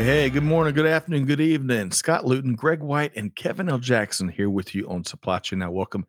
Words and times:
Hey, 0.00 0.30
good 0.30 0.42
morning, 0.44 0.72
good 0.74 0.86
afternoon, 0.86 1.26
good 1.26 1.42
evening. 1.42 1.90
Scott 1.92 2.24
Luton, 2.24 2.54
Greg 2.54 2.80
White, 2.80 3.12
and 3.16 3.34
Kevin 3.36 3.68
L. 3.68 3.78
Jackson 3.78 4.30
here 4.30 4.48
with 4.48 4.74
you 4.74 4.88
on 4.88 5.04
Supply 5.04 5.38
Chain. 5.40 5.58
Now, 5.58 5.70
welcome 5.70 6.06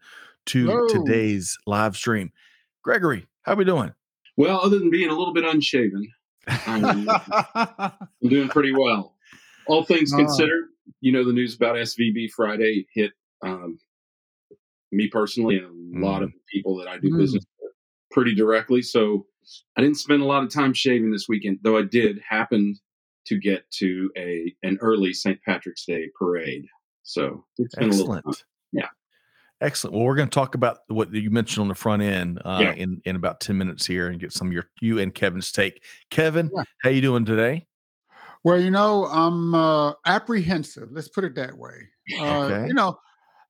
to 0.47 0.65
Hello. 0.67 0.87
today's 0.87 1.57
live 1.67 1.97
stream. 1.97 2.31
Gregory, 2.83 3.27
how 3.43 3.51
are 3.51 3.55
we 3.57 3.65
doing? 3.65 3.91
Well, 4.37 4.61
other 4.63 4.79
than 4.79 4.89
being 4.91 5.09
a 5.09 5.13
little 5.13 5.33
bit 5.33 5.43
unshaven, 5.43 6.07
I'm, 6.65 7.09
I'm 7.53 7.91
doing 8.29 8.47
pretty 8.47 8.71
well. 8.71 9.15
All 9.67 9.83
things 9.85 10.13
Uh. 10.13 10.17
Considered, 10.17 10.69
you 11.01 11.11
know, 11.11 11.25
the 11.25 11.33
news 11.33 11.55
about 11.55 11.75
SVB 11.75 12.31
Friday 12.31 12.87
hit 12.93 13.11
um, 13.43 13.77
me 14.93 15.09
personally 15.09 15.57
and 15.57 16.01
a 16.01 16.05
lot 16.07 16.23
of 16.23 16.31
people 16.51 16.77
that 16.77 16.87
I 16.87 16.97
do 16.97 17.09
Mm. 17.09 17.17
business 17.17 17.43
with 17.61 17.71
pretty 18.09 18.35
directly. 18.35 18.81
So 18.81 19.25
I 19.77 19.81
didn't 19.81 19.97
spend 19.97 20.21
a 20.21 20.25
lot 20.25 20.43
of 20.43 20.49
time 20.49 20.73
shaving 20.73 21.11
this 21.11 21.25
weekend, 21.27 21.59
though 21.61 21.77
I 21.77 21.81
did 21.83 22.19
happen 22.27 22.79
to 23.27 23.39
get 23.39 23.69
to 23.79 24.11
a 24.17 24.53
an 24.63 24.77
early 24.81 25.13
St. 25.13 25.39
Patrick's 25.43 25.85
Day 25.85 26.09
parade. 26.17 26.65
So 27.03 27.45
did 27.57 27.71
spend 27.71 27.93
a 27.93 27.95
little 27.95 28.15
Excellent. 28.15 28.43
Yeah. 28.71 28.87
Excellent. 29.59 29.95
Well, 29.95 30.05
we're 30.05 30.15
going 30.15 30.29
to 30.29 30.33
talk 30.33 30.55
about 30.55 30.79
what 30.87 31.13
you 31.13 31.29
mentioned 31.29 31.61
on 31.61 31.67
the 31.67 31.75
front 31.75 32.01
end 32.01 32.39
uh, 32.43 32.59
Yeah. 32.61 32.73
in 32.73 33.01
in 33.05 33.15
about 33.15 33.39
ten 33.39 33.57
minutes 33.57 33.85
here, 33.85 34.07
and 34.07 34.19
get 34.19 34.33
some 34.33 34.47
of 34.47 34.53
your 34.53 34.65
you 34.81 34.99
and 34.99 35.13
Kevin's 35.13 35.51
take. 35.51 35.83
Kevin, 36.09 36.49
Yeah. 36.55 36.63
how 36.83 36.89
you 36.89 37.01
doing 37.01 37.25
today? 37.25 37.67
Well, 38.43 38.59
you 38.59 38.71
know, 38.71 39.05
I'm 39.05 39.53
uh, 39.53 39.93
apprehensive. 40.07 40.89
Let's 40.91 41.09
put 41.09 41.23
it 41.25 41.35
that 41.35 41.55
way. 41.55 41.73
Uh, 42.19 42.45
Okay. 42.45 42.67
You 42.67 42.73
know, 42.73 42.97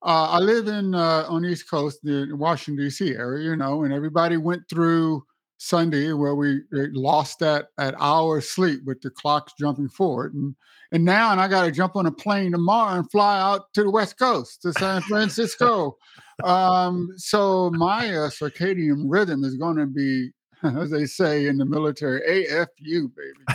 uh, 0.05 0.27
I 0.31 0.39
live 0.39 0.67
in 0.67 0.93
uh, 0.93 1.25
on 1.29 1.43
the 1.43 1.49
East 1.49 1.69
Coast, 1.69 1.99
the 2.03 2.27
Washington 2.33 2.83
D.C. 2.83 3.15
area. 3.15 3.45
You 3.51 3.55
know, 3.55 3.83
and 3.83 3.93
everybody 3.93 4.35
went 4.35 4.63
through 4.69 5.23
Sunday 5.61 6.11
where 6.13 6.33
we 6.33 6.61
uh, 6.73 6.87
lost 6.91 7.37
that 7.37 7.67
that 7.77 7.93
hour 7.99 8.41
sleep 8.41 8.81
with 8.83 8.99
the 9.01 9.11
clocks 9.11 9.53
jumping 9.59 9.89
forward, 9.89 10.33
and 10.33 10.55
and 10.91 11.05
now, 11.05 11.31
and 11.31 11.39
I 11.39 11.47
got 11.47 11.65
to 11.65 11.71
jump 11.71 11.95
on 11.95 12.07
a 12.07 12.11
plane 12.11 12.51
tomorrow 12.51 12.97
and 12.97 13.09
fly 13.11 13.39
out 13.39 13.71
to 13.75 13.83
the 13.83 13.91
West 13.91 14.17
Coast 14.17 14.63
to 14.63 14.73
San 14.73 15.01
Francisco. 15.03 15.97
um, 16.43 17.09
so 17.15 17.69
my 17.71 18.09
uh, 18.09 18.29
circadian 18.29 19.03
rhythm 19.05 19.43
is 19.43 19.55
going 19.55 19.77
to 19.77 19.85
be, 19.85 20.31
as 20.63 20.89
they 20.89 21.05
say 21.05 21.45
in 21.45 21.59
the 21.59 21.65
military, 21.65 22.47
AFU, 22.49 23.11
baby. 23.15 23.45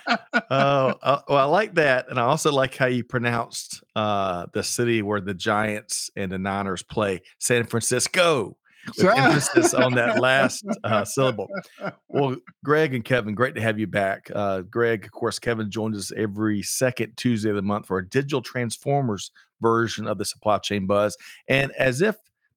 Oh, 0.50 0.94
uh, 1.02 1.20
well, 1.28 1.38
I 1.38 1.44
like 1.44 1.74
that, 1.74 2.08
and 2.10 2.18
I 2.18 2.24
also 2.24 2.52
like 2.52 2.76
how 2.76 2.86
you 2.86 3.02
pronounced 3.02 3.82
uh, 3.96 4.46
the 4.52 4.62
city 4.62 5.00
where 5.02 5.20
the 5.20 5.34
Giants 5.34 6.10
and 6.16 6.30
the 6.30 6.38
Niners 6.38 6.82
play, 6.82 7.22
San 7.38 7.64
Francisco, 7.64 8.56
with 8.86 9.04
emphasis 9.04 9.74
on 9.74 9.94
that 9.94 10.20
last 10.20 10.64
uh, 10.84 11.04
syllable. 11.04 11.48
Well, 12.08 12.36
Greg 12.64 12.94
and 12.94 13.04
Kevin, 13.04 13.34
great 13.34 13.56
to 13.56 13.60
have 13.60 13.78
you 13.78 13.88
back. 13.88 14.30
Uh, 14.32 14.60
Greg, 14.62 15.04
of 15.04 15.10
course, 15.10 15.40
Kevin 15.40 15.68
joins 15.68 15.98
us 15.98 16.12
every 16.16 16.62
second 16.62 17.16
Tuesday 17.16 17.50
of 17.50 17.56
the 17.56 17.62
month 17.62 17.86
for 17.86 17.98
a 17.98 18.08
digital 18.08 18.40
transformers 18.40 19.32
version 19.60 20.06
of 20.06 20.18
the 20.18 20.24
supply 20.24 20.58
chain 20.58 20.86
buzz. 20.86 21.16
And 21.48 21.72
as 21.72 22.02
if 22.02 22.14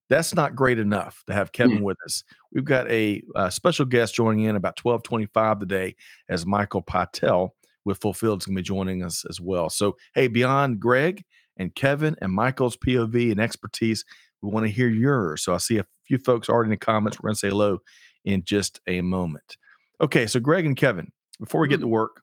that's 0.10 0.36
not 0.36 0.56
great 0.56 0.78
enough 0.78 1.24
to 1.26 1.34
have 1.34 1.52
Kevin 1.54 1.82
with 1.82 1.98
us, 2.06 2.24
we've 2.52 2.64
got 2.64 2.90
a, 2.92 3.24
uh 3.34 3.50
special 3.50 3.86
guest 3.86 4.14
joining 4.14 4.46
in 4.46 4.56
about 4.56 4.76
twelve 4.76 5.02
twenty-five 5.02 5.60
today, 5.60 5.96
as 6.30 6.46
Michael 6.46 6.84
Pytel 6.84 7.50
with 7.84 8.00
Fulfilld 8.00 8.42
is 8.42 8.46
going 8.46 8.56
to 8.56 8.62
be 8.62 8.62
joining 8.62 9.02
us 9.02 9.26
as 9.30 9.42
well. 9.42 9.70
So, 9.70 9.98
hey, 10.14 10.28
beyond 10.28 10.80
Greg 10.80 11.24
and 11.58 11.74
Kevin 11.74 12.16
and 12.22 12.32
Michael's 12.32 12.78
POV 12.78 13.32
and 13.32 13.40
expertise, 13.40 14.06
we 14.42 14.50
want 14.50 14.66
to 14.66 14.72
hear 14.72 14.88
yours. 14.88 15.44
So 15.44 15.54
I 15.54 15.58
see 15.58 15.78
a 15.78 15.86
few 16.06 16.18
folks 16.18 16.50
already 16.50 16.68
in 16.68 16.72
the 16.72 16.78
comments. 16.78 17.20
We're 17.20 17.30
going 17.30 17.36
to 17.36 17.40
say 17.40 17.50
hello 17.50 17.80
in 18.26 18.44
just 18.44 18.80
a 18.88 19.02
moment. 19.02 19.58
Okay, 20.02 20.28
so 20.28 20.40
Greg 20.40 20.66
and 20.66 20.78
Kevin, 20.78 21.12
before 21.40 21.62
we 21.62 21.68
get 21.68 21.76
mm-hmm. 21.76 21.84
to 21.84 21.88
work, 21.88 22.22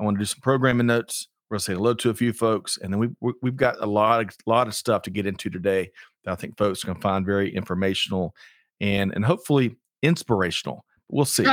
I 0.00 0.04
want 0.04 0.16
to 0.16 0.20
do 0.20 0.26
some 0.26 0.40
programming 0.40 0.86
notes. 0.86 1.28
We're 1.48 1.56
going 1.56 1.60
to 1.60 1.64
say 1.64 1.74
hello 1.74 1.94
to 1.94 2.10
a 2.10 2.14
few 2.14 2.32
folks, 2.32 2.76
and 2.78 2.92
then 2.92 2.98
we, 2.98 3.08
we 3.20 3.32
we've 3.40 3.56
got 3.56 3.76
a 3.80 3.86
lot 3.86 4.20
of 4.20 4.36
lot 4.46 4.66
of 4.66 4.74
stuff 4.74 5.02
to 5.02 5.10
get 5.10 5.26
into 5.26 5.48
today 5.48 5.90
that 6.24 6.32
I 6.32 6.34
think 6.34 6.58
folks 6.58 6.82
can 6.82 7.00
find 7.00 7.24
very 7.24 7.54
informational 7.54 8.34
and 8.80 9.12
and 9.14 9.24
hopefully 9.24 9.76
inspirational. 10.02 10.84
We'll 11.08 11.24
see. 11.24 11.44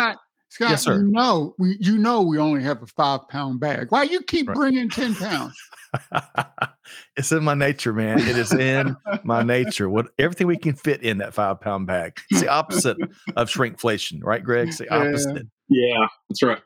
Scott, 0.54 0.70
Yes, 0.70 0.84
sir. 0.84 1.02
you 1.02 1.12
know, 1.12 1.56
we 1.58 1.78
you 1.80 1.98
know 1.98 2.22
we 2.22 2.38
only 2.38 2.62
have 2.62 2.84
a 2.84 2.86
five 2.88 3.28
pound 3.28 3.60
bag. 3.60 3.88
Why 3.90 4.04
you 4.04 4.22
keep 4.22 4.48
Right. 4.48 4.56
bringing 4.56 4.88
ten 4.90 5.16
pounds? 5.16 5.56
it's 7.18 7.32
in 7.32 7.44
my 7.44 7.56
nature, 7.56 7.92
man. 7.94 8.20
It 8.20 8.38
is 8.38 8.54
in 8.54 8.96
my 9.24 9.42
nature. 9.44 9.90
What 9.90 10.08
everything 10.20 10.46
we 10.48 10.58
can 10.58 10.76
fit 10.76 11.02
in 11.02 11.18
that 11.20 11.34
five 11.34 11.60
pound 11.60 11.88
bag. 11.88 12.20
It's 12.30 12.42
the 12.42 12.50
opposite 12.50 12.98
of 13.36 13.50
shrinkflation, 13.50 14.20
right, 14.24 14.44
Greg? 14.44 14.68
It's 14.70 14.78
the 14.78 14.94
opposite. 14.94 15.48
Yeah, 15.70 16.06
that's 16.30 16.44
right. 16.44 16.62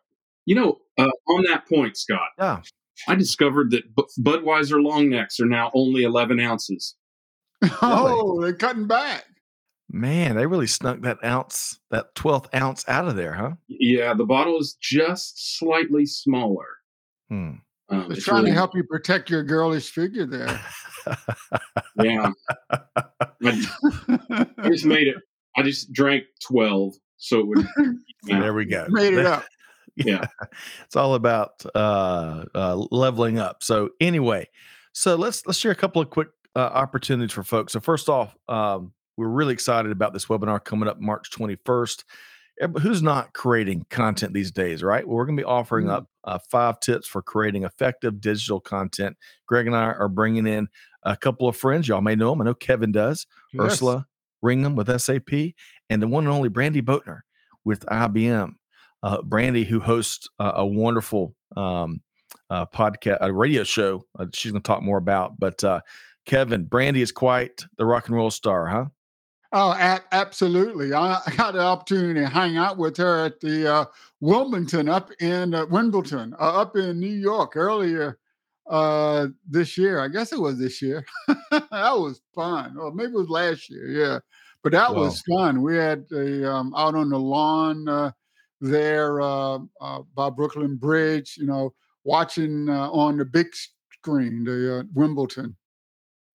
You 0.45 0.55
know, 0.55 0.77
uh, 0.97 1.09
on 1.29 1.43
that 1.49 1.67
point, 1.67 1.95
Scott, 1.97 2.27
Yeah. 2.37 2.61
I 3.07 3.15
discovered 3.15 3.71
that 3.71 3.95
Bu- 3.95 4.07
Budweiser 4.19 4.83
long 4.83 5.09
necks 5.09 5.39
are 5.39 5.45
now 5.45 5.71
only 5.73 6.03
11 6.03 6.39
ounces. 6.39 6.95
oh, 7.81 8.41
they're 8.41 8.53
cutting 8.53 8.87
back. 8.87 9.23
Man, 9.89 10.35
they 10.35 10.45
really 10.45 10.67
snuck 10.67 11.01
that 11.01 11.17
ounce, 11.23 11.79
that 11.91 12.13
12th 12.15 12.53
ounce 12.53 12.83
out 12.89 13.07
of 13.07 13.15
there, 13.15 13.33
huh? 13.33 13.51
Yeah, 13.69 14.13
the 14.13 14.25
bottle 14.25 14.59
is 14.59 14.77
just 14.81 15.57
slightly 15.57 16.05
smaller. 16.05 16.65
Hmm. 17.29 17.35
Um, 17.89 18.01
They're 18.01 18.11
it's 18.11 18.25
trying 18.25 18.39
really- 18.39 18.51
to 18.51 18.55
help 18.55 18.75
you 18.75 18.83
protect 18.83 19.29
your 19.29 19.43
girlish 19.43 19.89
figure 19.91 20.25
there. 20.25 20.59
Yeah, 22.01 22.31
I, 22.61 23.25
I 24.57 24.69
just 24.69 24.85
made 24.85 25.07
it. 25.07 25.15
I 25.55 25.63
just 25.63 25.91
drank 25.93 26.25
12, 26.45 26.93
so 27.17 27.39
it 27.39 27.47
would. 27.47 27.67
there 28.23 28.53
we 28.53 28.65
go. 28.65 28.87
Made 28.89 29.13
it 29.13 29.25
up. 29.25 29.45
Yeah. 29.99 30.27
it's 30.85 30.95
all 30.95 31.15
about 31.15 31.65
uh, 31.73 32.45
uh, 32.53 32.75
leveling 32.91 33.39
up. 33.39 33.63
So 33.63 33.89
anyway, 33.99 34.47
so 34.93 35.15
let's 35.15 35.43
let's 35.47 35.57
share 35.57 35.71
a 35.71 35.75
couple 35.75 36.03
of 36.03 36.11
quick 36.11 36.27
uh, 36.55 36.59
opportunities 36.59 37.33
for 37.33 37.41
folks. 37.41 37.73
So 37.73 37.79
first 37.79 38.07
off, 38.07 38.35
um, 38.47 38.93
we're 39.17 39.27
really 39.27 39.53
excited 39.53 39.91
about 39.91 40.13
this 40.13 40.27
webinar 40.27 40.63
coming 40.63 40.87
up 40.87 40.99
March 40.99 41.29
21st. 41.31 42.03
Who's 42.81 43.03
not 43.03 43.33
creating 43.33 43.85
content 43.91 44.33
these 44.33 44.51
days, 44.51 44.81
right? 44.81 45.07
Well, 45.07 45.17
we're 45.17 45.25
going 45.25 45.37
to 45.37 45.41
be 45.41 45.45
offering 45.45 45.87
Mm. 45.87 45.91
up 45.91 46.07
uh, 46.23 46.39
five 46.49 46.79
tips 46.79 47.07
for 47.07 47.21
creating 47.21 47.63
effective 47.63 48.19
digital 48.19 48.59
content. 48.59 49.15
Greg 49.45 49.67
and 49.67 49.75
I 49.75 49.91
are 49.91 50.09
bringing 50.09 50.47
in 50.47 50.67
a 51.03 51.15
couple 51.15 51.47
of 51.47 51.55
friends. 51.55 51.87
Y'all 51.87 52.01
may 52.01 52.15
know 52.15 52.31
them. 52.31 52.41
I 52.41 52.45
know 52.45 52.53
Kevin 52.55 52.91
does. 52.91 53.27
Yes. 53.53 53.73
Ursula 53.73 54.07
Ringham 54.43 54.75
with 54.75 54.89
SAP, 55.01 55.53
and 55.89 56.01
the 56.01 56.07
one 56.07 56.23
and 56.25 56.33
only 56.33 56.49
Brandy 56.49 56.81
Boatner 56.81 57.19
with 57.63 57.85
IBM. 57.85 58.53
Uh, 59.03 59.21
Brandy, 59.21 59.63
who 59.63 59.79
hosts 59.79 60.27
uh, 60.39 60.53
a 60.55 60.65
wonderful 60.65 61.35
um, 61.55 62.01
uh, 62.49 62.65
podcast, 62.65 63.17
a 63.21 63.31
radio 63.31 63.63
show. 63.63 64.03
Uh, 64.17 64.25
she's 64.33 64.51
going 64.51 64.61
to 64.63 64.67
talk 64.67 64.81
more 64.81 64.97
about. 64.97 65.39
But 65.39 65.63
uh, 65.63 65.81
Kevin, 66.25 66.65
Brandy 66.65 67.01
is 67.03 67.11
quite 67.11 67.65
the 67.77 67.85
rock 67.85 68.07
and 68.07 68.15
roll 68.15 68.31
star, 68.31 68.65
huh? 68.67 68.85
Oh, 69.53 69.71
a- 69.71 70.03
absolutely. 70.11 70.93
I, 70.93 71.19
I 71.25 71.35
got 71.35 71.53
the 71.53 71.61
opportunity 71.61 72.19
to 72.19 72.27
hang 72.27 72.57
out 72.57 72.77
with 72.77 72.97
her 72.97 73.25
at 73.25 73.39
the 73.39 73.73
uh, 73.73 73.85
Wilmington 74.19 74.89
up 74.89 75.11
in 75.21 75.53
uh, 75.53 75.65
Wimbledon, 75.67 76.33
uh, 76.39 76.61
up 76.61 76.75
in 76.75 76.99
New 76.99 77.07
York 77.07 77.55
earlier 77.55 78.19
uh, 78.69 79.27
this 79.49 79.77
year. 79.77 79.99
I 80.01 80.09
guess 80.09 80.33
it 80.33 80.39
was 80.39 80.59
this 80.59 80.81
year. 80.81 81.05
that 81.51 81.71
was 81.71 82.21
fun. 82.35 82.77
Or 82.77 82.91
maybe 82.93 83.13
it 83.13 83.17
was 83.17 83.29
last 83.29 83.69
year. 83.69 83.87
Yeah. 83.87 84.19
But 84.63 84.73
that 84.73 84.93
was 84.93 85.21
fun. 85.21 85.61
We 85.61 85.77
had 85.77 86.05
a, 86.11 86.51
um, 86.51 86.73
out 86.75 86.95
on 86.95 87.09
the 87.09 87.19
lawn 87.19 87.87
uh, 87.87 88.11
there 88.59 89.21
uh, 89.21 89.59
uh, 89.79 90.01
by 90.13 90.29
Brooklyn 90.29 90.75
Bridge, 90.75 91.37
you 91.37 91.45
know, 91.45 91.73
watching 92.03 92.67
uh, 92.67 92.89
on 92.91 93.17
the 93.17 93.23
big 93.23 93.47
screen, 93.93 94.43
the 94.43 94.79
uh, 94.79 94.83
Wimbledon. 94.93 95.55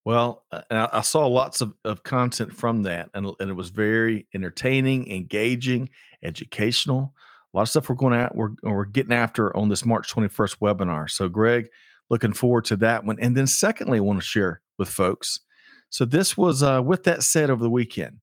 Well, 0.04 0.44
uh, 0.50 0.62
I, 0.70 1.00
saw 1.02 1.26
lots 1.26 1.60
of, 1.60 1.74
of 1.84 2.02
content 2.02 2.52
from 2.52 2.82
that, 2.82 3.10
and, 3.14 3.30
and 3.38 3.50
it 3.50 3.54
was 3.54 3.70
very 3.70 4.26
entertaining, 4.34 5.08
engaging, 5.10 5.90
educational. 6.24 7.14
A 7.52 7.56
lot 7.56 7.62
of 7.62 7.68
stuff 7.68 7.88
we're 7.88 7.94
going 7.94 8.14
at, 8.14 8.34
we're, 8.34 8.50
we're 8.64 8.84
getting 8.84 9.12
after 9.12 9.56
on 9.56 9.68
this 9.68 9.84
March 9.84 10.12
21st 10.12 10.58
webinar. 10.58 11.08
So, 11.08 11.28
Greg, 11.28 11.68
looking 12.10 12.32
forward 12.32 12.64
to 12.66 12.76
that 12.78 13.04
one. 13.04 13.18
And 13.20 13.36
then, 13.36 13.46
secondly, 13.46 13.98
I 13.98 14.00
want 14.00 14.18
to 14.18 14.26
share 14.26 14.60
with 14.76 14.88
folks. 14.88 15.40
So, 15.88 16.04
this 16.04 16.36
was 16.36 16.64
uh, 16.64 16.82
with 16.82 17.04
that 17.04 17.22
said 17.22 17.50
over 17.50 17.62
the 17.62 17.70
weekend. 17.70 18.18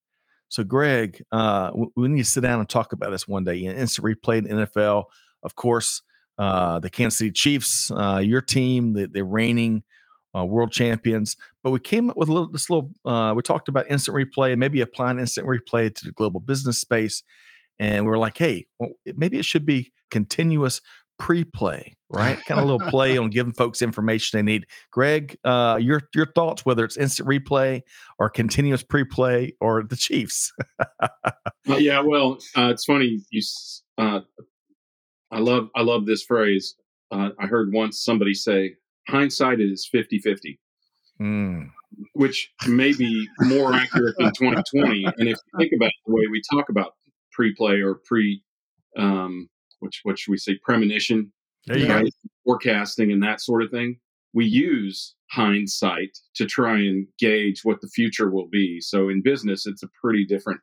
So, 0.50 0.66
Greg, 0.66 1.24
uh, 1.32 1.72
we 1.96 2.10
need 2.10 2.24
to 2.24 2.30
sit 2.30 2.42
down 2.42 2.60
and 2.60 2.68
talk 2.68 2.92
about 2.92 3.12
this 3.12 3.28
one 3.28 3.46
day. 3.46 3.58
Instant 3.60 4.06
replay 4.06 4.40
in 4.40 4.58
NFL, 4.58 5.06
of 5.44 5.56
course, 5.56 6.02
uh, 6.38 6.80
the 6.80 6.90
Kansas 6.90 7.20
City 7.20 7.32
Chiefs, 7.32 7.90
uh, 7.92 8.18
your 8.18 8.42
team, 8.42 8.94
the, 8.94 9.08
the 9.08 9.24
reigning 9.24 9.84
uh, 10.36 10.46
world 10.46 10.72
champions. 10.72 11.36
But 11.64 11.72
we 11.72 11.80
came 11.80 12.10
up 12.10 12.18
with 12.18 12.30
a 12.30 12.34
little, 12.34 12.50
this 12.50 12.70
little, 12.70 12.92
uh, 13.06 13.34
we 13.36 13.42
talked 13.42 13.68
about 13.68 13.90
instant 13.90 14.16
replay 14.16 14.52
and 14.52 14.60
maybe 14.60 14.82
applying 14.82 15.20
instant 15.20 15.48
replay 15.48 15.94
to 15.94 16.06
the 16.06 16.12
global 16.12 16.40
business 16.40 16.80
space. 16.80 17.24
And 17.80 18.06
we 18.06 18.12
are 18.12 18.18
like, 18.18 18.38
hey, 18.38 18.68
well, 18.78 18.92
maybe 19.16 19.40
it 19.40 19.46
should 19.46 19.66
be 19.66 19.92
continuous 20.12 20.82
pre-play, 21.20 21.96
right? 22.10 22.38
kind 22.46 22.60
of 22.60 22.68
a 22.68 22.72
little 22.72 22.90
play 22.90 23.18
on 23.18 23.30
giving 23.30 23.54
folks 23.54 23.82
information 23.82 24.38
they 24.38 24.52
need. 24.52 24.66
Greg, 24.92 25.38
uh, 25.44 25.78
your 25.80 26.02
your 26.16 26.32
thoughts, 26.34 26.66
whether 26.66 26.84
it's 26.84 26.98
instant 26.98 27.30
replay 27.30 27.82
or 28.18 28.30
continuous 28.30 28.82
pre-play 28.82 29.54
or 29.62 29.84
the 29.84 29.96
Chiefs? 29.96 30.52
uh, 30.80 31.08
yeah, 31.68 32.00
well, 32.00 32.40
uh, 32.58 32.70
it's 32.70 32.86
funny. 32.86 33.20
You, 33.30 33.42
uh, 33.98 34.22
I 35.32 35.40
love 35.40 35.70
I 35.76 35.82
love 35.82 36.06
this 36.06 36.24
phrase. 36.24 36.76
Uh, 37.12 37.30
I 37.40 37.48
heard 37.48 37.74
once 37.74 38.00
somebody 38.04 38.34
say, 38.34 38.76
"Hindsight 39.10 39.60
is 39.60 39.90
50-50. 39.94 40.58
Mm. 41.22 41.70
which 42.14 42.50
may 42.66 42.94
be 42.94 43.28
more 43.42 43.74
accurate 43.74 44.16
than 44.18 44.32
2020. 44.32 45.04
And 45.18 45.28
if 45.28 45.38
you 45.38 45.60
think 45.60 45.74
about 45.76 45.92
the 46.06 46.14
way 46.14 46.24
we 46.32 46.42
talk 46.50 46.70
about 46.70 46.94
pre-play 47.34 47.82
or 47.82 47.96
pre 48.06 48.42
um, 48.98 49.50
which 49.80 50.02
what 50.04 50.20
should 50.20 50.32
we 50.32 50.38
say 50.38 50.58
premonition 50.64 51.32
right? 51.70 52.14
forecasting 52.46 53.12
and 53.12 53.24
that 53.24 53.42
sort 53.42 53.64
of 53.64 53.72
thing 53.72 53.98
we 54.34 54.46
use 54.46 55.16
hindsight 55.32 56.18
to 56.36 56.46
try 56.46 56.76
and 56.76 57.08
gauge 57.18 57.62
what 57.64 57.82
the 57.82 57.88
future 57.88 58.30
will 58.30 58.48
be 58.48 58.80
so 58.82 59.10
in 59.10 59.22
business 59.22 59.66
it's 59.66 59.84
a 59.84 59.90
pretty 60.02 60.26
different 60.26 60.60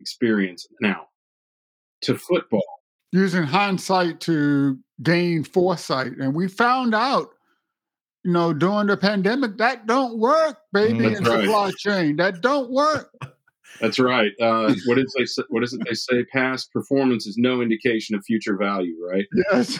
experience 0.00 0.66
now 0.80 1.06
to 2.00 2.16
football 2.16 2.62
using 3.12 3.42
hindsight 3.42 4.20
to 4.20 4.78
gain 5.02 5.42
foresight 5.42 6.12
and 6.20 6.34
we 6.34 6.48
found 6.48 6.94
out 6.94 7.30
you 8.24 8.32
know 8.32 8.52
during 8.52 8.86
the 8.86 8.96
pandemic 8.96 9.56
that 9.58 9.86
don't 9.86 10.18
work 10.18 10.58
baby 10.72 11.00
mm, 11.00 11.16
in 11.16 11.24
right. 11.24 11.44
supply 11.44 11.70
chain 11.78 12.16
that 12.16 12.40
don't 12.40 12.70
work 12.70 13.12
That's 13.80 13.98
right. 13.98 14.32
Uh, 14.40 14.74
what 14.86 14.98
is 14.98 15.14
they 15.16 15.24
say, 15.24 15.42
what 15.48 15.62
is 15.62 15.72
it 15.72 15.80
they 15.86 15.94
say? 15.94 16.24
Past 16.24 16.72
performance 16.72 17.26
is 17.26 17.38
no 17.38 17.60
indication 17.62 18.14
of 18.14 18.24
future 18.24 18.56
value, 18.56 18.96
right? 19.02 19.26
Yes. 19.52 19.78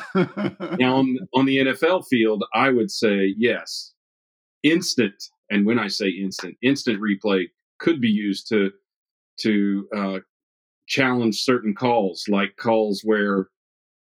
now 0.79 0.97
on 0.97 1.19
on 1.35 1.45
the 1.45 1.59
NFL 1.59 2.07
field, 2.07 2.45
I 2.55 2.71
would 2.71 2.91
say 2.91 3.35
yes. 3.37 3.93
Instant, 4.63 5.23
and 5.51 5.67
when 5.67 5.79
I 5.79 5.89
say 5.89 6.09
instant, 6.09 6.57
instant 6.63 7.01
replay 7.01 7.47
could 7.79 8.01
be 8.01 8.09
used 8.09 8.49
to 8.49 8.71
to 9.41 9.89
uh, 9.97 10.19
challenge 10.87 11.43
certain 11.43 11.75
calls, 11.75 12.25
like 12.29 12.57
calls 12.57 13.03
where 13.03 13.49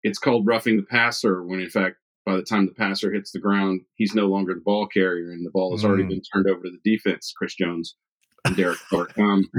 it's 0.03 0.19
called 0.19 0.47
roughing 0.47 0.77
the 0.77 0.83
passer, 0.83 1.43
when 1.43 1.59
in 1.59 1.69
fact 1.69 1.97
by 2.25 2.35
the 2.35 2.43
time 2.43 2.65
the 2.65 2.73
passer 2.73 3.11
hits 3.11 3.31
the 3.31 3.39
ground, 3.39 3.81
he's 3.95 4.13
no 4.13 4.27
longer 4.27 4.53
the 4.53 4.61
ball 4.61 4.87
carrier, 4.87 5.31
and 5.31 5.45
the 5.45 5.51
ball 5.51 5.71
has 5.71 5.83
mm. 5.83 5.87
already 5.87 6.03
been 6.03 6.21
turned 6.21 6.47
over 6.47 6.61
to 6.61 6.71
the 6.71 6.91
defense. 6.95 7.33
Chris 7.35 7.55
Jones 7.55 7.95
and 8.45 8.55
Derek 8.55 8.79
Clark. 8.89 9.17
Um, 9.17 9.49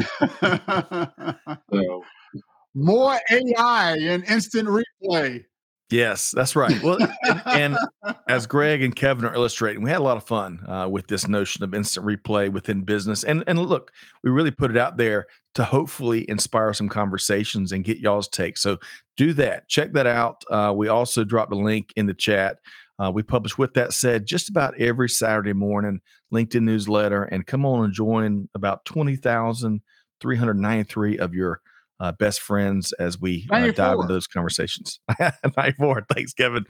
so 1.72 2.04
more 2.74 3.18
AI 3.30 3.96
and 4.00 4.24
instant 4.24 4.68
replay. 4.68 5.44
Yes, 5.92 6.30
that's 6.30 6.56
right. 6.56 6.82
Well, 6.82 6.96
and, 7.22 7.42
and, 7.46 7.78
as 8.26 8.46
Greg 8.46 8.82
and 8.82 8.96
Kevin 8.96 9.26
are 9.26 9.34
illustrating, 9.34 9.82
we 9.82 9.90
had 9.90 9.98
a 9.98 10.02
lot 10.02 10.16
of 10.16 10.24
fun 10.24 10.64
uh, 10.66 10.88
with 10.88 11.06
this 11.06 11.28
notion 11.28 11.62
of 11.62 11.74
instant 11.74 12.06
replay 12.06 12.50
within 12.50 12.80
business. 12.80 13.24
And 13.24 13.44
and 13.46 13.58
look, 13.58 13.92
we 14.24 14.30
really 14.30 14.50
put 14.50 14.70
it 14.70 14.78
out 14.78 14.96
there 14.96 15.26
to 15.54 15.64
hopefully 15.64 16.24
inspire 16.30 16.72
some 16.72 16.88
conversations 16.88 17.72
and 17.72 17.84
get 17.84 17.98
y'all's 17.98 18.26
take. 18.26 18.56
So 18.56 18.78
do 19.16 19.32
that. 19.34 19.68
Check 19.68 19.92
that 19.92 20.06
out. 20.06 20.44
Uh, 20.50 20.72
we 20.74 20.88
also 20.88 21.24
dropped 21.24 21.52
a 21.52 21.56
link 21.56 21.92
in 21.96 22.06
the 22.06 22.14
chat 22.14 22.58
uh, 23.02 23.10
we 23.10 23.22
publish 23.22 23.56
with 23.58 23.74
that 23.74 23.92
said 23.92 24.24
just 24.26 24.48
about 24.48 24.80
every 24.80 25.08
Saturday 25.08 25.52
morning, 25.52 26.00
LinkedIn 26.32 26.62
newsletter, 26.62 27.24
and 27.24 27.44
come 27.46 27.66
on 27.66 27.84
and 27.84 27.92
join 27.92 28.48
about 28.54 28.84
20,393 28.84 31.18
of 31.18 31.34
your 31.34 31.60
uh, 31.98 32.12
best 32.12 32.40
friends 32.40 32.92
as 32.94 33.20
we 33.20 33.46
uh, 33.50 33.72
dive 33.72 33.94
into 33.94 34.06
those 34.06 34.28
conversations. 34.28 35.00
94. 35.20 36.06
Thanks, 36.14 36.32
Kevin. 36.32 36.64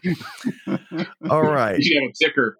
All 1.28 1.42
right. 1.42 1.78
You 1.78 2.00
have 2.00 2.08
a 2.10 2.14
ticker. 2.24 2.56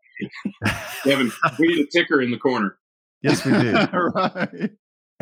Kevin, 1.05 1.33
we 1.59 1.69
need 1.69 1.87
a 1.87 1.89
ticker 1.91 2.21
in 2.21 2.31
the 2.31 2.39
corner. 2.39 2.77
Yes, 3.23 3.43
we 3.45 3.53
do. 3.53 3.73
right. 4.15 4.71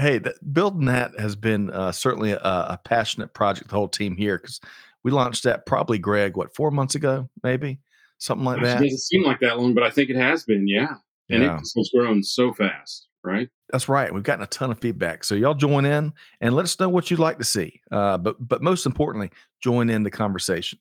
Hey, 0.00 0.19
that, 0.19 0.52
building 0.52 0.87
that 0.87 1.19
has 1.19 1.37
been 1.37 1.70
uh, 1.70 1.93
certainly 1.93 2.32
a, 2.32 2.38
a, 2.41 2.81
passionate 2.85 3.35
project, 3.35 3.69
the 3.69 3.76
whole 3.76 3.88
team 3.88 4.17
here, 4.17 4.38
because 4.38 4.61
we 5.05 5.11
launched 5.11 5.44
that 5.44 5.67
probably, 5.67 5.99
Greg, 5.99 6.37
what, 6.37 6.55
four 6.55 6.70
months 6.70 6.94
ago, 6.94 7.29
maybe? 7.43 7.79
something 8.20 8.44
like 8.44 8.62
that. 8.62 8.81
It 8.81 8.85
doesn't 8.85 8.99
seem 8.99 9.25
like 9.25 9.41
that 9.41 9.58
long, 9.58 9.75
but 9.75 9.82
I 9.82 9.91
think 9.91 10.11
it 10.11 10.17
has 10.17 10.44
been. 10.44 10.69
Yeah, 10.69 10.94
and 11.29 11.43
yeah. 11.43 11.58
it's 11.58 11.91
grown 11.93 12.23
so 12.23 12.52
fast. 12.52 13.08
Right. 13.23 13.50
That's 13.70 13.88
right. 13.88 14.12
We've 14.12 14.23
gotten 14.23 14.44
a 14.44 14.47
ton 14.47 14.70
of 14.70 14.79
feedback. 14.81 15.25
So 15.25 15.35
y'all 15.35 15.52
join 15.52 15.85
in 15.85 16.14
and 16.41 16.55
let 16.55 16.64
us 16.64 16.81
know 16.81 16.88
what 16.88 17.11
you'd 17.11 17.20
like 17.20 17.37
to 17.37 17.44
see. 17.44 17.81
Uh, 17.91 18.17
but 18.17 18.37
but 18.49 18.62
most 18.62 18.87
importantly, 18.87 19.31
join 19.61 19.91
in 19.91 20.05
the 20.05 20.11
conversation. 20.11 20.79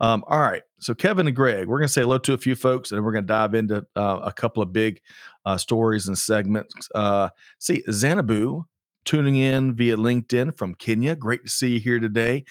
Um, 0.00 0.24
all 0.26 0.40
right. 0.40 0.62
So 0.80 0.94
Kevin 0.94 1.26
and 1.26 1.36
Greg, 1.36 1.66
we're 1.68 1.78
going 1.78 1.88
to 1.88 1.92
say 1.92 2.02
hello 2.02 2.18
to 2.18 2.34
a 2.34 2.38
few 2.38 2.54
folks, 2.56 2.92
and 2.92 3.04
we're 3.04 3.12
going 3.12 3.24
to 3.24 3.28
dive 3.28 3.54
into 3.54 3.86
uh, 3.96 4.20
a 4.22 4.32
couple 4.32 4.62
of 4.62 4.72
big 4.72 5.00
uh, 5.46 5.56
stories 5.56 6.08
and 6.08 6.18
segments. 6.18 6.88
Uh, 6.94 7.28
see, 7.58 7.82
Xanabu 7.88 8.64
tuning 9.04 9.36
in 9.36 9.74
via 9.74 9.96
LinkedIn 9.96 10.56
from 10.56 10.74
Kenya. 10.74 11.14
Great 11.14 11.44
to 11.44 11.50
see 11.50 11.74
you 11.74 11.80
here 11.80 12.00
today. 12.00 12.44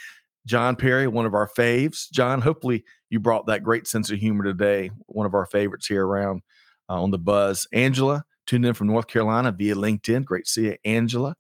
John 0.46 0.76
Perry, 0.76 1.08
one 1.08 1.26
of 1.26 1.34
our 1.34 1.50
faves. 1.50 2.10
John, 2.12 2.42
hopefully 2.42 2.84
you 3.10 3.20
brought 3.20 3.48
that 3.48 3.64
great 3.64 3.88
sense 3.88 4.12
of 4.12 4.20
humor 4.20 4.44
today. 4.44 4.92
One 5.08 5.26
of 5.26 5.34
our 5.34 5.46
favorites 5.46 5.88
here 5.88 6.06
around 6.06 6.42
uh, 6.90 7.02
on 7.02 7.12
the 7.12 7.18
buzz. 7.18 7.68
Angela, 7.72 8.26
tuned 8.46 8.66
in 8.66 8.74
from 8.74 8.88
North 8.88 9.08
Carolina 9.08 9.52
via 9.52 9.76
LinkedIn. 9.76 10.26
Great 10.26 10.46
to 10.46 10.52
see 10.52 10.66
you, 10.66 10.76
Angela. 10.86 11.36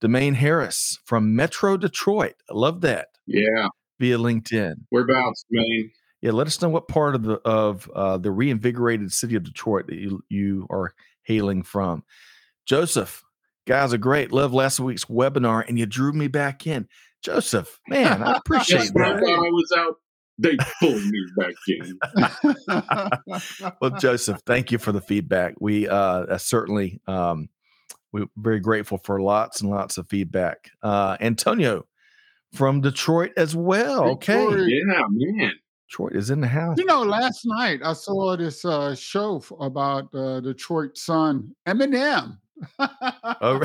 Domain 0.00 0.34
Harris 0.34 0.98
from 1.04 1.36
Metro 1.36 1.76
Detroit. 1.76 2.34
I 2.50 2.54
love 2.54 2.80
that. 2.80 3.08
Yeah. 3.26 3.68
Via 4.00 4.18
LinkedIn. 4.18 4.74
Whereabouts, 4.90 5.44
Domain? 5.52 5.90
Yeah, 6.22 6.32
let 6.32 6.46
us 6.46 6.60
know 6.60 6.68
what 6.68 6.86
part 6.88 7.14
of 7.14 7.22
the 7.22 7.34
of 7.44 7.88
uh, 7.94 8.18
the 8.18 8.30
reinvigorated 8.30 9.10
city 9.12 9.36
of 9.36 9.44
Detroit 9.44 9.86
that 9.86 9.96
you 9.96 10.22
you 10.28 10.66
are 10.70 10.92
hailing 11.22 11.62
from. 11.62 12.04
Joseph, 12.66 13.22
guys 13.66 13.94
are 13.94 13.98
great. 13.98 14.32
Love 14.32 14.52
last 14.52 14.80
week's 14.80 15.04
webinar, 15.04 15.64
and 15.68 15.78
you 15.78 15.86
drew 15.86 16.12
me 16.12 16.26
back 16.28 16.66
in. 16.66 16.88
Joseph, 17.22 17.78
man, 17.88 18.22
I 18.22 18.36
appreciate 18.36 18.92
that. 18.94 19.02
I 19.02 19.20
thought 19.20 19.28
I 19.28 19.50
was 19.50 19.72
out. 19.76 19.96
They 20.38 20.56
pulled 20.80 21.04
me 21.04 21.26
back 21.36 21.54
in. 21.68 21.98
well, 23.80 23.90
Joseph, 23.98 24.40
thank 24.46 24.72
you 24.72 24.78
for 24.78 24.92
the 24.92 25.02
feedback. 25.02 25.54
We 25.60 25.86
uh, 25.86 26.38
certainly 26.38 26.98
um, 27.06 27.50
we're 28.12 28.26
very 28.36 28.60
grateful 28.60 28.98
for 28.98 29.20
lots 29.20 29.60
and 29.60 29.70
lots 29.70 29.98
of 29.98 30.08
feedback. 30.08 30.70
Uh, 30.82 31.16
Antonio 31.20 31.86
from 32.52 32.80
Detroit 32.80 33.32
as 33.36 33.54
well. 33.54 34.10
Okay, 34.10 34.42
yeah, 34.42 35.02
man. 35.10 35.52
Detroit 35.88 36.14
is 36.14 36.30
in 36.30 36.40
the 36.40 36.48
house. 36.48 36.78
You 36.78 36.84
know, 36.84 37.02
last 37.02 37.42
night 37.44 37.80
I 37.84 37.92
saw 37.94 38.36
this 38.36 38.64
uh, 38.64 38.94
show 38.94 39.42
about 39.60 40.14
uh, 40.14 40.40
Detroit 40.40 40.96
son 40.96 41.54
Eminem 41.66 42.38
oh, 42.78 43.60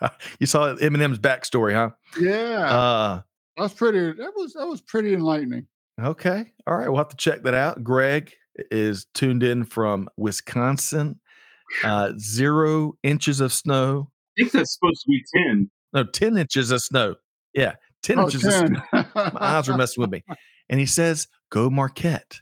you 0.40 0.46
saw 0.46 0.74
Eminem's 0.76 1.18
backstory, 1.18 1.74
huh? 1.74 1.90
Yeah. 2.20 2.70
Uh, 2.70 3.22
that's 3.56 3.74
pretty. 3.74 4.12
That 4.12 4.32
was 4.34 4.52
that 4.54 4.66
was 4.66 4.80
pretty 4.80 5.14
enlightening. 5.14 5.66
Okay. 6.00 6.52
All 6.66 6.76
right. 6.76 6.88
We'll 6.88 6.98
have 6.98 7.08
to 7.08 7.16
check 7.16 7.42
that 7.44 7.54
out. 7.54 7.82
Greg 7.82 8.32
is 8.70 9.06
tuned 9.14 9.42
in 9.42 9.64
from 9.64 10.08
Wisconsin. 10.16 11.20
Uh, 11.82 12.12
zero 12.18 12.94
inches 13.02 13.40
of 13.40 13.52
snow. 13.52 14.10
I 14.38 14.42
think 14.42 14.52
that's 14.52 14.74
supposed 14.74 15.02
to 15.02 15.08
be 15.08 15.24
ten. 15.34 15.70
No, 15.92 16.04
ten 16.04 16.36
inches 16.36 16.70
of 16.70 16.82
snow. 16.82 17.16
Yeah, 17.54 17.74
ten 18.06 18.18
oh, 18.18 18.24
inches. 18.24 18.42
10. 18.42 18.82
My 18.92 19.30
eyes 19.40 19.68
are 19.68 19.76
messing 19.76 20.00
with 20.00 20.10
me. 20.10 20.24
And 20.68 20.80
he 20.80 20.86
says, 20.86 21.28
"Go 21.50 21.70
Marquette." 21.70 22.40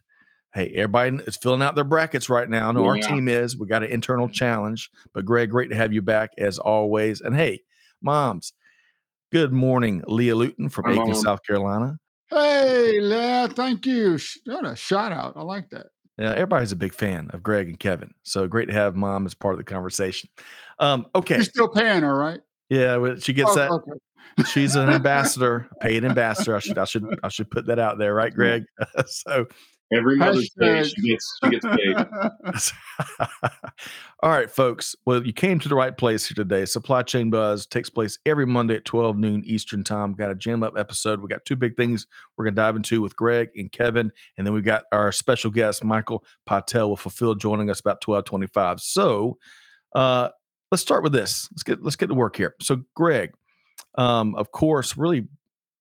hey, 0.54 0.70
everybody 0.76 1.16
is 1.26 1.36
filling 1.36 1.62
out 1.62 1.74
their 1.74 1.84
brackets 1.84 2.30
right 2.30 2.48
now. 2.48 2.68
I 2.68 2.72
know 2.72 2.82
yeah. 2.82 3.02
our 3.02 3.08
team 3.08 3.28
is. 3.28 3.58
We 3.58 3.66
got 3.66 3.82
an 3.82 3.90
internal 3.90 4.28
challenge. 4.28 4.90
But 5.12 5.24
Greg, 5.24 5.50
great 5.50 5.68
to 5.70 5.76
have 5.76 5.92
you 5.92 6.00
back 6.00 6.30
as 6.38 6.58
always. 6.58 7.20
And 7.20 7.34
hey, 7.34 7.62
moms, 8.00 8.52
good 9.32 9.52
morning, 9.52 10.02
Leah 10.06 10.36
Luton 10.36 10.68
from 10.68 10.90
Aiken, 10.90 11.14
South 11.16 11.40
Carolina. 11.44 11.98
Hey, 12.30 13.00
Leah, 13.00 13.48
thank 13.48 13.84
you. 13.84 14.18
What 14.46 14.64
a 14.64 14.76
shout 14.76 15.12
out. 15.12 15.34
I 15.36 15.42
like 15.42 15.68
that. 15.70 15.86
Yeah, 16.18 16.30
everybody's 16.30 16.70
a 16.70 16.76
big 16.76 16.94
fan 16.94 17.28
of 17.32 17.42
Greg 17.42 17.68
and 17.68 17.78
Kevin. 17.78 18.14
So 18.22 18.46
great 18.46 18.68
to 18.68 18.74
have 18.74 18.94
mom 18.94 19.26
as 19.26 19.34
part 19.34 19.54
of 19.54 19.58
the 19.58 19.64
conversation. 19.64 20.30
Um, 20.78 21.06
okay. 21.14 21.36
You're 21.36 21.44
still 21.44 21.68
paying 21.68 22.02
her, 22.02 22.16
right? 22.16 22.40
Yeah, 22.68 23.14
she 23.20 23.32
gets 23.32 23.50
oh, 23.52 23.54
that. 23.56 23.70
Okay. 23.70 24.50
She's 24.50 24.74
an 24.74 24.88
ambassador, 24.90 25.68
paid 25.80 26.04
ambassador. 26.04 26.56
I 26.56 26.60
should 26.60 26.78
I 26.78 26.84
should 26.84 27.04
I 27.22 27.28
should 27.28 27.50
put 27.50 27.66
that 27.66 27.78
out 27.78 27.98
there, 27.98 28.14
right, 28.14 28.32
Greg? 28.32 28.64
so 29.06 29.46
Every 29.92 30.16
Mother's 30.16 30.50
Day, 30.58 30.82
she 30.82 31.10
gets, 31.10 31.38
she 31.42 31.50
gets 31.50 31.66
paid. 31.66 31.96
All 34.22 34.30
right, 34.30 34.50
folks. 34.50 34.96
Well, 35.04 35.24
you 35.24 35.32
came 35.32 35.58
to 35.60 35.68
the 35.68 35.74
right 35.74 35.96
place 35.96 36.26
here 36.26 36.34
today. 36.34 36.64
Supply 36.64 37.02
Chain 37.02 37.30
Buzz 37.30 37.66
takes 37.66 37.90
place 37.90 38.18
every 38.24 38.46
Monday 38.46 38.76
at 38.76 38.86
12 38.86 39.18
noon 39.18 39.42
Eastern 39.44 39.84
Time. 39.84 40.14
Got 40.14 40.30
a 40.30 40.34
jam 40.34 40.62
up 40.62 40.74
episode. 40.78 41.20
We 41.20 41.28
got 41.28 41.44
two 41.44 41.54
big 41.54 41.76
things 41.76 42.06
we're 42.36 42.46
going 42.46 42.54
to 42.54 42.62
dive 42.62 42.76
into 42.76 43.02
with 43.02 43.14
Greg 43.14 43.50
and 43.56 43.70
Kevin. 43.70 44.10
And 44.38 44.46
then 44.46 44.54
we 44.54 44.62
got 44.62 44.84
our 44.90 45.12
special 45.12 45.50
guest, 45.50 45.84
Michael 45.84 46.24
Pytel, 46.48 46.88
will 46.88 46.96
fulfill 46.96 47.34
joining 47.34 47.68
us 47.68 47.80
about 47.80 48.04
1225. 48.06 48.80
So 48.80 49.38
uh, 49.94 50.30
let's 50.70 50.82
start 50.82 51.02
with 51.02 51.12
this. 51.12 51.48
Let's 51.52 51.62
get 51.62 51.82
let's 51.82 51.96
get 51.96 52.08
to 52.08 52.14
work 52.14 52.36
here. 52.36 52.54
So, 52.60 52.82
Greg, 52.94 53.32
um, 53.96 54.34
of 54.34 54.52
course, 54.52 54.96
really 54.96 55.28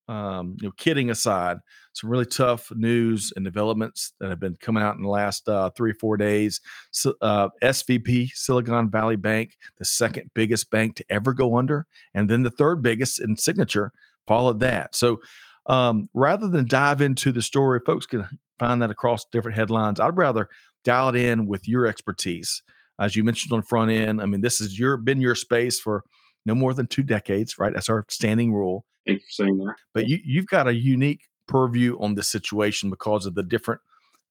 um, 0.07 0.57
you 0.59 0.67
know, 0.67 0.73
kidding 0.77 1.09
aside, 1.09 1.57
some 1.93 2.09
really 2.09 2.25
tough 2.25 2.71
news 2.75 3.31
and 3.35 3.45
developments 3.45 4.13
that 4.19 4.29
have 4.29 4.39
been 4.39 4.57
coming 4.59 4.83
out 4.83 4.95
in 4.95 5.01
the 5.01 5.09
last 5.09 5.47
uh, 5.47 5.69
three, 5.71 5.93
four 5.93 6.17
days. 6.17 6.59
So, 6.91 7.13
uh, 7.21 7.49
SVB, 7.61 8.31
Silicon 8.33 8.89
Valley 8.89 9.15
Bank, 9.15 9.57
the 9.77 9.85
second 9.85 10.29
biggest 10.33 10.69
bank 10.69 10.95
to 10.97 11.05
ever 11.09 11.33
go 11.33 11.57
under, 11.57 11.85
and 12.13 12.29
then 12.29 12.43
the 12.43 12.51
third 12.51 12.81
biggest 12.81 13.21
in 13.21 13.37
signature 13.37 13.91
followed 14.27 14.59
that. 14.59 14.95
So, 14.95 15.21
um, 15.67 16.09
rather 16.13 16.49
than 16.49 16.67
dive 16.67 17.01
into 17.01 17.31
the 17.31 17.41
story, 17.41 17.79
folks 17.85 18.05
can 18.05 18.27
find 18.59 18.81
that 18.81 18.91
across 18.91 19.25
different 19.31 19.55
headlines. 19.57 19.99
I'd 19.99 20.17
rather 20.17 20.49
dial 20.83 21.09
it 21.09 21.15
in 21.15 21.47
with 21.47 21.67
your 21.67 21.87
expertise. 21.87 22.61
As 22.99 23.15
you 23.15 23.23
mentioned 23.23 23.51
on 23.51 23.61
the 23.61 23.65
front 23.65 23.91
end, 23.91 24.21
I 24.21 24.25
mean, 24.25 24.41
this 24.41 24.59
has 24.59 24.77
your 24.77 24.97
been 24.97 25.21
your 25.21 25.35
space 25.35 25.79
for 25.79 26.03
no 26.45 26.55
more 26.55 26.73
than 26.73 26.87
two 26.87 27.03
decades, 27.03 27.57
right? 27.57 27.73
That's 27.73 27.89
our 27.89 28.05
standing 28.09 28.53
rule. 28.53 28.85
Thank 29.07 29.21
you 29.21 29.25
for 29.25 29.43
saying 29.43 29.57
that. 29.57 29.75
But 29.93 30.07
you, 30.07 30.19
you've 30.23 30.47
got 30.47 30.67
a 30.67 30.73
unique 30.73 31.21
purview 31.47 31.97
on 31.99 32.15
this 32.15 32.29
situation 32.29 32.89
because 32.89 33.25
of 33.25 33.35
the 33.35 33.43
different 33.43 33.81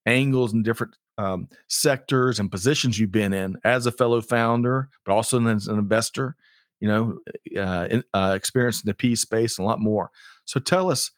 angles 0.07 0.53
and 0.53 0.65
different 0.65 0.97
um, 1.19 1.49
sectors 1.69 2.39
and 2.39 2.51
positions 2.51 2.99
you've 2.99 3.13
been 3.13 3.33
in 3.33 3.57
as 3.65 3.87
a 3.87 3.93
fellow 3.93 4.21
founder, 4.21 4.89
but 5.05 5.13
also 5.13 5.45
as 5.47 5.67
an 5.67 5.79
investor. 5.79 6.37
You 6.81 6.89
know, 6.89 7.19
uh, 7.57 7.87
in, 7.89 8.03
uh, 8.13 8.33
experience 8.37 8.83
in 8.83 8.89
the 8.89 8.95
P 8.95 9.15
space 9.15 9.57
and 9.57 9.65
a 9.65 9.69
lot 9.69 9.79
more. 9.79 10.11
So 10.47 10.59
tell 10.59 10.91
us, 10.91 11.13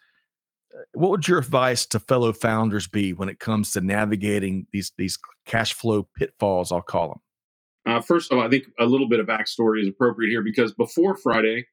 uh, 0.77 0.83
what 0.93 1.11
would 1.11 1.27
your 1.27 1.39
advice 1.39 1.87
to 1.87 1.99
fellow 1.99 2.35
founders 2.35 2.87
be 2.87 3.15
when 3.15 3.31
it 3.31 3.39
comes 3.39 3.73
to 3.73 3.81
navigating 3.81 4.67
these 4.73 4.93
these 4.99 5.19
cash 5.47 5.73
flow 5.73 6.07
pitfalls? 6.19 6.71
I'll 6.71 6.83
call 6.83 7.09
them. 7.09 7.21
Uh, 7.87 8.01
first 8.01 8.33
of 8.33 8.39
all, 8.39 8.45
I 8.45 8.49
think 8.49 8.65
a 8.79 8.87
little 8.87 9.09
bit 9.09 9.21
of 9.21 9.27
backstory 9.27 9.83
is 9.83 9.89
appropriate 9.89 10.31
here 10.31 10.43
because 10.43 10.73
before 10.75 11.17
Friday 11.17 11.67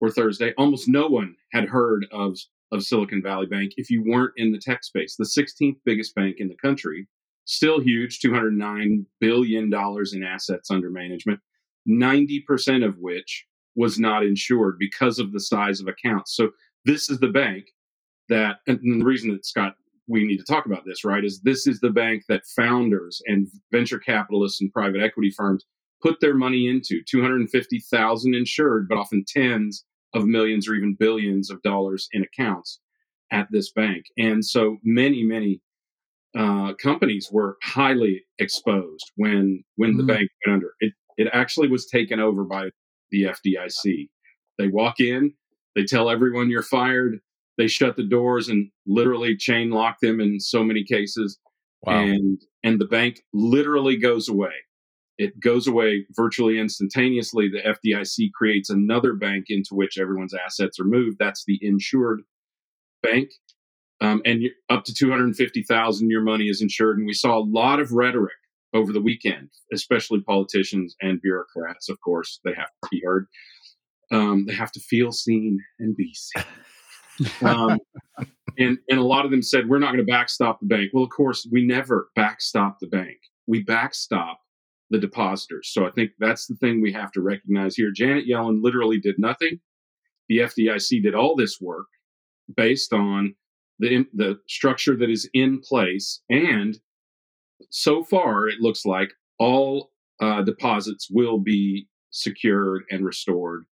or 0.00 0.10
Thursday, 0.10 0.52
almost 0.56 0.88
no 0.88 1.06
one 1.06 1.34
had 1.52 1.68
heard 1.68 2.06
of, 2.12 2.38
of 2.72 2.84
Silicon 2.84 3.22
Valley 3.22 3.46
Bank 3.46 3.72
if 3.76 3.90
you 3.90 4.02
weren't 4.04 4.32
in 4.36 4.52
the 4.52 4.58
tech 4.58 4.84
space. 4.84 5.16
The 5.16 5.24
16th 5.24 5.76
biggest 5.84 6.14
bank 6.14 6.36
in 6.38 6.48
the 6.48 6.56
country, 6.56 7.08
still 7.46 7.80
huge, 7.80 8.20
$209 8.20 9.06
billion 9.20 9.72
in 10.12 10.22
assets 10.22 10.70
under 10.70 10.90
management, 10.90 11.40
90% 11.88 12.86
of 12.86 12.98
which 12.98 13.46
was 13.76 13.98
not 13.98 14.24
insured 14.24 14.78
because 14.78 15.18
of 15.18 15.32
the 15.32 15.40
size 15.40 15.80
of 15.80 15.88
accounts. 15.88 16.36
So 16.36 16.50
this 16.84 17.10
is 17.10 17.18
the 17.18 17.28
bank 17.28 17.66
that, 18.28 18.58
and 18.68 19.00
the 19.00 19.04
reason 19.04 19.32
that 19.32 19.44
Scott 19.44 19.74
we 20.06 20.24
need 20.26 20.38
to 20.38 20.44
talk 20.44 20.66
about 20.66 20.84
this, 20.84 21.04
right? 21.04 21.24
Is 21.24 21.40
this 21.40 21.66
is 21.66 21.80
the 21.80 21.90
bank 21.90 22.24
that 22.28 22.46
founders 22.56 23.22
and 23.26 23.48
venture 23.72 23.98
capitalists 23.98 24.60
and 24.60 24.72
private 24.72 25.02
equity 25.02 25.30
firms 25.30 25.64
put 26.02 26.20
their 26.20 26.34
money 26.34 26.68
into 26.68 27.02
250,000 27.08 28.34
insured, 28.34 28.88
but 28.88 28.98
often 28.98 29.24
tens 29.26 29.84
of 30.12 30.26
millions 30.26 30.68
or 30.68 30.74
even 30.74 30.96
billions 30.98 31.50
of 31.50 31.62
dollars 31.62 32.08
in 32.12 32.22
accounts 32.22 32.80
at 33.32 33.48
this 33.50 33.72
bank. 33.72 34.04
And 34.18 34.44
so 34.44 34.76
many, 34.84 35.22
many 35.22 35.60
uh, 36.36 36.74
companies 36.74 37.28
were 37.30 37.56
highly 37.62 38.24
exposed 38.38 39.12
when 39.16 39.62
when 39.76 39.90
mm-hmm. 39.90 39.98
the 39.98 40.04
bank 40.12 40.28
went 40.44 40.54
under. 40.54 40.72
It 40.80 40.92
it 41.16 41.28
actually 41.32 41.68
was 41.68 41.86
taken 41.86 42.20
over 42.20 42.44
by 42.44 42.70
the 43.10 43.24
FDIC. 43.24 44.08
They 44.58 44.68
walk 44.68 45.00
in, 45.00 45.32
they 45.74 45.84
tell 45.84 46.10
everyone 46.10 46.50
you're 46.50 46.62
fired, 46.62 47.20
they 47.58 47.68
shut 47.68 47.96
the 47.96 48.06
doors 48.06 48.48
and 48.48 48.70
literally 48.86 49.36
chain 49.36 49.70
lock 49.70 50.00
them 50.00 50.20
in 50.20 50.40
so 50.40 50.64
many 50.64 50.84
cases. 50.84 51.38
Wow. 51.82 52.02
And 52.02 52.40
and 52.62 52.80
the 52.80 52.86
bank 52.86 53.22
literally 53.32 53.96
goes 53.96 54.28
away. 54.28 54.52
It 55.16 55.38
goes 55.38 55.66
away 55.66 56.06
virtually 56.10 56.58
instantaneously. 56.58 57.48
The 57.48 57.60
FDIC 57.60 58.32
creates 58.32 58.70
another 58.70 59.14
bank 59.14 59.44
into 59.48 59.74
which 59.74 59.98
everyone's 59.98 60.34
assets 60.34 60.80
are 60.80 60.84
moved. 60.84 61.18
That's 61.20 61.44
the 61.46 61.58
insured 61.62 62.22
bank. 63.02 63.30
Um, 64.00 64.22
and 64.24 64.42
up 64.70 64.84
to 64.84 64.94
250,000 64.94 66.10
your 66.10 66.22
money 66.22 66.48
is 66.48 66.60
insured. 66.60 66.98
And 66.98 67.06
we 67.06 67.12
saw 67.12 67.38
a 67.38 67.46
lot 67.46 67.78
of 67.78 67.92
rhetoric 67.92 68.34
over 68.74 68.92
the 68.92 69.00
weekend, 69.00 69.50
especially 69.72 70.20
politicians 70.20 70.96
and 71.00 71.22
bureaucrats. 71.22 71.88
Of 71.88 72.00
course, 72.00 72.40
they 72.44 72.52
have 72.54 72.66
to 72.66 72.88
be 72.90 73.00
heard. 73.04 73.28
Um, 74.10 74.46
they 74.46 74.54
have 74.54 74.72
to 74.72 74.80
feel 74.80 75.12
seen 75.12 75.58
and 75.78 75.96
be 75.96 76.12
seen. 76.14 76.44
Um, 77.42 77.78
and 78.58 78.78
and 78.88 78.98
a 78.98 79.04
lot 79.04 79.24
of 79.24 79.30
them 79.30 79.42
said 79.42 79.68
we're 79.68 79.78
not 79.78 79.92
going 79.92 80.04
to 80.04 80.10
backstop 80.10 80.60
the 80.60 80.66
bank. 80.66 80.90
Well, 80.92 81.04
of 81.04 81.10
course, 81.10 81.46
we 81.50 81.64
never 81.64 82.08
backstop 82.14 82.78
the 82.80 82.86
bank. 82.86 83.18
We 83.46 83.62
backstop 83.62 84.40
the 84.90 84.98
depositors. 84.98 85.70
So 85.72 85.86
I 85.86 85.90
think 85.90 86.12
that's 86.18 86.46
the 86.46 86.56
thing 86.56 86.80
we 86.80 86.92
have 86.92 87.12
to 87.12 87.20
recognize 87.20 87.74
here. 87.74 87.90
Janet 87.90 88.26
Yellen 88.28 88.62
literally 88.62 88.98
did 88.98 89.16
nothing. 89.18 89.60
The 90.28 90.38
FDIC 90.38 91.02
did 91.02 91.14
all 91.14 91.36
this 91.36 91.60
work 91.60 91.86
based 92.56 92.92
on 92.92 93.34
the 93.78 94.06
the 94.14 94.38
structure 94.48 94.96
that 94.96 95.10
is 95.10 95.28
in 95.34 95.60
place, 95.60 96.20
and 96.30 96.78
so 97.70 98.04
far 98.04 98.48
it 98.48 98.60
looks 98.60 98.84
like 98.84 99.10
all 99.38 99.90
uh, 100.20 100.42
deposits 100.42 101.08
will 101.10 101.38
be 101.38 101.88
secured 102.10 102.84
and 102.90 103.04
restored 103.04 103.64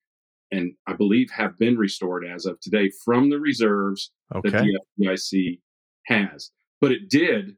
and 0.52 0.74
I 0.86 0.92
believe 0.92 1.30
have 1.30 1.58
been 1.58 1.76
restored 1.76 2.24
as 2.24 2.46
of 2.46 2.60
today 2.60 2.92
from 3.04 3.30
the 3.30 3.40
reserves 3.40 4.12
okay. 4.34 4.50
that 4.50 4.80
the 4.98 5.06
FDIC 5.06 5.58
has. 6.06 6.50
But 6.80 6.92
it 6.92 7.08
did. 7.08 7.56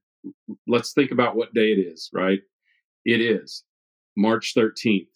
Let's 0.66 0.92
think 0.92 1.10
about 1.10 1.36
what 1.36 1.52
day 1.52 1.72
it 1.72 1.78
is, 1.78 2.08
right? 2.12 2.40
It 3.04 3.20
is 3.20 3.64
March 4.16 4.54
13th, 4.56 5.08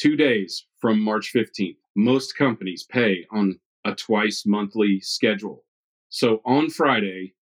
two 0.00 0.16
days 0.16 0.64
from 0.80 1.00
March 1.00 1.32
15th. 1.34 1.76
Most 1.96 2.36
companies 2.36 2.84
pay 2.84 3.26
on 3.32 3.58
a 3.84 3.94
twice 3.94 4.44
monthly 4.46 5.00
schedule. 5.00 5.64
So 6.08 6.40
on 6.46 6.70
Friday, 6.70 7.34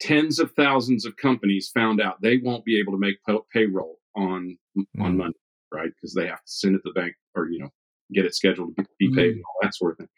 tens 0.00 0.38
of 0.38 0.52
thousands 0.52 1.04
of 1.04 1.16
companies 1.16 1.70
found 1.74 2.00
out 2.00 2.22
they 2.22 2.38
won't 2.38 2.64
be 2.64 2.80
able 2.80 2.92
to 2.92 2.98
make 2.98 3.18
payroll 3.52 3.98
on 4.16 4.56
mm. 4.76 4.84
on 5.00 5.16
Monday, 5.16 5.38
right? 5.72 5.90
Because 5.94 6.14
they 6.14 6.26
have 6.26 6.44
to 6.44 6.50
send 6.50 6.74
it 6.74 6.78
to 6.78 6.92
the 6.94 7.00
bank 7.00 7.14
or 7.27 7.27
you 7.27 7.27
know 7.27 7.27
get 8.18 8.26
it 8.26 8.34
scheduled 8.34 8.76
to 8.76 8.84
be 8.98 9.14
paid, 9.14 9.34
mm-hmm. 9.34 9.40
all 9.40 9.58
that 9.62 9.74
sort 9.74 9.92
of 9.92 9.98
thing. 9.98 10.08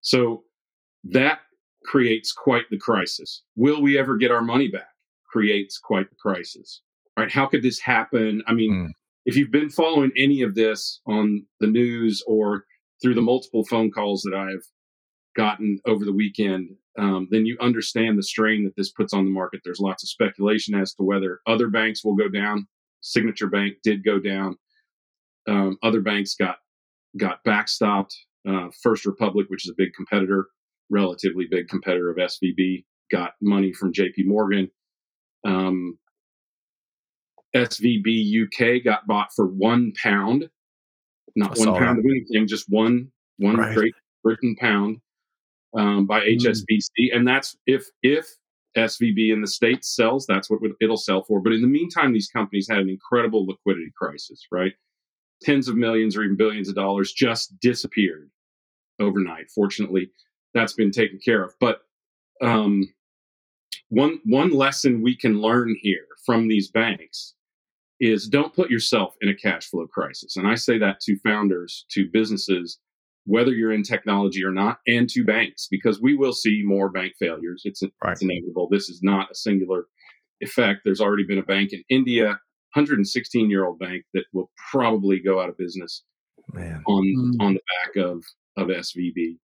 So 0.00 0.44
that 1.04 1.40
creates 1.84 2.32
quite 2.32 2.64
the 2.70 2.78
crisis. 2.78 3.42
Will 3.56 3.82
we 3.82 3.98
ever 3.98 4.16
get 4.16 4.30
our 4.30 4.42
money 4.42 4.68
back? 4.68 4.88
Creates 5.30 5.78
quite 5.78 6.08
the 6.10 6.16
crisis. 6.16 6.82
Right? 7.16 7.30
How 7.30 7.46
could 7.46 7.62
this 7.62 7.80
happen? 7.80 8.42
I 8.46 8.54
mean, 8.54 8.72
mm. 8.72 8.88
if 9.26 9.36
you've 9.36 9.50
been 9.50 9.70
following 9.70 10.12
any 10.16 10.42
of 10.42 10.54
this 10.54 11.00
on 11.06 11.44
the 11.60 11.66
news 11.66 12.22
or 12.26 12.64
through 13.02 13.14
the 13.14 13.22
multiple 13.22 13.64
phone 13.64 13.90
calls 13.90 14.22
that 14.22 14.34
I've 14.34 14.64
gotten 15.36 15.78
over 15.86 16.04
the 16.04 16.12
weekend, 16.12 16.70
um, 16.98 17.28
then 17.30 17.46
you 17.46 17.56
understand 17.60 18.18
the 18.18 18.22
strain 18.22 18.64
that 18.64 18.76
this 18.76 18.90
puts 18.90 19.12
on 19.12 19.24
the 19.24 19.30
market. 19.30 19.60
There's 19.64 19.80
lots 19.80 20.02
of 20.02 20.08
speculation 20.08 20.74
as 20.74 20.94
to 20.94 21.02
whether 21.02 21.40
other 21.46 21.68
banks 21.68 22.04
will 22.04 22.16
go 22.16 22.28
down. 22.28 22.66
Signature 23.00 23.46
Bank 23.46 23.76
did 23.82 24.04
go 24.04 24.18
down. 24.18 24.56
Um, 25.48 25.78
other 25.82 26.00
banks 26.00 26.34
got 26.34 26.56
got 27.16 27.42
backstopped. 27.44 28.14
Uh, 28.48 28.68
First 28.82 29.04
Republic, 29.04 29.46
which 29.48 29.66
is 29.66 29.70
a 29.70 29.74
big 29.76 29.92
competitor, 29.94 30.48
relatively 30.88 31.46
big 31.50 31.68
competitor 31.68 32.10
of 32.10 32.16
SVB, 32.16 32.84
got 33.10 33.32
money 33.42 33.72
from 33.72 33.92
JP 33.92 34.26
Morgan. 34.26 34.70
Um, 35.44 35.98
SVB 37.54 38.44
UK 38.44 38.84
got 38.84 39.06
bought 39.06 39.28
for 39.34 39.46
one 39.46 39.92
pound, 40.00 40.48
not 41.36 41.58
one 41.58 41.74
pound 41.74 41.98
that. 41.98 42.00
of 42.00 42.04
anything, 42.04 42.46
just 42.46 42.66
one 42.68 43.10
one 43.38 43.56
right. 43.56 43.74
Great 43.74 43.94
Britain 44.22 44.54
pound 44.56 44.98
um, 45.76 46.06
by 46.06 46.20
HSBC, 46.20 46.90
mm. 47.00 47.16
and 47.16 47.26
that's 47.26 47.56
if 47.66 47.84
if 48.02 48.26
SVB 48.76 49.32
in 49.32 49.40
the 49.40 49.48
states 49.48 49.94
sells, 49.94 50.26
that's 50.26 50.48
what 50.48 50.60
it'll 50.80 50.96
sell 50.96 51.24
for. 51.24 51.40
But 51.40 51.52
in 51.52 51.60
the 51.60 51.66
meantime, 51.66 52.12
these 52.12 52.28
companies 52.28 52.68
had 52.68 52.78
an 52.78 52.88
incredible 52.88 53.46
liquidity 53.46 53.92
crisis, 53.96 54.46
right? 54.52 54.72
Tens 55.42 55.68
of 55.68 55.76
millions 55.76 56.16
or 56.16 56.22
even 56.22 56.36
billions 56.36 56.68
of 56.68 56.74
dollars 56.74 57.12
just 57.12 57.58
disappeared 57.60 58.30
overnight. 59.00 59.50
Fortunately, 59.50 60.10
that's 60.54 60.72
been 60.72 60.90
taken 60.90 61.18
care 61.24 61.42
of. 61.42 61.54
But 61.60 61.82
um, 62.42 62.92
one 63.88 64.20
one 64.24 64.50
lesson 64.50 65.02
we 65.02 65.16
can 65.16 65.40
learn 65.40 65.76
here 65.80 66.06
from 66.24 66.48
these 66.48 66.70
banks 66.70 67.34
is 68.00 68.28
don't 68.28 68.54
put 68.54 68.70
yourself 68.70 69.14
in 69.20 69.28
a 69.28 69.34
cash 69.34 69.68
flow 69.68 69.86
crisis. 69.86 70.36
And 70.36 70.48
I 70.48 70.54
say 70.54 70.78
that 70.78 71.00
to 71.00 71.18
founders, 71.18 71.84
to 71.90 72.08
businesses, 72.10 72.78
whether 73.26 73.52
you're 73.52 73.72
in 73.72 73.82
technology 73.82 74.42
or 74.42 74.52
not, 74.52 74.78
and 74.86 75.08
to 75.10 75.22
banks, 75.22 75.68
because 75.70 76.00
we 76.00 76.16
will 76.16 76.32
see 76.32 76.62
more 76.64 76.88
bank 76.88 77.12
failures. 77.18 77.62
It's, 77.66 77.82
right. 78.02 78.12
it's 78.12 78.22
inevitable. 78.22 78.68
This 78.70 78.88
is 78.88 79.02
not 79.02 79.30
a 79.30 79.34
singular 79.34 79.86
effect, 80.40 80.80
there's 80.84 81.00
already 81.00 81.24
been 81.24 81.38
a 81.38 81.42
bank 81.42 81.72
in 81.72 81.84
India, 81.88 82.38
116 82.74 83.50
year 83.50 83.64
old 83.66 83.78
bank 83.78 84.04
that 84.14 84.24
will 84.32 84.50
probably 84.70 85.18
go 85.20 85.40
out 85.40 85.48
of 85.48 85.56
business 85.58 86.04
Man. 86.52 86.82
on 86.86 87.04
Mm. 87.04 87.36
on 87.40 87.54
the 87.54 87.60
back 87.84 87.96
of 87.96 88.24
of 88.56 88.68
SVB. 88.68 89.38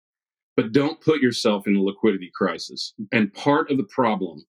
But 0.57 0.73
don't 0.73 1.00
put 1.00 1.21
yourself 1.23 1.67
in 1.67 1.76
a 1.76 1.83
liquidity 1.83 2.31
crisis. 2.35 2.95
And 3.11 3.33
part 3.35 3.71
of 3.71 3.79
the 3.79 3.85
problem 3.85 4.45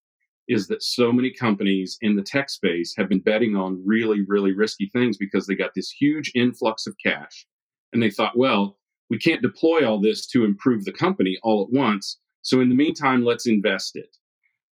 is 0.49 0.67
that 0.67 0.83
so 0.83 1.11
many 1.13 1.31
companies 1.31 1.97
in 2.01 2.15
the 2.15 2.21
tech 2.21 2.49
space 2.49 2.93
have 2.97 3.07
been 3.07 3.21
betting 3.21 3.55
on 3.55 3.81
really, 3.85 4.21
really 4.27 4.53
risky 4.53 4.89
things 4.91 5.17
because 5.17 5.47
they 5.47 5.55
got 5.55 5.73
this 5.73 5.89
huge 5.89 6.31
influx 6.35 6.85
of 6.85 6.95
cash. 7.03 7.45
And 7.93 8.03
they 8.03 8.09
thought, 8.09 8.37
well, 8.37 8.77
we 9.09 9.17
can't 9.17 9.41
deploy 9.41 9.87
all 9.87 10.01
this 10.01 10.27
to 10.27 10.43
improve 10.43 10.83
the 10.83 10.91
company 10.91 11.37
all 11.43 11.63
at 11.63 11.71
once. 11.71 12.19
So 12.41 12.59
in 12.59 12.67
the 12.67 12.75
meantime, 12.75 13.23
let's 13.23 13.47
invest 13.47 13.95
it. 13.95 14.17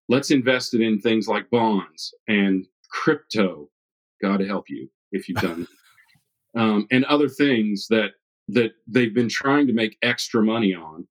Let's 0.10 0.32
invest 0.32 0.74
it 0.74 0.82
in 0.82 1.00
things 1.00 1.28
like 1.30 1.50
bonds 1.50 2.14
and 2.28 2.68
crypto. 2.90 3.70
God 4.22 4.42
help 4.42 4.66
you 4.70 4.90
if 5.12 5.28
you've 5.28 5.38
done 5.42 5.62
that. 5.62 6.62
Um, 6.62 6.88
and 6.92 7.06
other 7.06 7.30
things 7.30 7.88
that 7.90 8.12
that 8.50 8.72
they've 8.88 9.14
been 9.14 9.30
trying 9.30 9.68
to 9.68 9.74
make 9.74 9.98
extra 10.02 10.44
money 10.44 10.74
on, 10.74 11.08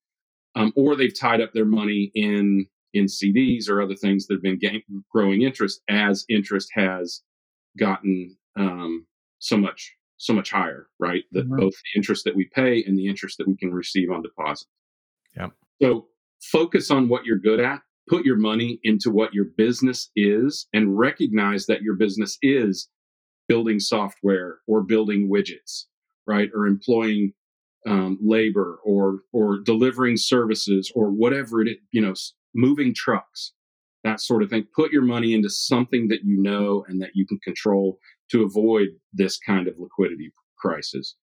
um, 0.54 0.72
or 0.76 0.94
they've 0.96 1.18
tied 1.18 1.40
up 1.40 1.52
their 1.52 1.64
money 1.64 2.10
in 2.14 2.66
in 2.92 3.06
CDs 3.06 3.68
or 3.68 3.80
other 3.80 3.94
things 3.94 4.26
that 4.26 4.34
have 4.34 4.42
been 4.42 4.58
gain, 4.58 4.82
growing 5.10 5.42
interest 5.42 5.80
as 5.88 6.24
interest 6.28 6.68
has 6.74 7.22
gotten 7.78 8.36
um, 8.56 9.06
so 9.38 9.56
much 9.56 9.94
so 10.18 10.34
much 10.34 10.50
higher, 10.50 10.88
right? 10.98 11.24
That 11.32 11.48
Mhm. 11.48 11.56
both 11.56 11.72
the 11.72 11.98
interest 11.98 12.24
that 12.26 12.36
we 12.36 12.44
pay 12.54 12.84
and 12.84 12.98
the 12.98 13.06
interest 13.06 13.38
that 13.38 13.48
we 13.48 13.56
can 13.56 13.72
receive 13.72 14.10
on 14.10 14.20
deposit. 14.22 14.68
Yep. 15.34 15.52
So 15.80 16.08
focus 16.42 16.90
on 16.90 17.08
what 17.08 17.24
you're 17.24 17.38
good 17.38 17.58
at. 17.60 17.80
Put 18.06 18.26
your 18.26 18.36
money 18.36 18.80
into 18.82 19.10
what 19.10 19.32
your 19.32 19.46
business 19.56 20.10
is, 20.16 20.68
and 20.74 20.98
recognize 20.98 21.64
that 21.66 21.80
your 21.80 21.94
business 21.94 22.36
is 22.42 22.90
building 23.50 23.80
software 23.80 24.58
or 24.68 24.80
building 24.82 25.28
widgets, 25.28 25.86
right? 26.28 26.50
Or 26.54 26.66
employing 26.68 27.32
um, 27.86 28.16
labor 28.22 28.78
or 28.84 29.20
or 29.32 29.58
delivering 29.58 30.16
services 30.16 30.92
or 30.94 31.10
whatever 31.10 31.60
it 31.62 31.68
is, 31.68 31.76
you 31.90 32.00
know, 32.00 32.14
moving 32.54 32.94
trucks, 32.94 33.52
that 34.04 34.20
sort 34.20 34.44
of 34.44 34.50
thing. 34.50 34.66
Put 34.76 34.92
your 34.92 35.02
money 35.02 35.34
into 35.34 35.50
something 35.50 36.06
that 36.08 36.22
you 36.24 36.40
know 36.40 36.84
and 36.88 37.02
that 37.02 37.10
you 37.14 37.26
can 37.26 37.40
control 37.40 37.98
to 38.30 38.44
avoid 38.44 38.88
this 39.12 39.36
kind 39.38 39.66
of 39.66 39.74
liquidity 39.78 40.32
crisis. 40.56 41.16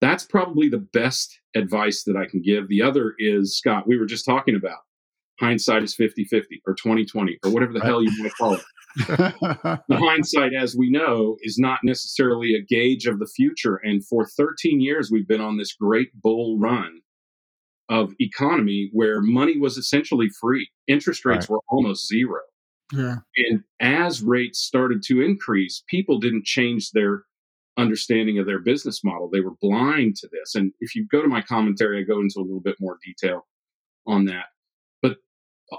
That's 0.00 0.24
probably 0.24 0.68
the 0.70 0.86
best 1.02 1.38
advice 1.54 2.04
that 2.04 2.16
I 2.16 2.26
can 2.26 2.40
give. 2.42 2.68
The 2.68 2.82
other 2.82 3.14
is 3.18 3.58
Scott, 3.58 3.86
we 3.86 3.98
were 3.98 4.06
just 4.06 4.24
talking 4.24 4.56
about 4.56 4.78
hindsight 5.40 5.82
is 5.82 5.94
50 5.94 6.24
50 6.24 6.62
or 6.66 6.74
20 6.74 7.04
20 7.04 7.38
or 7.44 7.50
whatever 7.52 7.72
the 7.74 7.80
Right. 7.80 7.86
hell 7.88 8.02
you 8.02 8.10
want 8.18 8.30
to 8.30 8.36
call 8.38 8.54
it 8.54 8.64
hindsight, 9.90 10.52
as 10.54 10.76
we 10.76 10.90
know, 10.90 11.36
is 11.42 11.58
not 11.58 11.80
necessarily 11.84 12.54
a 12.54 12.62
gauge 12.62 13.06
of 13.06 13.18
the 13.18 13.26
future. 13.26 13.76
And 13.76 14.04
for 14.06 14.26
13 14.26 14.80
years, 14.80 15.10
we've 15.10 15.28
been 15.28 15.40
on 15.40 15.56
this 15.58 15.74
great 15.74 16.08
bull 16.22 16.58
run 16.58 17.00
of 17.88 18.12
economy 18.20 18.90
where 18.92 19.20
money 19.20 19.58
was 19.58 19.76
essentially 19.76 20.28
free. 20.40 20.68
Interest 20.88 21.24
rates 21.24 21.44
Right. 21.48 21.50
were 21.50 21.60
almost 21.68 22.08
zero. 22.08 22.40
yeah. 22.92 23.16
And 23.36 23.62
as 23.80 24.22
rates 24.22 24.60
started 24.60 25.02
to 25.06 25.20
increase, 25.20 25.82
people 25.88 26.18
didn't 26.18 26.44
change 26.44 26.90
their 26.92 27.24
understanding 27.76 28.38
of 28.38 28.46
their 28.46 28.58
business 28.60 29.04
model. 29.04 29.28
They 29.28 29.40
were 29.40 29.54
blind 29.60 30.16
to 30.16 30.28
this. 30.32 30.54
And 30.54 30.72
if 30.80 30.94
you 30.94 31.06
go 31.10 31.20
to 31.20 31.28
my 31.28 31.42
commentary, 31.42 32.00
I 32.00 32.04
go 32.04 32.20
into 32.20 32.38
a 32.38 32.42
little 32.42 32.60
bit 32.60 32.76
more 32.80 32.96
detail 33.04 33.46
on 34.06 34.24
that. 34.26 34.46
But 35.02 35.18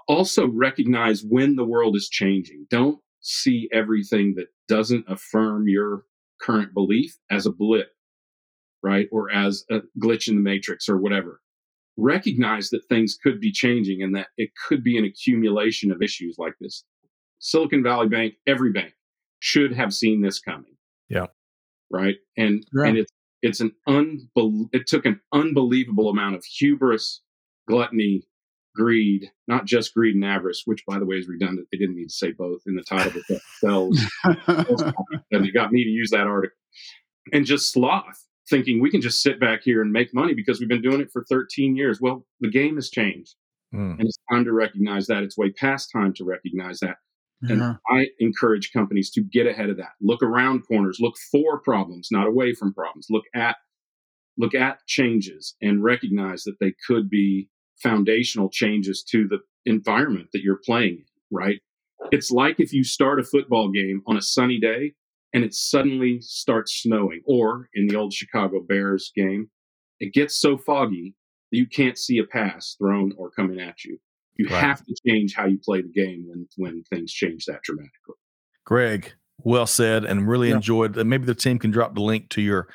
also 0.07 0.47
recognize 0.47 1.23
when 1.23 1.55
the 1.55 1.65
world 1.65 1.95
is 1.95 2.07
changing. 2.09 2.67
Don't 2.69 2.99
see 3.27 3.69
everything 3.73 4.35
that 4.35 4.47
doesn't 4.67 5.05
affirm 5.07 5.67
your 5.67 6.03
current 6.41 6.73
belief 6.73 7.17
as 7.29 7.45
a 7.45 7.51
blip, 7.51 7.89
right? 8.83 9.07
Or 9.11 9.29
as 9.31 9.65
a 9.69 9.81
glitch 9.99 10.27
in 10.27 10.35
the 10.35 10.41
matrix 10.41 10.87
or 10.87 10.97
whatever. 10.97 11.41
Recognize 11.97 12.69
that 12.69 12.87
things 12.89 13.17
could 13.21 13.39
be 13.39 13.51
changing 13.51 14.03
and 14.03 14.15
that 14.15 14.27
it 14.37 14.51
could 14.67 14.83
be 14.83 14.97
an 14.97 15.05
accumulation 15.05 15.91
of 15.91 16.01
issues 16.01 16.35
like 16.37 16.53
this. 16.61 16.83
Silicon 17.39 17.83
Valley 17.83 18.07
Bank, 18.07 18.35
every 18.45 18.71
bank 18.71 18.93
should 19.39 19.73
have 19.73 19.93
seen 19.93 20.21
this 20.21 20.39
coming. 20.39 20.75
Yeah. 21.09 21.25
Right. 21.91 22.17
And 22.37 22.65
Yeah. 22.73 22.85
and 22.85 22.97
it's 22.97 23.11
it's 23.43 23.59
an 23.59 23.71
unbel- 23.87 24.69
it 24.73 24.87
took 24.87 25.05
an 25.05 25.19
unbelievable 25.31 26.09
amount 26.09 26.35
of 26.35 26.43
hubris, 26.45 27.21
gluttony, 27.67 28.23
greed, 28.77 29.31
not 29.47 29.65
just 29.65 29.93
greed 29.93 30.15
and 30.15 30.23
avarice, 30.23 30.61
which 30.65 30.85
by 30.85 30.99
the 30.99 31.05
way 31.05 31.17
is 31.17 31.27
redundant. 31.27 31.67
They 31.71 31.77
didn't 31.77 31.95
need 31.95 32.09
to 32.09 32.13
say 32.13 32.31
both 32.31 32.61
in 32.67 32.75
the 32.75 32.83
title 32.83 33.07
of 33.07 33.23
the 33.27 33.41
sells. 33.59 33.99
and 35.31 35.45
it 35.45 35.53
got 35.53 35.71
me 35.71 35.83
to 35.83 35.89
use 35.89 36.11
that 36.11 36.27
article. 36.27 36.55
And 37.33 37.45
just 37.45 37.73
sloth, 37.73 38.25
thinking 38.49 38.81
we 38.81 38.91
can 38.91 39.01
just 39.01 39.21
sit 39.21 39.39
back 39.39 39.61
here 39.63 39.81
and 39.81 39.91
make 39.91 40.13
money 40.13 40.33
because 40.33 40.59
we've 40.59 40.69
been 40.69 40.81
doing 40.81 41.01
it 41.01 41.11
for 41.11 41.25
13 41.29 41.75
years. 41.75 41.99
Well, 41.99 42.25
the 42.39 42.49
game 42.49 42.75
has 42.75 42.89
changed. 42.89 43.35
Mm. 43.75 43.99
And 43.99 44.01
it's 44.01 44.17
time 44.31 44.45
to 44.45 44.53
recognize 44.53 45.07
that. 45.07 45.23
It's 45.23 45.37
way 45.37 45.51
past 45.51 45.89
time 45.91 46.13
to 46.13 46.23
recognize 46.23 46.79
that. 46.79 46.95
And. 47.41 47.61
I 47.89 48.07
encourage 48.19 48.71
companies 48.71 49.11
to 49.11 49.21
get 49.21 49.45
ahead 49.45 49.69
of 49.69 49.77
that. 49.77 49.91
Look 50.01 50.23
around 50.23 50.61
corners, 50.61 50.97
look 50.99 51.15
for 51.31 51.59
problems, 51.59 52.09
not 52.11 52.25
away 52.25 52.53
from 52.53 52.73
problems. 52.73 53.07
Look 53.09 53.25
at 53.35 53.57
look 54.37 54.53
at 54.55 54.85
changes 54.87 55.55
and 55.61 55.83
recognize 55.83 56.43
that 56.43 56.57
they 56.59 56.73
could 56.87 57.09
be 57.09 57.49
foundational 57.81 58.49
changes 58.49 59.03
to 59.03 59.27
the 59.27 59.39
environment 59.65 60.27
that 60.33 60.41
you're 60.41 60.61
playing 60.65 60.97
in, 60.97 61.05
right? 61.31 61.59
It's 62.11 62.31
like 62.31 62.59
if 62.59 62.73
you 62.73 62.83
start 62.83 63.19
a 63.19 63.23
football 63.23 63.69
game 63.69 64.01
on 64.07 64.17
a 64.17 64.21
sunny 64.21 64.59
day 64.59 64.93
and 65.33 65.43
it 65.43 65.53
suddenly 65.53 66.19
starts 66.21 66.81
snowing, 66.81 67.21
or 67.25 67.69
in 67.73 67.87
the 67.87 67.95
old 67.95 68.13
Chicago 68.13 68.61
Bears 68.61 69.11
game, 69.15 69.49
it 69.99 70.13
gets 70.13 70.37
so 70.37 70.57
foggy 70.57 71.15
that 71.51 71.57
you 71.57 71.65
can't 71.67 71.97
see 71.97 72.19
a 72.19 72.23
pass 72.23 72.75
thrown 72.77 73.13
or 73.17 73.29
coming 73.31 73.59
at 73.59 73.83
you. 73.83 73.99
You 74.35 74.47
Right. 74.49 74.61
have 74.61 74.85
to 74.85 74.95
change 75.05 75.33
how 75.33 75.45
you 75.47 75.57
play 75.57 75.81
the 75.81 75.89
game 75.89 76.25
when 76.27 76.47
when 76.57 76.83
things 76.83 77.11
change 77.11 77.45
that 77.45 77.63
dramatically. 77.63 78.15
Greg, 78.65 79.13
well 79.43 79.65
said, 79.65 80.05
and 80.05 80.27
really 80.27 80.49
Yeah. 80.49 80.55
enjoyed. 80.55 80.95
Maybe 80.95 81.25
the 81.25 81.35
team 81.35 81.57
can 81.57 81.71
drop 81.71 81.95
the 81.95 82.01
link 82.01 82.29
to 82.29 82.41
your 82.41 82.67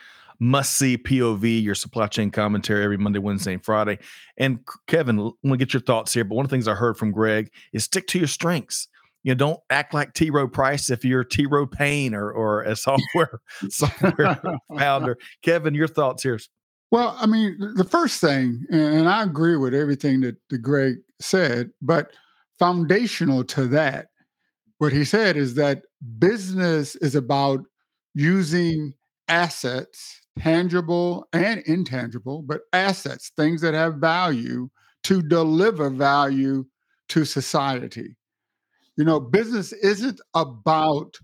must 0.43 0.77
see 0.77 0.99
POV, 0.99 1.63
your 1.63 1.77
supply 1.77 2.09
chain 2.09 2.29
commentary 2.33 2.83
every 2.83 2.97
Monday, 2.97 3.21
Wednesday, 3.21 3.53
and 3.55 3.65
Friday. 3.65 4.01
And 4.37 4.59
Kevin, 4.89 5.21
I 5.21 5.23
want 5.23 5.37
to 5.51 5.57
get 5.57 5.73
your 5.73 5.83
thoughts 5.83 6.13
here. 6.13 6.25
But 6.25 6.35
one 6.35 6.45
of 6.45 6.51
the 6.51 6.57
things 6.57 6.67
I 6.67 6.75
heard 6.75 6.99
from 6.99 7.13
Greg 7.13 7.49
is 7.73 7.85
stick 7.85 8.09
to 8.09 8.19
your 8.19 8.27
strengths. 8.27 8.89
You 9.23 9.35
know, 9.35 9.39
don't 9.39 9.61
act 9.71 9.95
like 9.95 10.15
T. 10.15 10.31
Rowe 10.31 10.49
Price 10.49 10.91
if 10.91 11.05
you're 11.05 11.23
T. 11.23 11.47
Rowe 11.47 11.69
Payne 11.69 12.13
or 12.13 12.33
or 12.33 12.63
a 12.63 12.75
software 12.77 13.41
software 13.69 14.43
founder. 14.77 15.17
Kevin, 15.45 15.75
your 15.75 15.87
thoughts 15.87 16.25
here. 16.25 16.41
Well, 16.91 17.17
I 17.21 17.27
mean, 17.27 17.57
the 17.77 17.85
first 17.85 18.21
thing, 18.21 18.67
and 18.69 19.09
I 19.09 19.23
agree 19.23 19.57
with 19.57 19.75
everything 19.75 20.23
that, 20.23 20.37
that 20.51 20.59
Greg 20.59 20.97
said, 21.21 21.71
but 21.81 22.11
foundational 22.59 23.45
to 23.45 23.67
that, 23.69 24.09
what 24.79 24.93
he 24.93 25.05
said 25.05 25.37
is 25.37 25.55
that 25.55 25.85
business 26.19 26.97
is 26.97 27.15
about 27.15 27.61
using 28.13 28.93
assets, 29.29 30.22
tangible 30.39 31.29
and 31.33 31.61
intangible, 31.61 32.43
but 32.43 32.63
assets, 32.73 33.33
things 33.37 33.61
that 33.61 33.75
have 33.75 33.97
value 33.97 34.69
to 35.05 35.23
deliver 35.23 35.91
value 35.91 36.65
to 37.09 37.25
society. 37.25 38.17
You 38.97 39.05
know, 39.05 39.21
business 39.21 39.73
isn't 39.73 40.21
about 40.35 41.19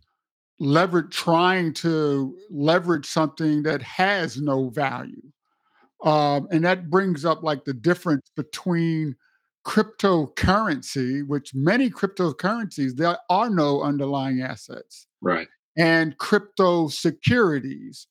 leverage 0.58 1.14
trying 1.14 1.72
to 1.72 2.36
leverage 2.50 3.06
something 3.06 3.62
that 3.62 3.80
has 3.82 4.40
no 4.40 4.70
value 4.70 5.22
um, 6.04 6.48
and 6.50 6.64
that 6.64 6.90
brings 6.90 7.24
up 7.24 7.42
like 7.42 7.64
the 7.64 7.74
difference 7.74 8.30
between 8.36 9.16
cryptocurrency, 9.66 11.26
which 11.26 11.54
many 11.54 11.90
cryptocurrencies, 11.90 12.94
there 12.96 13.18
are 13.28 13.50
no 13.50 13.82
underlying 13.82 14.40
assets, 14.40 15.06
Right. 15.20 15.48
and 15.76 16.16
crypto 16.18 16.88
securities, 16.88 18.06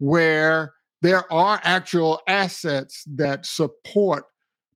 where 0.00 0.72
there 1.02 1.30
are 1.32 1.60
actual 1.62 2.20
assets 2.26 3.04
that 3.06 3.46
support 3.46 4.24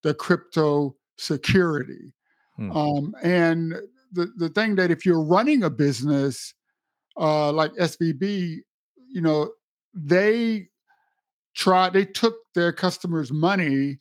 the 0.02 0.14
crypto 0.14 0.94
security. 1.18 2.12
Hmm. 2.56 2.70
Um, 2.70 3.14
and 3.22 3.74
the, 4.12 4.30
the 4.36 4.48
thing 4.50 4.76
that 4.76 4.90
if 4.90 5.04
you're 5.04 5.24
running 5.24 5.64
a 5.64 5.70
business 5.70 6.54
uh, 7.16 7.52
like 7.52 7.72
SVB, 7.72 8.60
you 9.08 9.20
know, 9.20 9.50
they 9.94 10.68
tried, 11.54 11.92
they 11.92 12.04
took 12.04 12.36
their 12.54 12.72
customers' 12.72 13.32
money 13.32 13.98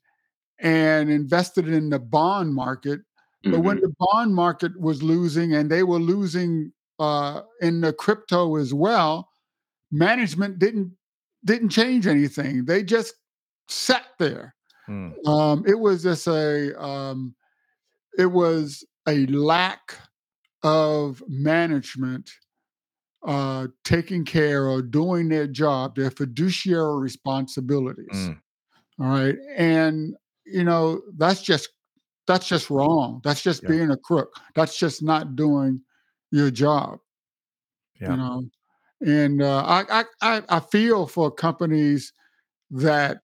and 0.59 1.09
invested 1.09 1.67
it 1.67 1.73
in 1.73 1.89
the 1.89 1.99
bond 1.99 2.53
market. 2.53 3.01
But 3.43 3.59
when 3.59 3.77
Mhm. 3.77 3.81
the 3.81 3.95
bond 3.99 4.35
market 4.35 4.79
was 4.79 5.03
losing 5.03 5.53
and 5.53 5.69
they 5.69 5.83
were 5.83 5.99
losing 5.99 6.71
uh, 6.99 7.41
in 7.59 7.81
the 7.81 7.91
crypto 7.91 8.55
as 8.55 8.73
well, 8.73 9.29
management 9.91 10.59
didn't 10.59 10.91
didn't 11.45 11.69
change 11.69 12.07
anything. 12.07 12.65
They 12.65 12.83
just 12.83 13.13
sat 13.67 14.05
there. 14.19 14.55
Mm. 14.89 15.13
Um, 15.27 15.63
it 15.67 15.79
was 15.79 16.03
just 16.03 16.27
a 16.27 16.81
um, 16.81 17.35
it 18.17 18.27
was 18.27 18.85
a 19.07 19.25
lack 19.27 19.97
of 20.63 21.21
management 21.27 22.29
uh, 23.25 23.67
taking 23.83 24.25
care 24.25 24.67
or 24.67 24.81
doing 24.81 25.29
their 25.29 25.47
job, 25.47 25.95
their 25.95 26.11
fiduciary 26.11 27.01
responsibilities. 27.01 28.07
Mm. 28.11 28.39
All 28.99 29.07
right. 29.07 29.35
And, 29.55 30.15
you 30.45 30.63
know, 30.63 31.01
that's 31.17 31.41
just 31.41 31.69
that's 32.27 32.47
just 32.47 32.69
wrong. 32.69 33.21
That's 33.23 33.41
just 33.41 33.63
yeah. 33.63 33.69
being 33.69 33.91
a 33.91 33.97
crook. 33.97 34.33
That's 34.55 34.77
just 34.77 35.03
not 35.03 35.35
doing 35.35 35.81
your 36.31 36.51
job. 36.51 36.99
Yeah. 37.99 38.11
You 38.11 38.17
know, 38.17 38.43
and 39.03 39.41
uh, 39.41 39.63
I, 39.65 40.03
I 40.21 40.43
I 40.49 40.59
feel 40.59 41.07
for 41.07 41.29
companies 41.29 42.13
that 42.71 43.19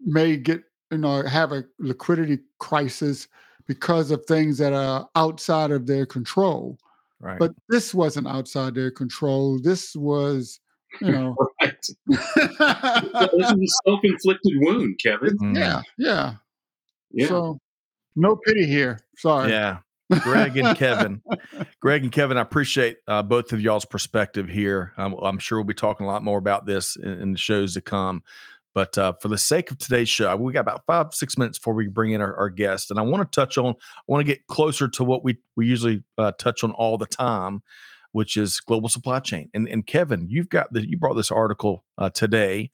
may 0.00 0.36
get 0.36 0.62
you 0.90 0.98
know 0.98 1.22
have 1.22 1.52
a 1.52 1.64
liquidity 1.78 2.38
crisis 2.58 3.28
because 3.66 4.10
of 4.10 4.24
things 4.26 4.58
that 4.58 4.72
are 4.72 5.08
outside 5.14 5.70
of 5.70 5.86
their 5.86 6.06
control. 6.06 6.78
Right. 7.20 7.38
But 7.38 7.52
this 7.68 7.94
wasn't 7.94 8.26
outside 8.26 8.74
their 8.74 8.90
control. 8.90 9.60
This 9.60 9.94
was, 9.94 10.58
you 11.00 11.12
know, 11.12 11.36
right. 11.60 11.74
this 12.06 12.30
is 12.32 12.60
a 12.60 13.66
self-inflicted 13.86 14.52
wound, 14.56 14.98
Kevin. 15.02 15.38
Mm. 15.38 15.56
Yeah, 15.56 15.82
yeah, 15.98 16.34
yeah. 17.12 17.28
So 17.28 17.60
no 18.16 18.36
pity 18.36 18.66
here. 18.66 18.98
Sorry. 19.16 19.50
Yeah. 19.50 19.78
Greg 20.20 20.56
and 20.56 20.76
Kevin. 20.76 21.22
Greg 21.80 22.02
and 22.02 22.12
Kevin, 22.12 22.36
I 22.36 22.40
appreciate 22.42 22.98
uh, 23.06 23.22
both 23.22 23.52
of 23.52 23.60
y'all's 23.60 23.84
perspective 23.84 24.48
here. 24.48 24.92
I'm 24.96 25.38
sure 25.38 25.58
we'll 25.58 25.64
be 25.64 25.74
talking 25.74 26.06
a 26.06 26.08
lot 26.08 26.22
more 26.22 26.38
about 26.38 26.66
this 26.66 26.96
in, 26.96 27.10
in 27.10 27.32
the 27.32 27.38
shows 27.38 27.74
to 27.74 27.80
come. 27.80 28.22
But 28.74 28.96
uh, 28.96 29.12
for 29.20 29.28
the 29.28 29.38
sake 29.38 29.70
of 29.70 29.78
today's 29.78 30.08
show, 30.08 30.34
we 30.36 30.52
got 30.52 30.60
about 30.60 30.84
five, 30.86 31.12
six 31.12 31.36
minutes 31.36 31.58
before 31.58 31.74
we 31.74 31.88
bring 31.88 32.12
in 32.12 32.20
our, 32.22 32.34
our 32.36 32.48
guest. 32.48 32.90
And 32.90 32.98
I 32.98 33.02
want 33.02 33.30
to 33.30 33.40
touch 33.40 33.58
on, 33.58 33.74
I 33.74 34.02
want 34.06 34.26
to 34.26 34.32
get 34.32 34.46
closer 34.46 34.88
to 34.88 35.04
what 35.04 35.22
we, 35.22 35.36
we 35.56 35.66
usually 35.66 36.02
uh, 36.16 36.32
touch 36.38 36.64
on 36.64 36.72
all 36.72 36.96
the 36.96 37.06
time, 37.06 37.62
which 38.12 38.36
is 38.36 38.60
global 38.60 38.88
supply 38.88 39.20
chain. 39.20 39.50
And, 39.52 39.68
and 39.68 39.86
Kevin, 39.86 40.26
you've 40.30 40.48
got 40.48 40.72
the, 40.72 40.88
you 40.88 40.96
brought 40.96 41.14
this 41.14 41.30
article 41.30 41.84
uh, 41.98 42.08
today 42.10 42.70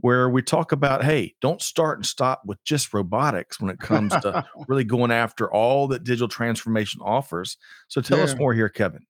where 0.00 0.28
we 0.28 0.42
talk 0.42 0.72
about 0.72 1.04
hey 1.04 1.34
don't 1.40 1.62
start 1.62 1.98
and 1.98 2.06
stop 2.06 2.42
with 2.44 2.62
just 2.64 2.92
robotics 2.92 3.60
when 3.60 3.70
it 3.70 3.78
comes 3.78 4.12
to 4.12 4.44
really 4.68 4.84
going 4.84 5.10
after 5.10 5.52
all 5.52 5.88
that 5.88 6.04
digital 6.04 6.28
transformation 6.28 7.00
offers. 7.02 7.56
So 7.88 8.00
tell 8.00 8.18
yeah. 8.18 8.24
us 8.24 8.36
more 8.36 8.54
here 8.54 8.68
kevin. 8.68 9.06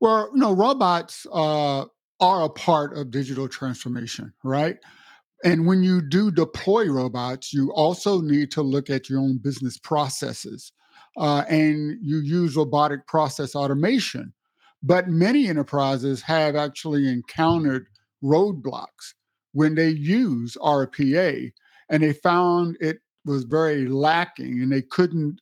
Well 0.00 0.30
you 0.34 0.40
know 0.40 0.52
robots 0.52 1.26
uh, 1.32 1.84
are 2.20 2.42
a 2.44 2.48
part 2.48 2.96
of 2.96 3.10
digital 3.10 3.48
transformation 3.48 4.32
right? 4.44 4.78
And 5.44 5.66
when 5.66 5.82
you 5.82 6.00
do 6.00 6.30
deploy 6.30 6.88
robots 6.88 7.52
you 7.52 7.72
also 7.72 8.20
need 8.20 8.50
to 8.52 8.62
look 8.62 8.90
at 8.90 9.08
your 9.08 9.20
own 9.20 9.38
business 9.38 9.78
processes 9.78 10.72
uh, 11.16 11.44
and 11.48 11.98
you 12.00 12.18
use 12.18 12.56
robotic 12.56 13.06
process 13.06 13.54
automation. 13.54 14.32
But 14.82 15.08
many 15.08 15.46
enterprises 15.46 16.22
have 16.22 16.56
actually 16.56 17.08
encountered 17.08 17.86
roadblocks 18.22 19.14
when 19.52 19.74
they 19.74 19.88
use 19.88 20.56
RPA 20.60 21.52
and 21.88 22.02
they 22.02 22.12
found 22.12 22.76
it 22.80 22.98
was 23.24 23.44
very 23.44 23.86
lacking 23.86 24.60
and 24.60 24.72
they 24.72 24.82
couldn't 24.82 25.40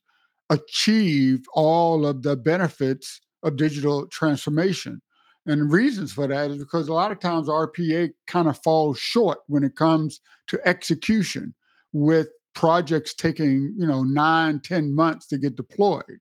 achieve 0.49 1.45
all 1.53 2.05
of 2.05 2.23
the 2.23 2.35
benefits 2.35 3.21
of 3.43 3.55
digital 3.55 4.07
transformation. 4.07 5.01
And 5.47 5.71
reasons 5.71 6.13
for 6.13 6.27
that 6.27 6.51
is 6.51 6.57
because 6.57 6.87
a 6.87 6.93
lot 6.93 7.11
of 7.11 7.19
times 7.19 7.47
RPA 7.47 8.11
kind 8.27 8.47
of 8.47 8.61
falls 8.61 8.99
short 8.99 9.39
when 9.47 9.63
it 9.63 9.75
comes 9.75 10.19
to 10.47 10.59
execution 10.65 11.55
with 11.93 12.27
projects 12.53 13.13
taking, 13.13 13.73
you 13.77 13.87
know, 13.87 14.03
nine, 14.03 14.59
ten 14.59 14.93
months 14.93 15.25
to 15.27 15.37
get 15.37 15.55
deployed. 15.55 16.19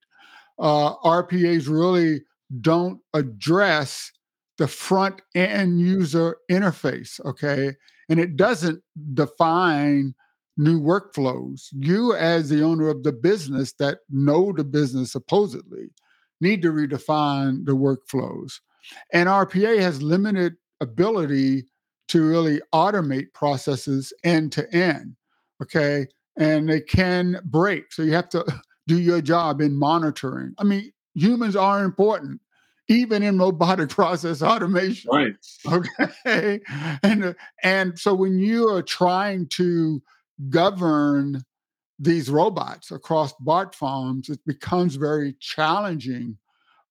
Uh, 0.58 0.94
RPAs 0.98 1.68
really 1.68 2.22
don't 2.60 3.00
address 3.14 4.10
the 4.60 4.68
front 4.68 5.22
end 5.34 5.80
user 5.80 6.36
interface, 6.50 7.18
okay? 7.24 7.74
And 8.10 8.20
it 8.20 8.36
doesn't 8.36 8.82
define 9.14 10.14
new 10.58 10.78
workflows. 10.78 11.68
You, 11.72 12.14
as 12.14 12.50
the 12.50 12.62
owner 12.62 12.88
of 12.88 13.02
the 13.02 13.12
business 13.12 13.72
that 13.78 14.00
know 14.10 14.52
the 14.52 14.64
business 14.64 15.12
supposedly, 15.12 15.88
need 16.42 16.60
to 16.60 16.72
redefine 16.72 17.64
the 17.64 17.72
workflows. 17.72 18.60
And 19.14 19.30
RPA 19.30 19.80
has 19.80 20.02
limited 20.02 20.56
ability 20.82 21.64
to 22.08 22.22
really 22.22 22.60
automate 22.74 23.32
processes 23.32 24.12
end 24.24 24.52
to 24.52 24.70
end, 24.74 25.16
okay? 25.62 26.06
And 26.36 26.68
they 26.68 26.82
can 26.82 27.40
break. 27.44 27.94
So 27.94 28.02
you 28.02 28.12
have 28.12 28.28
to 28.30 28.44
do 28.86 29.00
your 29.00 29.22
job 29.22 29.62
in 29.62 29.74
monitoring. 29.74 30.52
I 30.58 30.64
mean, 30.64 30.92
humans 31.14 31.56
are 31.56 31.82
important 31.82 32.42
even 32.90 33.22
in 33.22 33.38
robotic 33.38 33.88
process 34.00 34.42
automation. 34.42 35.10
Right. 35.10 35.34
Okay. 35.66 36.60
And 37.02 37.34
and 37.62 37.98
so 37.98 38.12
when 38.14 38.38
you 38.38 38.68
are 38.68 38.82
trying 38.82 39.46
to 39.50 40.02
govern 40.50 41.42
these 41.98 42.28
robots 42.28 42.90
across 42.90 43.32
bot 43.40 43.74
farms, 43.74 44.28
it 44.28 44.40
becomes 44.46 44.96
very 44.96 45.34
challenging, 45.38 46.36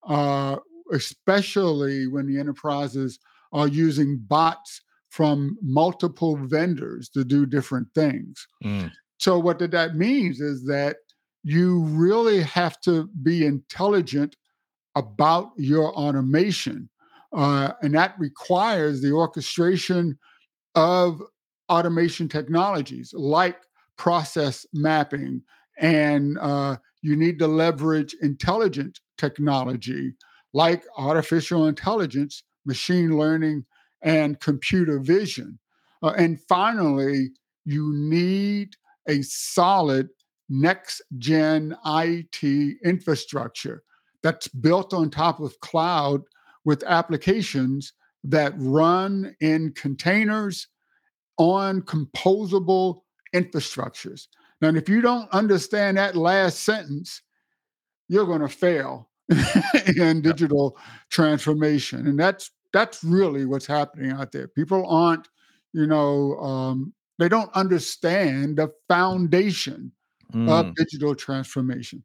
uh, 0.07 0.55
especially 0.93 2.07
when 2.07 2.27
the 2.27 2.39
enterprises 2.39 3.19
are 3.51 3.67
using 3.67 4.17
bots 4.27 4.81
from 5.09 5.57
multiple 5.61 6.37
vendors 6.37 7.09
to 7.09 7.23
do 7.25 7.45
different 7.45 7.87
things. 7.95 8.47
Mm. 8.63 8.91
So 9.17 9.39
what 9.39 9.59
that 9.59 9.95
means 9.95 10.39
is 10.39 10.63
that 10.65 10.97
you 11.43 11.81
really 11.85 12.41
have 12.43 12.79
to 12.81 13.09
be 13.23 13.45
intelligent 13.45 14.35
about 14.99 15.51
your 15.55 15.93
automation. 15.95 16.89
Uh, 17.31 17.71
and 17.81 17.95
that 17.95 18.15
requires 18.19 19.01
the 19.01 19.11
orchestration 19.11 20.17
of 20.75 21.21
automation 21.69 22.27
technologies 22.27 23.13
like 23.13 23.57
process 23.97 24.65
mapping. 24.73 25.41
And 25.77 26.37
uh, 26.39 26.77
you 27.01 27.15
need 27.15 27.39
to 27.39 27.47
leverage 27.47 28.15
intelligent 28.21 28.99
technology 29.17 30.13
like 30.53 30.83
artificial 30.97 31.67
intelligence, 31.67 32.43
machine 32.65 33.17
learning, 33.17 33.65
and 34.01 34.39
computer 34.39 34.99
vision. 34.99 35.59
Uh, 36.03 36.13
and 36.17 36.41
finally, 36.47 37.29
you 37.65 37.93
need 37.93 38.75
a 39.07 39.21
solid 39.21 40.09
next 40.49 41.01
gen 41.19 41.75
IT 41.85 42.77
infrastructure 42.83 43.83
that's 44.23 44.47
built 44.47 44.93
on 44.93 45.09
top 45.09 45.39
of 45.39 45.59
cloud 45.59 46.21
with 46.65 46.83
applications 46.83 47.93
that 48.23 48.53
run 48.57 49.35
in 49.39 49.71
containers 49.73 50.67
on 51.37 51.81
composable 51.81 53.01
infrastructures. 53.33 54.27
Now, 54.61 54.69
if 54.69 54.89
you 54.89 55.01
don't 55.01 55.29
understand 55.31 55.97
that 55.97 56.15
last 56.15 56.63
sentence, 56.63 57.21
you're 58.09 58.25
going 58.25 58.41
to 58.41 58.49
fail 58.49 59.09
in 59.95 60.21
digital 60.21 60.77
transformation, 61.09 62.07
and 62.07 62.19
that's 62.19 62.51
that's 62.73 63.03
really 63.03 63.45
what's 63.45 63.65
happening 63.65 64.11
out 64.11 64.31
there. 64.31 64.47
People 64.47 64.85
aren't, 64.87 65.27
you 65.73 65.87
know, 65.87 66.35
um, 66.39 66.93
they 67.17 67.29
don't 67.29 67.51
understand 67.55 68.57
the 68.57 68.69
foundation 68.87 69.91
mm. 70.33 70.49
of 70.49 70.75
digital 70.75 71.15
transformation. 71.15 72.03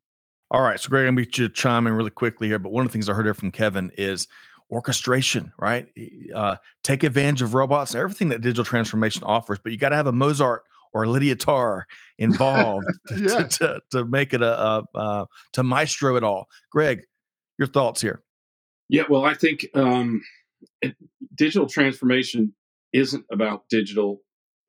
All 0.54 0.62
right. 0.62 0.78
So, 0.78 0.88
Greg, 0.88 1.08
I'm 1.08 1.16
going 1.16 1.28
to 1.28 1.48
chime 1.48 1.88
in 1.88 1.94
really 1.94 2.12
quickly 2.12 2.46
here. 2.46 2.60
But 2.60 2.70
one 2.70 2.86
of 2.86 2.92
the 2.92 2.92
things 2.92 3.08
I 3.08 3.12
heard 3.12 3.26
here 3.26 3.34
from 3.34 3.50
Kevin 3.50 3.90
is 3.98 4.28
orchestration, 4.70 5.52
right? 5.58 5.88
Uh, 6.32 6.56
take 6.84 7.02
advantage 7.02 7.42
of 7.42 7.54
robots 7.54 7.92
and 7.92 8.00
everything 8.00 8.28
that 8.28 8.40
digital 8.40 8.64
transformation 8.64 9.24
offers, 9.24 9.58
but 9.58 9.72
you 9.72 9.78
got 9.78 9.88
to 9.88 9.96
have 9.96 10.06
a 10.06 10.12
Mozart 10.12 10.62
or 10.92 11.02
a 11.02 11.08
Lydia 11.08 11.34
Tár 11.34 11.82
involved 12.18 12.86
yeah. 13.10 13.26
to, 13.26 13.48
to, 13.48 13.80
to, 13.90 14.04
make 14.04 14.32
it 14.32 14.42
a, 14.42 14.60
a, 14.60 14.84
a, 14.94 15.26
to 15.54 15.64
maestro 15.64 16.14
it 16.14 16.22
all. 16.22 16.46
Greg, 16.70 17.02
your 17.58 17.66
thoughts 17.66 18.00
here? 18.00 18.22
Yeah, 18.88 19.02
well, 19.10 19.24
I 19.24 19.34
think 19.34 19.66
um, 19.74 20.22
digital 21.34 21.66
transformation 21.66 22.54
isn't 22.92 23.24
about 23.28 23.68
digital 23.68 24.20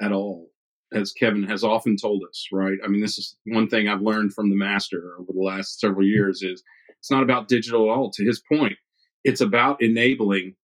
at 0.02 0.12
all 0.12 0.50
as 0.96 1.12
Kevin 1.12 1.44
has 1.44 1.64
often 1.64 1.98
told 1.98 2.24
us, 2.28 2.48
right? 2.52 2.78
I 2.84 2.88
mean, 2.88 3.02
this 3.02 3.18
is 3.18 3.36
one 3.46 3.68
thing 3.68 3.88
I've 3.88 4.02
learned 4.02 4.34
from 4.34 4.50
the 4.50 4.56
master 4.56 5.16
over 5.20 5.32
the 5.34 5.42
last 5.42 5.80
several 5.80 6.06
years 6.06 6.42
is 6.42 6.64
it's 6.98 7.12
not 7.12 7.24
about 7.24 7.48
digital 7.48 7.92
at 7.92 7.96
all. 7.96 8.12
To 8.12 8.26
his 8.26 8.42
point, 8.52 8.78
it's 9.24 9.42
about 9.42 9.82
enabling 9.82 10.56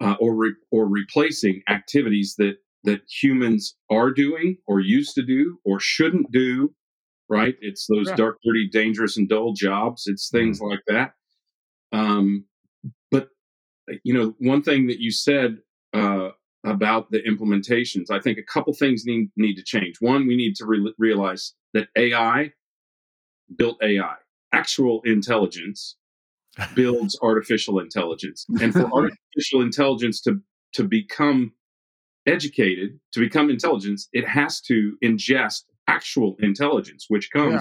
uh, 0.00 0.16
or 0.20 0.34
re- 0.34 0.54
or 0.70 0.88
replacing 0.88 1.62
activities 1.68 2.34
that 2.38 2.56
that 2.84 3.02
humans 3.22 3.76
are 3.90 4.10
doing 4.10 4.56
or 4.66 4.80
used 4.80 5.14
to 5.14 5.22
do 5.22 5.58
or 5.64 5.78
shouldn't 5.80 6.32
do. 6.32 6.74
Right? 7.28 7.54
It's 7.60 7.86
those 7.86 8.08
yeah. 8.08 8.16
dark, 8.16 8.38
dirty, 8.44 8.68
dangerous, 8.72 9.16
and 9.16 9.28
dull 9.28 9.52
jobs. 9.52 10.04
It's 10.06 10.30
things 10.30 10.60
mm-hmm. 10.60 10.70
like 10.70 10.82
that. 10.88 11.12
Um, 11.92 12.44
but 13.10 13.28
you 14.02 14.12
know, 14.12 14.34
one 14.38 14.62
thing 14.62 14.88
that 14.88 15.00
you 15.00 15.12
said 15.12 15.58
uh, 15.92 16.30
about 16.64 17.10
the 17.10 17.22
implementations. 17.22 18.10
I 18.10 18.20
think 18.20 18.38
a 18.38 18.42
couple 18.42 18.72
things 18.74 19.04
need 19.06 19.30
need 19.36 19.54
to 19.54 19.62
change. 19.62 19.96
One, 20.00 20.26
we 20.26 20.36
need 20.36 20.56
to 20.56 20.66
re- 20.66 20.94
realize 20.98 21.54
that 21.72 21.88
AI 21.96 22.52
built 23.56 23.78
AI, 23.82 24.14
actual 24.52 25.00
intelligence 25.04 25.96
builds 26.74 27.18
artificial 27.22 27.78
intelligence. 27.78 28.46
And 28.60 28.72
for 28.72 28.90
artificial 28.92 29.62
intelligence 29.62 30.20
to, 30.22 30.40
to 30.74 30.84
become 30.84 31.52
educated, 32.26 32.98
to 33.12 33.20
become 33.20 33.50
intelligence, 33.50 34.08
it 34.12 34.26
has 34.28 34.60
to 34.62 34.96
ingest 35.02 35.62
actual 35.88 36.36
intelligence, 36.40 37.06
which 37.08 37.30
comes 37.30 37.54
yeah. 37.54 37.60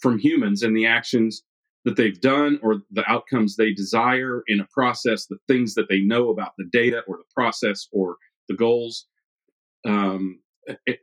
from 0.00 0.18
humans 0.18 0.62
and 0.62 0.76
the 0.76 0.86
actions 0.86 1.42
that 1.84 1.96
they've 1.96 2.20
done 2.20 2.58
or 2.62 2.76
the 2.90 3.08
outcomes 3.10 3.56
they 3.56 3.72
desire 3.72 4.42
in 4.48 4.60
a 4.60 4.66
process, 4.72 5.26
the 5.26 5.38
things 5.48 5.74
that 5.74 5.88
they 5.88 6.00
know 6.00 6.28
about 6.28 6.52
the 6.58 6.66
data 6.72 7.02
or 7.08 7.16
the 7.16 7.24
process 7.34 7.88
or 7.92 8.16
the 8.50 8.56
goals. 8.56 9.06
Um, 9.86 10.40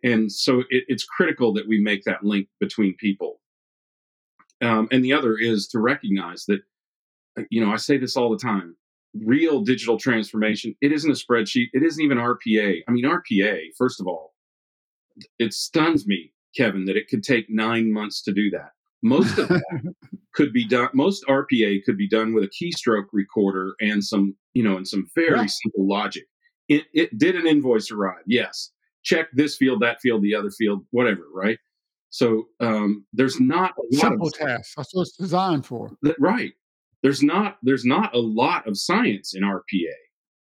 and 0.03 0.31
so 0.31 0.59
it, 0.69 0.83
it's 0.87 1.03
critical 1.05 1.53
that 1.53 1.67
we 1.67 1.81
make 1.81 2.03
that 2.03 2.23
link 2.23 2.47
between 2.59 2.95
people. 2.97 3.39
Um, 4.61 4.87
and 4.91 5.03
the 5.03 5.13
other 5.13 5.37
is 5.37 5.67
to 5.69 5.79
recognize 5.79 6.45
that, 6.45 6.59
uh, 7.39 7.43
you 7.49 7.63
know, 7.63 7.71
I 7.71 7.77
say 7.77 7.97
this 7.97 8.15
all 8.15 8.29
the 8.29 8.37
time 8.37 8.75
real 9.25 9.61
digital 9.61 9.97
transformation, 9.97 10.75
it 10.81 10.91
isn't 10.91 11.09
a 11.09 11.13
spreadsheet, 11.13 11.69
it 11.73 11.81
isn't 11.81 12.03
even 12.03 12.19
RPA. 12.19 12.81
I 12.87 12.91
mean, 12.91 13.05
RPA, 13.05 13.69
first 13.75 13.99
of 13.99 14.05
all, 14.05 14.35
it 15.39 15.53
stuns 15.53 16.05
me, 16.05 16.33
Kevin, 16.55 16.85
that 16.85 16.97
it 16.97 17.07
could 17.07 17.23
take 17.23 17.49
nine 17.49 17.91
months 17.91 18.21
to 18.23 18.33
do 18.33 18.51
that. 18.51 18.71
Most 19.01 19.39
of 19.39 19.47
that 19.47 19.95
could 20.33 20.53
be 20.53 20.67
done. 20.67 20.89
Most 20.93 21.25
RPA 21.27 21.83
could 21.83 21.97
be 21.97 22.07
done 22.07 22.33
with 22.33 22.43
a 22.43 22.49
keystroke 22.49 23.07
recorder 23.11 23.73
and 23.79 24.03
some, 24.03 24.35
you 24.53 24.63
know, 24.63 24.77
and 24.77 24.87
some 24.87 25.07
very 25.15 25.47
simple 25.47 25.87
logic. 25.87 26.25
It, 26.69 26.85
it 26.93 27.17
did 27.17 27.35
an 27.35 27.47
invoice 27.47 27.91
arrive? 27.91 28.23
Yes. 28.25 28.71
Check 29.03 29.27
this 29.33 29.55
field, 29.55 29.81
that 29.81 30.01
field, 30.01 30.21
the 30.21 30.35
other 30.35 30.51
field, 30.51 30.85
whatever. 30.91 31.23
Right. 31.33 31.59
So 32.09 32.47
um, 32.59 33.05
there's 33.13 33.39
not 33.39 33.73
a 33.77 33.95
lot 33.95 34.01
simple 34.01 34.31
task. 34.31 34.73
That's 34.75 34.93
what 34.93 35.03
it's 35.03 35.17
designed 35.17 35.65
for. 35.65 35.91
That, 36.01 36.15
right. 36.19 36.53
There's 37.03 37.21
not 37.21 37.57
there's 37.61 37.85
not 37.85 38.13
a 38.15 38.19
lot 38.19 38.67
of 38.67 38.77
science 38.77 39.33
in 39.35 39.43
RPA. 39.43 39.93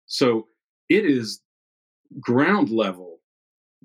So 0.07 0.47
it 0.89 1.05
is 1.05 1.41
ground 2.21 2.71
level 2.71 3.19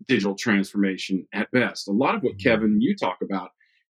digital 0.08 0.36
transformation 0.36 1.26
at 1.34 1.52
best. 1.52 1.88
A 1.88 1.92
lot 1.92 2.16
of 2.16 2.24
what 2.24 2.34
mm-hmm. 2.34 2.50
Kevin 2.50 2.82
you 2.82 2.96
talk 2.96 3.18
about 3.22 3.50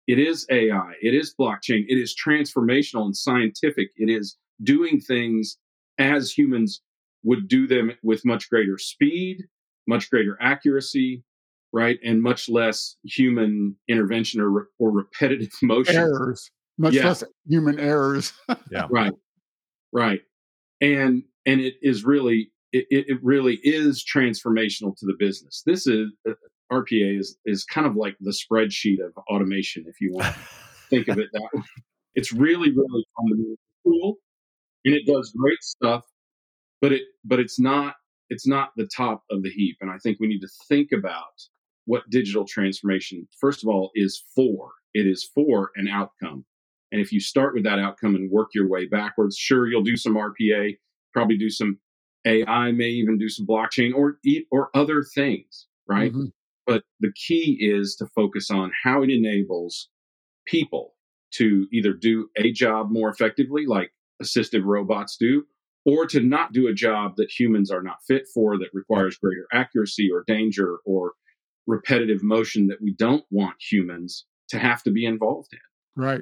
it 0.08 0.20
is 0.20 0.46
AI, 0.50 0.94
it 1.02 1.14
is 1.14 1.36
blockchain, 1.38 1.84
it 1.88 1.98
is 1.98 2.16
transformational 2.16 3.06
and 3.06 3.16
scientific. 3.16 3.90
It 3.98 4.10
is 4.10 4.38
doing 4.64 5.02
things 5.02 5.58
as 5.98 6.32
humans 6.32 6.82
would 7.28 7.50
do 7.50 7.68
them 7.68 7.92
with 8.04 8.26
much 8.26 8.50
greater 8.50 8.78
speed, 8.78 9.44
much 9.86 10.10
greater 10.10 10.38
accuracy, 10.42 11.24
right, 11.74 12.00
and 12.04 12.24
much 12.24 12.48
less 12.48 12.96
human 13.04 13.76
intervention 13.90 14.40
or, 14.40 14.70
or 14.80 14.92
repetitive 14.92 15.52
motion. 15.62 15.96
Errors, 15.96 16.50
much 16.78 16.94
yeah. 16.94 17.06
less 17.06 17.24
human 17.46 17.80
errors. 17.80 18.32
yeah, 18.72 18.88
right, 18.90 19.13
right, 19.92 20.22
and 20.80 21.24
and 21.46 21.60
it 21.60 21.76
is 21.82 22.06
really 22.06 22.50
it, 22.72 22.86
it 22.90 23.20
really 23.22 23.60
is 23.63 24.04
transformational 24.04 24.96
to 24.98 25.06
the 25.06 25.16
business. 25.20 25.63
This 25.66 25.86
is 25.86 26.10
uh, 26.28 26.32
RPA 26.72 27.20
is 27.20 27.38
is 27.46 27.66
kind 27.66 27.86
of 27.86 27.98
like 27.98 28.16
the 28.22 28.32
spreadsheet 28.32 29.06
of 29.06 29.12
automation, 29.30 29.84
if 29.88 30.00
you 30.00 30.13
want 30.13 30.34
to 30.34 30.42
think 30.90 31.10
of 31.10 31.20
it 31.20 31.28
that 31.34 31.50
way. 31.54 31.62
It's 32.16 32.34
really, 32.34 32.72
really 32.72 33.06
fundamental 33.16 33.58
tool, 33.86 34.16
and 34.86 34.96
it 34.96 35.06
does 35.06 35.32
great 35.38 35.62
stuff, 35.62 36.04
but 36.82 36.92
it 36.92 37.04
but 37.24 37.40
it's 37.40 37.60
not 37.60 37.96
it's 38.30 38.48
not 38.48 38.72
the 38.76 38.90
top 38.96 39.24
of 39.32 39.44
the 39.44 39.50
heap. 39.50 39.78
And 39.82 39.90
I 39.90 39.98
think 39.98 40.20
we 40.20 40.28
need 40.28 40.42
to 40.42 40.50
think 40.68 40.92
about 40.92 41.42
what 41.86 42.10
digital 42.10 42.46
transformation, 42.46 43.28
first 43.40 43.63
of 43.63 43.70
all, 43.70 43.92
is 43.96 44.22
for. 44.36 44.72
It 44.94 45.08
is 45.08 45.30
for 45.34 45.72
an 45.76 45.88
outcome. 45.88 46.46
And 46.92 47.02
if 47.02 47.12
you 47.12 47.20
start 47.20 47.54
with 47.54 47.63
that 47.63 47.80
outcome 47.80 48.16
and 48.16 48.32
work 48.32 48.50
your 48.54 48.68
way 48.68 48.86
backwards, 48.86 49.38
sure, 49.38 49.68
you'll 49.68 49.84
do 49.84 49.98
some 49.98 50.16
RPA, 50.16 50.78
probably 51.13 51.38
do 51.38 51.50
some 51.50 51.80
AI, 52.26 52.72
may 52.72 52.90
even 52.90 53.18
do 53.18 53.30
some 53.30 53.46
blockchain 53.46 53.94
or 53.94 54.18
or 54.52 54.70
other 54.74 55.04
things, 55.04 55.68
right? 55.88 56.12
Mm-hmm. 56.12 56.28
But 56.66 56.84
the 57.00 57.13
key 57.13 57.58
is 57.62 57.96
to 57.96 58.08
focus 58.08 58.52
on 58.52 58.72
how 58.84 59.02
it 59.02 59.10
enables 59.10 59.90
people 60.46 60.96
to 61.36 61.68
either 61.72 61.94
do 61.94 62.30
a 62.38 62.52
job 62.52 62.90
more 62.90 63.10
effectively, 63.10 63.66
like 63.66 63.92
assistive 64.22 64.63
robots 64.66 65.18
do, 65.18 65.46
or 65.88 66.06
to 66.06 66.19
not 66.19 66.52
do 66.52 66.67
a 66.67 66.73
job 66.73 67.13
that 67.15 67.32
humans 67.32 67.71
are 67.71 67.82
not 67.82 68.04
fit 68.06 68.23
for 68.34 68.58
that 68.60 68.67
requires 68.73 69.17
greater 69.17 69.47
accuracy 69.54 70.10
or 70.13 70.26
danger 70.28 70.78
or 70.86 71.13
repetitive 71.65 72.21
motion 72.21 72.67
that 72.67 72.82
we 72.82 72.93
don't 72.93 73.23
want 73.32 73.56
humans 73.60 74.26
to 74.50 74.60
have 74.60 74.84
to 74.84 74.91
be 74.91 75.06
involved 75.06 75.50
in. 75.54 76.04
Right. 76.04 76.21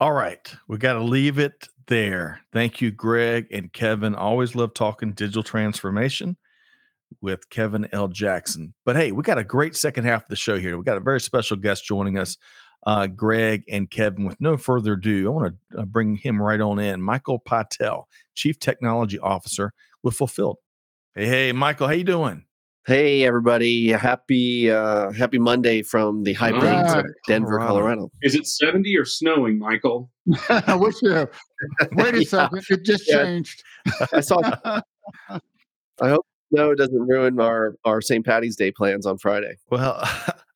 All 0.00 0.12
right. 0.12 0.54
We 0.68 0.76
got 0.76 0.94
to 0.94 1.04
leave 1.04 1.38
it 1.38 1.68
there. 1.86 2.40
Thank 2.52 2.80
you, 2.80 2.90
Greg 2.90 3.46
and 3.52 3.72
Kevin. 3.72 4.14
Always 4.16 4.56
love 4.56 4.74
talking 4.74 5.12
digital 5.12 5.44
transformation 5.44 6.36
with 7.20 7.48
Kevin 7.48 7.88
L. 7.92 8.08
Jackson. 8.08 8.74
But 8.84 8.96
hey, 8.96 9.12
we 9.12 9.22
got 9.22 9.38
a 9.38 9.44
great 9.44 9.76
second 9.76 10.04
half 10.04 10.22
of 10.22 10.28
the 10.28 10.36
show 10.36 10.58
here. 10.58 10.76
We 10.76 10.84
got 10.84 10.96
a 10.96 11.00
very 11.00 11.20
special 11.20 11.56
guest 11.56 11.84
joining 11.84 12.18
us, 12.18 12.36
uh, 12.86 13.08
Greg 13.08 13.64
and 13.68 13.90
Kevin. 13.90 14.24
With 14.24 14.40
no 14.40 14.56
further 14.56 14.94
ado, 14.94 15.26
I 15.26 15.30
want 15.30 15.56
to 15.72 15.80
uh, 15.80 15.84
bring 15.84 16.16
him 16.16 16.40
right 16.40 16.60
on 16.60 16.78
in. 16.78 17.02
Michael 17.02 17.40
Pytel, 17.40 18.04
Chief 18.34 18.58
Technology 18.58 19.18
Officer 19.18 19.72
with 20.02 20.16
Fulfilld. 20.16 20.56
Hey, 21.14 21.26
hey, 21.26 21.52
Michael, 21.52 21.88
how 21.88 21.94
you 21.94 22.04
doing? 22.04 22.44
Hey 22.86 23.24
everybody! 23.24 23.88
Happy 23.88 24.70
uh, 24.70 25.10
Happy 25.10 25.40
Monday 25.40 25.82
from 25.82 26.22
the 26.22 26.34
high 26.34 26.52
plains 26.52 26.92
of 26.94 27.04
Denver, 27.26 27.58
Colorado. 27.58 28.12
Is 28.22 28.36
it 28.36 28.46
seventy 28.46 28.96
or 28.96 29.04
snowing, 29.04 29.58
Michael? 29.58 30.08
I 30.48 30.76
wish 30.76 30.94
you. 31.02 31.26
Wait 31.94 32.14
a 32.14 32.18
yeah. 32.22 32.28
second! 32.28 32.64
It 32.70 32.84
just 32.84 33.08
yeah. 33.08 33.24
changed. 33.24 33.64
I 34.12 34.20
saw. 34.20 34.38
I 35.28 35.40
hope 36.00 36.26
no, 36.52 36.70
it 36.70 36.78
doesn't 36.78 37.08
ruin 37.08 37.40
our 37.40 37.74
our 37.84 38.00
St. 38.00 38.24
Patty's 38.24 38.54
Day 38.54 38.70
plans 38.70 39.04
on 39.04 39.18
Friday. 39.18 39.56
Well, 39.68 40.08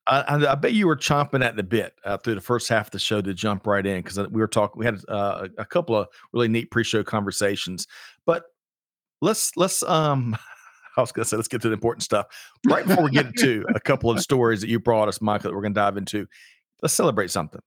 I, 0.07 0.45
I, 0.51 0.55
bet 0.55 0.73
you 0.73 0.87
were 0.87 0.95
chomping 0.95 1.45
at 1.45 1.55
the 1.55 1.63
bit 1.63 1.93
uh, 2.03 2.17
through 2.17 2.35
the 2.35 2.41
first 2.41 2.67
half 2.67 2.87
of 2.87 2.91
the 2.91 2.99
show 2.99 3.21
to 3.21 3.33
jump 3.33 3.67
right 3.67 3.85
in 3.85 4.01
because 4.01 4.17
we 4.29 4.41
were 4.41 4.47
talking. 4.47 4.79
We 4.79 4.85
had 4.85 4.99
uh, 5.07 5.47
a 5.57 5.65
couple 5.65 5.95
of 5.95 6.07
really 6.33 6.47
neat 6.47 6.71
pre-show 6.71 7.03
conversations, 7.03 7.87
but 8.25 8.45
let's 9.21 9.55
let's 9.57 9.83
um. 9.83 10.37
I 10.97 11.01
was 11.01 11.13
going 11.13 11.23
to 11.23 11.29
say, 11.29 11.37
let's 11.37 11.47
get 11.47 11.61
to 11.61 11.69
the 11.69 11.73
important 11.73 12.03
stuff. 12.03 12.25
Right 12.67 12.85
before 12.85 13.05
we 13.05 13.11
get 13.11 13.33
to 13.37 13.65
a 13.73 13.79
couple 13.79 14.11
of 14.11 14.19
stories 14.19 14.59
that 14.59 14.69
you 14.69 14.77
brought 14.77 15.07
us, 15.07 15.21
Michael, 15.21 15.49
that 15.49 15.55
we're 15.55 15.61
going 15.61 15.73
to 15.73 15.79
dive 15.79 15.95
into, 15.95 16.27
let's 16.81 16.93
celebrate 16.93 17.31
something. 17.31 17.61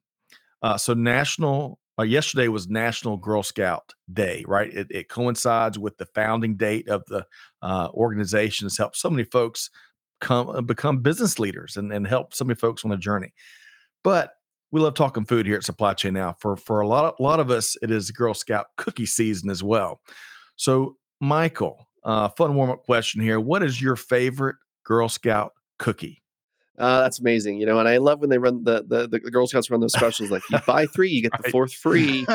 Uh, 0.60 0.76
so, 0.76 0.92
National 0.92 1.78
uh, 1.98 2.02
yesterday 2.02 2.48
was 2.48 2.68
National 2.68 3.16
Girl 3.16 3.42
Scout 3.42 3.94
Day, 4.12 4.44
right? 4.46 4.72
It, 4.72 4.88
it 4.90 5.08
coincides 5.08 5.78
with 5.78 5.96
the 5.96 6.06
founding 6.06 6.56
date 6.56 6.88
of 6.88 7.04
the 7.06 7.24
uh, 7.62 7.88
organization. 7.94 8.66
It's 8.66 8.78
helped 8.78 8.96
so 8.96 9.10
many 9.10 9.24
folks 9.24 9.70
come 10.20 10.48
uh, 10.48 10.60
become 10.60 10.98
business 10.98 11.38
leaders 11.38 11.76
and, 11.76 11.92
and 11.92 12.06
help 12.06 12.34
so 12.34 12.44
many 12.44 12.56
folks 12.56 12.84
on 12.84 12.90
the 12.90 12.96
journey. 12.96 13.32
But 14.02 14.32
we 14.70 14.80
love 14.80 14.94
talking 14.94 15.24
food 15.24 15.46
here 15.46 15.56
at 15.56 15.64
Supply 15.64 15.94
Chain 15.94 16.14
Now. 16.14 16.34
For 16.40 16.56
for 16.56 16.80
a 16.80 16.86
lot 16.88 17.04
of, 17.04 17.14
a 17.18 17.22
lot 17.22 17.40
of 17.40 17.50
us, 17.50 17.76
it 17.82 17.90
is 17.90 18.10
Girl 18.10 18.34
Scout 18.34 18.66
cookie 18.76 19.06
season 19.06 19.50
as 19.50 19.62
well. 19.62 20.00
So, 20.56 20.96
Michael, 21.20 21.88
uh, 22.04 22.28
fun 22.30 22.54
warm 22.54 22.70
up 22.70 22.82
question 22.82 23.20
here: 23.20 23.38
What 23.40 23.62
is 23.62 23.80
your 23.80 23.96
favorite 23.96 24.56
Girl 24.84 25.08
Scout 25.08 25.52
cookie? 25.78 26.22
Uh, 26.76 27.02
that's 27.02 27.20
amazing, 27.20 27.56
you 27.58 27.66
know, 27.66 27.78
and 27.78 27.88
I 27.88 27.98
love 27.98 28.20
when 28.20 28.30
they 28.30 28.38
run 28.38 28.64
the 28.64 28.84
the, 28.86 29.06
the 29.06 29.20
Girl 29.20 29.46
Scouts 29.46 29.70
run 29.70 29.80
those 29.80 29.92
specials 29.92 30.32
like 30.32 30.42
you 30.50 30.58
buy 30.66 30.86
three, 30.86 31.08
you 31.08 31.22
get 31.30 31.30
the 31.40 31.50
fourth 31.50 31.72
free. 31.72 32.26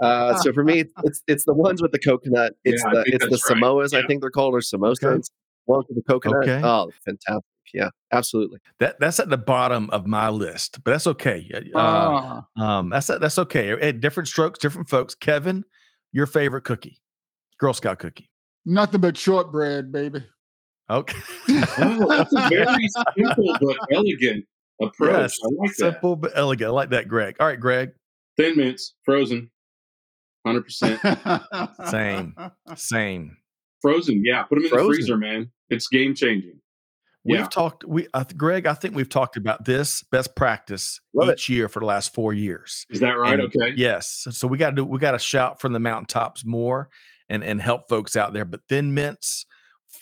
Uh, 0.00 0.36
so 0.38 0.52
for 0.52 0.64
me, 0.64 0.84
it's 1.04 1.22
it's 1.28 1.44
the 1.44 1.54
ones 1.54 1.80
with 1.80 1.92
the 1.92 2.00
coconut. 2.00 2.54
It's 2.64 2.82
yeah, 2.84 2.90
the 2.92 3.04
it's 3.06 3.24
the 3.24 3.30
right. 3.48 3.62
Samoas, 3.62 3.92
yeah. 3.92 4.00
I 4.00 4.06
think 4.06 4.20
they're 4.20 4.30
called, 4.30 4.54
or 4.54 4.58
samosas. 4.58 5.30
Okay. 5.66 5.76
One 5.76 5.84
with 5.88 5.96
the 5.96 6.12
coconut. 6.12 6.42
Okay. 6.42 6.60
Oh, 6.62 6.90
fantastic! 7.04 7.44
Yeah, 7.72 7.90
absolutely. 8.12 8.60
That 8.78 8.96
that's 9.00 9.18
at 9.18 9.30
the 9.30 9.38
bottom 9.38 9.90
of 9.90 10.06
my 10.06 10.28
list, 10.28 10.82
but 10.84 10.92
that's 10.92 11.06
okay. 11.08 11.50
Uh, 11.74 12.42
oh. 12.56 12.62
um, 12.62 12.90
that's 12.90 13.08
that's 13.08 13.38
okay. 13.38 13.92
different 13.92 14.28
strokes, 14.28 14.58
different 14.58 14.88
folks. 14.88 15.14
Kevin, 15.14 15.64
your 16.12 16.26
favorite 16.26 16.62
cookie, 16.62 17.00
Girl 17.58 17.72
Scout 17.72 17.98
cookie? 17.98 18.30
Nothing 18.64 19.00
but 19.00 19.16
shortbread, 19.16 19.90
baby. 19.90 20.24
Okay. 20.90 21.18
oh, 21.48 22.06
that's 22.08 22.32
a 22.32 22.48
very 22.48 22.88
simple 23.16 23.56
but 23.60 23.76
elegant 23.90 24.44
approach. 24.80 25.12
Yes, 25.12 25.38
I 25.42 25.48
like 25.58 25.70
simple 25.72 26.16
that. 26.16 26.22
but 26.22 26.32
elegant. 26.38 26.68
I 26.68 26.72
like 26.72 26.90
that, 26.90 27.08
Greg. 27.08 27.36
All 27.40 27.46
right, 27.46 27.58
Greg. 27.58 27.90
Thin 28.36 28.56
mints, 28.56 28.94
frozen, 29.04 29.50
hundred 30.46 30.62
percent. 30.62 31.00
Same, 31.86 32.34
same. 32.76 33.36
Frozen, 33.80 34.22
yeah. 34.24 34.44
Put 34.44 34.56
them 34.56 34.64
in 34.64 34.70
frozen. 34.70 34.88
the 34.88 34.94
freezer, 34.94 35.16
man. 35.16 35.50
It's 35.70 35.88
game 35.88 36.14
changing. 36.14 36.60
We've 37.24 37.38
yeah. 37.38 37.46
talked. 37.46 37.84
We, 37.84 38.06
uh, 38.12 38.24
Greg, 38.36 38.66
I 38.66 38.74
think 38.74 38.94
we've 38.94 39.08
talked 39.08 39.38
about 39.38 39.64
this 39.64 40.02
best 40.02 40.36
practice 40.36 41.00
Love 41.14 41.30
each 41.30 41.48
it. 41.48 41.54
year 41.54 41.68
for 41.70 41.80
the 41.80 41.86
last 41.86 42.12
four 42.12 42.34
years. 42.34 42.84
Is 42.90 43.00
that 43.00 43.12
right? 43.12 43.40
And 43.40 43.42
okay. 43.44 43.72
Yes. 43.74 44.26
So 44.30 44.46
we 44.46 44.58
got 44.58 44.70
to 44.70 44.76
do. 44.76 44.84
We 44.84 44.98
got 44.98 45.12
to 45.12 45.18
shout 45.18 45.58
from 45.58 45.72
the 45.72 45.80
mountaintops 45.80 46.44
more 46.44 46.90
and 47.30 47.42
and 47.42 47.62
help 47.62 47.88
folks 47.88 48.14
out 48.14 48.34
there. 48.34 48.44
But 48.44 48.60
thin 48.68 48.92
mints, 48.92 49.46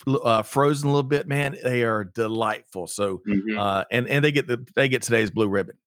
uh, 0.05 0.43
frozen 0.43 0.89
a 0.89 0.91
little 0.91 1.07
bit, 1.07 1.25
man, 1.25 1.55
they 1.63 1.83
are 1.83 2.03
delightful. 2.03 2.87
So, 2.87 3.21
mm-hmm. 3.27 3.57
uh, 3.57 3.85
and 3.89 4.07
and 4.09 4.23
they 4.23 4.33
get 4.33 4.47
the 4.47 4.65
they 4.75 4.89
get 4.89 5.01
today's 5.01 5.31
blue 5.31 5.47
ribbon. 5.47 5.77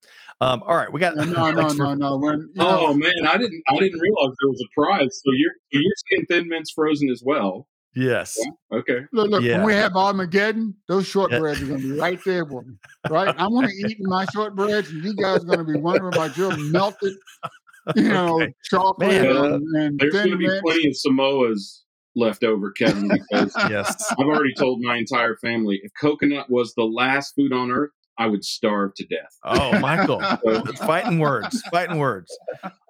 Um, 0.41 0.63
all 0.67 0.77
right, 0.77 0.93
we 0.93 1.01
got. 1.01 1.17
No, 1.17 1.25
no, 1.25 1.51
no, 1.51 1.69
no, 1.69 1.95
no. 1.95 2.17
When, 2.17 2.51
oh 2.59 2.95
man, 2.95 3.13
I 3.29 3.37
didn't, 3.37 3.63
I 3.69 3.77
didn't 3.77 4.01
realize 4.01 4.35
there 4.41 4.51
was 4.51 4.65
a 4.65 4.81
prize. 4.81 5.21
So 5.23 5.33
you're, 5.33 5.53
you're 5.71 5.93
saying 6.11 6.27
Thin 6.29 6.49
Mints 6.49 6.73
frozen 6.73 7.09
as 7.11 7.23
well. 7.25 7.67
Yes. 7.97 8.39
Yeah. 8.39 8.79
Okay. 8.79 9.01
Look, 9.13 9.31
look. 9.31 9.43
Yeah. 9.43 9.57
When 9.57 9.67
we 9.67 9.73
have 9.73 9.97
Armageddon, 9.97 10.75
those 10.87 11.07
shortbreads 11.07 11.59
yeah. 11.59 11.65
are 11.65 11.69
going 11.69 11.81
to 11.81 11.95
be 11.95 11.99
right 11.99 12.21
there 12.25 12.45
with 12.45 12.67
me. 12.67 12.75
Right. 13.09 13.35
I'm 13.39 13.51
going 13.51 13.69
to 13.69 13.75
eat 13.75 13.97
my 14.01 14.27
shortbreads, 14.27 14.91
and 14.91 15.03
you 15.03 15.15
guys 15.15 15.43
are 15.43 15.47
going 15.47 15.59
to 15.61 15.65
be 15.65 15.79
wondering 15.79 16.15
about 16.15 16.37
your 16.37 16.55
melted, 16.57 17.15
you 17.95 18.03
know, 18.09 18.43
okay. 18.43 18.55
chocolate. 18.65 19.09
Man, 19.09 19.27
and, 19.27 19.37
uh, 19.39 19.79
and 19.79 19.99
there's 19.99 20.13
going 20.13 20.31
to 20.31 20.37
be 20.37 20.49
plenty 20.63 20.89
of 20.89 20.95
Samoas 20.95 21.81
left 22.15 22.45
over, 22.45 22.71
Kevin, 22.73 23.09
because 23.09 23.53
yes. 23.71 24.13
I've 24.13 24.27
already 24.27 24.55
told 24.55 24.83
my 24.83 24.97
entire 24.97 25.37
family 25.37 25.81
if 25.83 25.91
coconut 25.99 26.51
was 26.51 26.75
the 26.75 26.85
last 26.85 27.35
food 27.35 27.53
on 27.53 27.71
earth, 27.71 27.91
I 28.19 28.27
would 28.27 28.45
starve 28.45 28.95
to 28.97 29.07
death. 29.07 29.39
Oh, 29.43 29.79
Michael, 29.79 30.21
fighting 30.87 31.19
words, 31.19 31.63
fighting 31.71 31.99
words. 31.99 32.37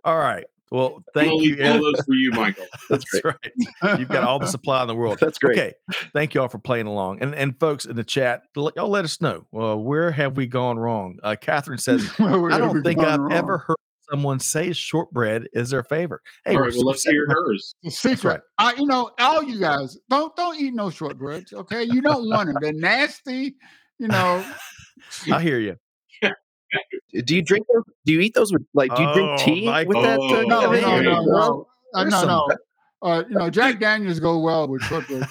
All 0.05 0.19
right. 0.19 0.47
Well, 0.70 1.02
thank 1.14 1.42
you. 1.42 1.62
All 1.64 1.81
those 1.81 2.05
for 2.05 2.14
you, 2.14 2.33
Michael. 2.33 2.66
That's, 2.90 3.05
That's 3.12 3.24
right. 3.24 3.98
You've 3.98 4.09
got 4.09 4.24
all 4.24 4.38
the 4.38 4.46
supply 4.46 4.83
in 4.83 4.88
the 4.88 4.96
world. 4.96 5.18
That's 5.20 5.38
great. 5.38 5.59
Okay. 5.59 5.74
Thank 6.12 6.35
you 6.35 6.42
all 6.42 6.48
for 6.48 6.59
playing 6.59 6.87
along. 6.87 7.22
And 7.22 7.35
and 7.35 7.59
folks 7.59 7.85
in 7.85 7.94
the 7.94 8.05
chat, 8.05 8.42
y'all 8.57 8.88
let 8.88 9.05
us 9.05 9.20
know. 9.20 9.46
Well, 9.52 9.79
where 9.79 10.11
have 10.11 10.37
we 10.37 10.46
gone 10.46 10.79
wrong? 10.79 11.18
Uh, 11.22 11.37
Catherine 11.40 11.79
says, 11.79 12.11
I 12.18 12.59
don't 12.59 12.83
think 12.83 13.00
I've 13.00 13.20
wrong? 13.20 13.33
ever 13.33 13.59
heard 13.59 13.76
someone 14.11 14.40
say 14.40 14.72
shortbread 14.72 15.48
is 15.52 15.70
their 15.70 15.85
favorite. 15.85 16.22
Hey, 16.44 16.55
all 16.55 16.62
right, 16.62 16.72
well, 16.72 16.87
let's 16.87 17.05
hear 17.05 17.26
hers. 17.29 17.74
secret. 17.88 18.24
Right. 18.24 18.40
I, 18.59 18.74
you 18.79 18.87
know, 18.87 19.11
all 19.18 19.42
you 19.42 19.61
guys 19.61 19.96
don't 20.11 20.35
don't 20.35 20.61
eat 20.61 20.74
no 20.74 20.90
shortbreads. 20.90 21.52
Okay, 21.52 21.85
you 21.85 22.00
don't 22.00 22.29
want 22.29 22.48
them. 22.48 22.57
They're 22.61 22.72
nasty. 22.72 23.55
You 23.98 24.09
know. 24.09 24.44
I 25.31 25.40
hear 25.40 25.61
you. 25.61 25.76
Do 27.24 27.35
you 27.35 27.42
drink 27.42 27.66
those? 27.72 27.85
Do 28.05 28.12
you 28.12 28.20
eat 28.20 28.35
those 28.35 28.52
with 28.52 28.64
like? 28.74 28.94
Do 28.94 29.02
you 29.02 29.12
drink 29.12 29.29
oh, 29.29 29.44
tea 29.44 29.66
with 29.87 30.02
that? 30.02 30.18
Uh, 30.18 30.42
no, 30.42 30.70
no, 30.70 30.70
no, 30.70 31.00
no, 31.00 31.24
no, 31.24 31.66
uh, 31.94 32.05
no, 32.09 32.24
no. 32.24 32.48
Uh, 33.02 33.22
you 33.29 33.37
know, 33.37 33.50
Jack 33.50 33.79
Daniels 33.79 34.18
go 34.18 34.38
well 34.38 34.66
with 34.66 34.81
shortbread 34.83 35.29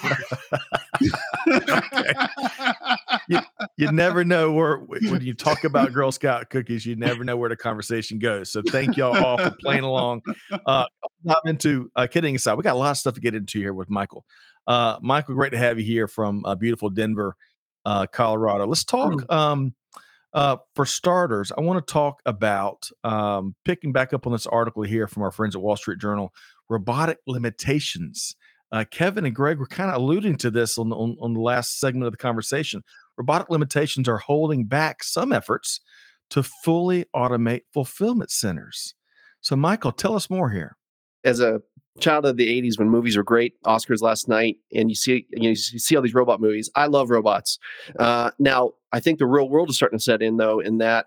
you, 3.28 3.40
you 3.76 3.90
never 3.90 4.24
know 4.24 4.52
where 4.52 4.78
when 4.78 5.20
you 5.20 5.34
talk 5.34 5.64
about 5.64 5.92
Girl 5.92 6.12
Scout 6.12 6.48
cookies, 6.48 6.86
you 6.86 6.94
never 6.94 7.24
know 7.24 7.36
where 7.36 7.48
the 7.48 7.56
conversation 7.56 8.20
goes. 8.20 8.52
So 8.52 8.62
thank 8.70 8.96
y'all 8.96 9.16
all 9.16 9.36
for 9.36 9.50
playing 9.60 9.82
along. 9.82 10.22
Uh, 10.64 10.86
dive 11.26 11.36
into 11.44 11.90
uh, 11.96 12.06
kidding 12.06 12.36
aside, 12.36 12.54
we 12.54 12.62
got 12.62 12.76
a 12.76 12.78
lot 12.78 12.92
of 12.92 12.98
stuff 12.98 13.14
to 13.14 13.20
get 13.20 13.34
into 13.34 13.58
here 13.58 13.74
with 13.74 13.90
Michael. 13.90 14.24
Uh, 14.66 14.98
Michael, 15.02 15.34
great 15.34 15.50
to 15.50 15.58
have 15.58 15.78
you 15.78 15.84
here 15.84 16.06
from 16.06 16.44
uh, 16.44 16.54
beautiful 16.54 16.88
Denver, 16.88 17.36
uh, 17.84 18.06
Colorado. 18.06 18.64
Let's 18.66 18.84
talk. 18.84 19.12
Mm. 19.12 19.32
Um, 19.34 19.74
uh, 20.36 20.58
for 20.74 20.84
starters, 20.84 21.50
I 21.56 21.62
want 21.62 21.84
to 21.84 21.92
talk 21.92 22.20
about 22.26 22.90
um, 23.02 23.56
picking 23.64 23.90
back 23.90 24.12
up 24.12 24.26
on 24.26 24.32
this 24.34 24.46
article 24.46 24.82
here 24.82 25.08
from 25.08 25.22
our 25.22 25.30
friends 25.30 25.56
at 25.56 25.62
Wall 25.62 25.76
Street 25.76 25.98
Journal 25.98 26.30
robotic 26.68 27.18
limitations. 27.26 28.36
Uh, 28.70 28.84
Kevin 28.90 29.24
and 29.24 29.34
Greg 29.34 29.58
were 29.58 29.66
kind 29.66 29.88
of 29.88 29.96
alluding 29.96 30.36
to 30.36 30.50
this 30.50 30.76
on, 30.76 30.92
on, 30.92 31.16
on 31.22 31.32
the 31.32 31.40
last 31.40 31.80
segment 31.80 32.04
of 32.04 32.12
the 32.12 32.18
conversation. 32.18 32.82
Robotic 33.16 33.48
limitations 33.48 34.10
are 34.10 34.18
holding 34.18 34.66
back 34.66 35.02
some 35.02 35.32
efforts 35.32 35.80
to 36.28 36.42
fully 36.42 37.06
automate 37.14 37.62
fulfillment 37.72 38.30
centers. 38.30 38.94
So, 39.40 39.56
Michael, 39.56 39.92
tell 39.92 40.16
us 40.16 40.28
more 40.28 40.50
here. 40.50 40.76
As 41.24 41.40
a 41.40 41.62
child 42.00 42.26
of 42.26 42.36
the 42.36 42.46
80s 42.62 42.78
when 42.78 42.90
movies 42.90 43.16
were 43.16 43.22
great 43.22 43.54
oscars 43.64 44.02
last 44.02 44.28
night 44.28 44.56
and 44.74 44.90
you 44.90 44.94
see 44.94 45.26
you, 45.30 45.42
know, 45.42 45.48
you 45.48 45.54
see 45.54 45.96
all 45.96 46.02
these 46.02 46.14
robot 46.14 46.40
movies 46.40 46.70
i 46.74 46.86
love 46.86 47.10
robots 47.10 47.58
uh, 47.98 48.30
now 48.38 48.72
i 48.96 49.00
think 49.00 49.18
the 49.18 49.26
real 49.26 49.48
world 49.48 49.70
is 49.70 49.76
starting 49.76 49.98
to 49.98 50.02
set 50.02 50.22
in 50.22 50.36
though 50.36 50.60
in 50.60 50.78
that 50.78 51.06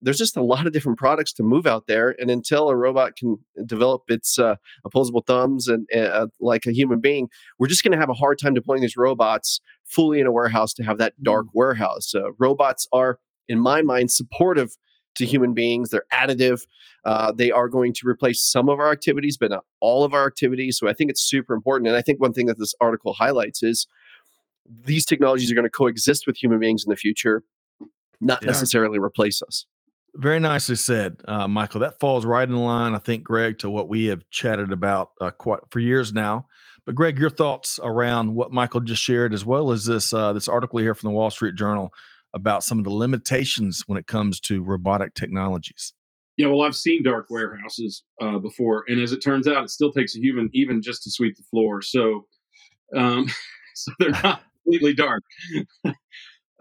there's 0.00 0.18
just 0.18 0.36
a 0.36 0.42
lot 0.42 0.64
of 0.64 0.72
different 0.72 0.96
products 0.96 1.32
to 1.32 1.42
move 1.42 1.66
out 1.66 1.88
there 1.88 2.14
and 2.20 2.30
until 2.30 2.68
a 2.68 2.76
robot 2.76 3.16
can 3.16 3.36
develop 3.66 4.02
its 4.08 4.38
uh, 4.38 4.54
opposable 4.84 5.24
thumbs 5.26 5.66
and 5.66 5.88
uh, 5.92 6.28
like 6.40 6.66
a 6.66 6.72
human 6.72 7.00
being 7.00 7.28
we're 7.58 7.66
just 7.66 7.82
going 7.82 7.92
to 7.92 7.98
have 7.98 8.10
a 8.10 8.14
hard 8.14 8.38
time 8.38 8.54
deploying 8.54 8.82
these 8.82 8.96
robots 8.96 9.60
fully 9.84 10.20
in 10.20 10.26
a 10.26 10.32
warehouse 10.32 10.72
to 10.72 10.84
have 10.84 10.98
that 10.98 11.14
dark 11.22 11.46
mm. 11.46 11.50
warehouse 11.54 12.14
uh, 12.14 12.30
robots 12.38 12.86
are 12.92 13.18
in 13.48 13.58
my 13.58 13.82
mind 13.82 14.10
supportive 14.10 14.76
to 15.18 15.26
human 15.26 15.52
beings. 15.52 15.90
They're 15.90 16.04
additive. 16.12 16.66
Uh, 17.04 17.32
they 17.32 17.50
are 17.50 17.68
going 17.68 17.92
to 17.94 18.08
replace 18.08 18.42
some 18.42 18.68
of 18.68 18.78
our 18.78 18.90
activities, 18.90 19.36
but 19.36 19.50
not 19.50 19.64
all 19.80 20.04
of 20.04 20.14
our 20.14 20.26
activities. 20.26 20.78
So 20.78 20.88
I 20.88 20.94
think 20.94 21.10
it's 21.10 21.22
super 21.22 21.54
important. 21.54 21.88
And 21.88 21.96
I 21.96 22.02
think 22.02 22.20
one 22.20 22.32
thing 22.32 22.46
that 22.46 22.58
this 22.58 22.74
article 22.80 23.12
highlights 23.12 23.62
is 23.62 23.86
these 24.84 25.04
technologies 25.04 25.50
are 25.50 25.54
going 25.54 25.64
to 25.64 25.70
coexist 25.70 26.26
with 26.26 26.36
human 26.36 26.58
beings 26.58 26.84
in 26.84 26.90
the 26.90 26.96
future, 26.96 27.42
not 28.20 28.42
yeah. 28.42 28.48
necessarily 28.48 28.98
replace 28.98 29.42
us. 29.42 29.66
Very 30.14 30.40
nicely 30.40 30.74
said, 30.74 31.20
uh, 31.28 31.46
Michael. 31.46 31.80
That 31.80 32.00
falls 32.00 32.24
right 32.24 32.48
in 32.48 32.56
line, 32.56 32.94
I 32.94 32.98
think, 32.98 33.22
Greg, 33.24 33.58
to 33.58 33.70
what 33.70 33.88
we 33.88 34.06
have 34.06 34.28
chatted 34.30 34.72
about 34.72 35.10
uh, 35.20 35.30
quite 35.30 35.60
for 35.70 35.80
years 35.80 36.12
now. 36.12 36.46
But 36.86 36.94
Greg, 36.94 37.18
your 37.18 37.30
thoughts 37.30 37.78
around 37.82 38.34
what 38.34 38.50
Michael 38.50 38.80
just 38.80 39.02
shared, 39.02 39.34
as 39.34 39.44
well 39.44 39.70
as 39.70 39.84
this 39.84 40.12
uh, 40.12 40.32
this 40.32 40.48
article 40.48 40.78
here 40.78 40.94
from 40.94 41.08
the 41.08 41.14
Wall 41.14 41.30
Street 41.30 41.54
Journal 41.54 41.92
about 42.34 42.64
some 42.64 42.78
of 42.78 42.84
the 42.84 42.90
limitations 42.90 43.84
when 43.86 43.98
it 43.98 44.06
comes 44.06 44.40
to 44.40 44.62
robotic 44.62 45.14
technologies. 45.14 45.92
Yeah, 46.36 46.46
well, 46.46 46.62
I've 46.62 46.76
seen 46.76 47.02
dark 47.02 47.26
warehouses 47.30 48.04
uh, 48.20 48.38
before, 48.38 48.84
and 48.88 49.00
as 49.00 49.12
it 49.12 49.18
turns 49.18 49.48
out, 49.48 49.64
it 49.64 49.70
still 49.70 49.92
takes 49.92 50.16
a 50.16 50.20
human 50.20 50.48
even 50.52 50.80
just 50.80 51.02
to 51.02 51.10
sweep 51.10 51.36
the 51.36 51.42
floor. 51.50 51.82
So, 51.82 52.26
um, 52.96 53.26
so 53.74 53.92
they're 53.98 54.10
not 54.10 54.42
completely 54.68 54.94
dark. 54.94 55.22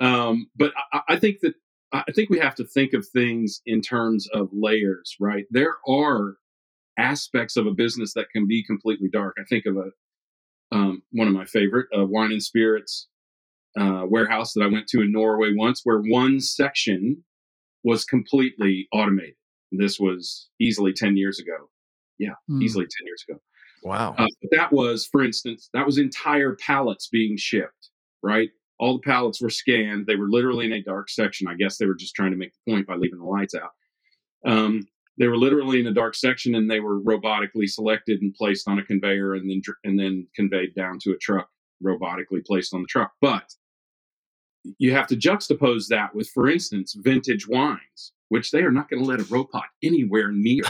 um, 0.01 0.47
but 0.55 0.73
I, 0.93 1.01
I 1.09 1.19
think 1.19 1.39
that 1.41 1.53
I 1.93 2.11
think 2.13 2.29
we 2.29 2.39
have 2.39 2.55
to 2.55 2.65
think 2.65 2.93
of 2.93 3.07
things 3.07 3.61
in 3.65 3.81
terms 3.81 4.27
of 4.33 4.49
layers, 4.51 5.15
right? 5.19 5.45
There 5.51 5.75
are 5.87 6.35
aspects 6.97 7.55
of 7.55 7.65
a 7.65 7.71
business 7.71 8.13
that 8.13 8.29
can 8.31 8.47
be 8.47 8.63
completely 8.63 9.07
dark. 9.07 9.35
I 9.39 9.43
think 9.45 9.65
of 9.65 9.77
a 9.77 9.89
um, 10.75 11.01
one 11.11 11.27
of 11.27 11.33
my 11.33 11.45
favorite 11.45 11.87
uh, 11.97 12.05
wine 12.05 12.31
and 12.31 12.43
spirits 12.43 13.07
uh, 13.79 14.03
warehouse 14.05 14.53
that 14.53 14.63
I 14.63 14.67
went 14.67 14.87
to 14.87 15.01
in 15.01 15.11
Norway 15.11 15.53
once, 15.55 15.81
where 15.83 15.99
one 15.99 16.39
section 16.41 17.23
was 17.83 18.03
completely 18.03 18.87
automated. 18.91 19.35
This 19.71 19.99
was 19.99 20.49
easily 20.59 20.93
10 20.93 21.15
years 21.15 21.39
ago. 21.39 21.69
Yeah, 22.17 22.33
mm. 22.49 22.61
easily 22.61 22.85
10 22.85 22.91
years 23.05 23.23
ago. 23.29 23.39
Wow. 23.83 24.15
Uh, 24.17 24.25
that 24.51 24.73
was, 24.73 25.05
for 25.05 25.23
instance, 25.23 25.69
that 25.73 25.85
was 25.85 25.97
entire 25.97 26.55
pallets 26.55 27.07
being 27.07 27.37
shipped, 27.37 27.91
right? 28.23 28.49
All 28.79 28.93
the 28.93 29.03
pallets 29.03 29.41
were 29.41 29.49
scanned. 29.49 30.05
They 30.05 30.15
were 30.15 30.29
literally 30.29 30.65
in 30.65 30.73
a 30.73 30.83
dark 30.83 31.09
section. 31.09 31.47
I 31.47 31.55
guess 31.55 31.77
they 31.77 31.85
were 31.85 31.95
just 31.95 32.15
trying 32.15 32.31
to 32.31 32.37
make 32.37 32.51
the 32.53 32.71
point 32.71 32.87
by 32.87 32.95
leaving 32.95 33.19
the 33.19 33.25
lights 33.25 33.55
out. 33.55 33.71
Um, 34.45 34.87
they 35.17 35.27
were 35.27 35.37
literally 35.37 35.79
in 35.79 35.87
a 35.87 35.93
dark 35.93 36.15
section 36.15 36.53
and 36.55 36.69
they 36.69 36.79
were 36.79 37.01
robotically 37.01 37.67
selected 37.67 38.21
and 38.21 38.33
placed 38.35 38.67
on 38.67 38.77
a 38.77 38.83
conveyor 38.83 39.33
and 39.33 39.49
then 39.49 39.61
and 39.83 39.99
then 39.99 40.27
conveyed 40.35 40.75
down 40.75 40.99
to 40.99 41.11
a 41.11 41.17
truck 41.17 41.49
robotically 41.83 42.45
placed 42.45 42.73
on 42.73 42.81
the 42.81 42.87
truck. 42.87 43.11
But 43.19 43.51
you 44.77 44.93
have 44.93 45.07
to 45.07 45.15
juxtapose 45.15 45.87
that 45.87 46.13
with, 46.13 46.29
for 46.29 46.49
instance, 46.49 46.95
vintage 46.97 47.47
wines, 47.47 48.13
which 48.29 48.51
they 48.51 48.61
are 48.61 48.71
not 48.71 48.89
going 48.89 49.01
to 49.01 49.09
let 49.09 49.19
a 49.19 49.23
robot 49.23 49.65
anywhere 49.83 50.31
near. 50.31 50.63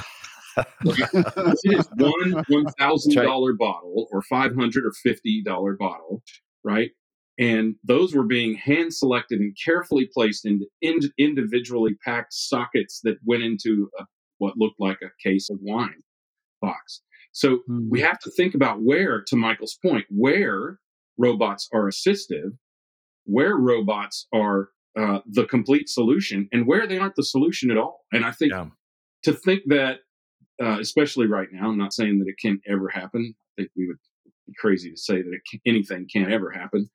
it 0.85 1.59
is 1.65 1.87
one 1.97 2.43
one 2.49 2.65
thousand 2.79 3.15
dollar 3.15 3.53
bottle 3.53 4.07
or 4.11 4.21
five 4.23 4.55
hundred 4.55 4.85
or 4.85 4.93
fifty 5.03 5.43
dollar 5.43 5.75
bottle, 5.75 6.23
right? 6.63 6.91
And 7.39 7.75
those 7.83 8.15
were 8.15 8.25
being 8.25 8.55
hand 8.55 8.93
selected 8.93 9.39
and 9.39 9.55
carefully 9.63 10.09
placed 10.11 10.45
into 10.45 10.65
in, 10.81 10.99
individually 11.19 11.95
packed 12.03 12.33
sockets 12.33 13.01
that 13.03 13.17
went 13.25 13.43
into 13.43 13.89
a, 13.99 14.05
what 14.39 14.57
looked 14.57 14.79
like 14.79 14.99
a 15.03 15.27
case 15.27 15.49
of 15.49 15.59
wine 15.61 16.01
box. 16.61 17.01
So 17.31 17.59
mm. 17.69 17.87
we 17.89 18.01
have 18.01 18.19
to 18.19 18.31
think 18.31 18.55
about 18.55 18.81
where, 18.81 19.23
to 19.27 19.35
Michael's 19.35 19.77
point, 19.85 20.05
where 20.09 20.79
robots 21.17 21.69
are 21.71 21.87
assistive 21.87 22.53
where 23.27 23.55
robots 23.55 24.25
are 24.33 24.69
uh, 24.99 25.19
the 25.27 25.45
complete 25.45 25.89
solution 25.89 26.47
and 26.51 26.65
where 26.65 26.87
they 26.87 26.97
aren't 26.97 27.15
the 27.15 27.23
solution 27.23 27.69
at 27.69 27.77
all. 27.77 28.05
And 28.11 28.25
I 28.25 28.31
think 28.31 28.53
yeah. 28.53 28.67
to 29.23 29.33
think 29.33 29.63
that, 29.67 29.99
uh, 30.61 30.79
especially 30.79 31.27
right 31.27 31.49
now, 31.51 31.69
I'm 31.69 31.77
not 31.77 31.93
saying 31.93 32.19
that 32.19 32.27
it 32.27 32.37
can 32.41 32.59
ever 32.67 32.89
happen. 32.89 33.35
I 33.35 33.61
think 33.61 33.71
we 33.77 33.87
would 33.87 33.97
be 34.47 34.53
crazy 34.57 34.89
to 34.89 34.97
say 34.97 35.21
that 35.21 35.39
can, 35.51 35.59
anything 35.67 36.07
can't 36.11 36.31
ever 36.31 36.49
happen. 36.49 36.89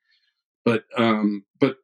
But 0.65 0.85
um, 0.97 1.45
but 1.61 1.77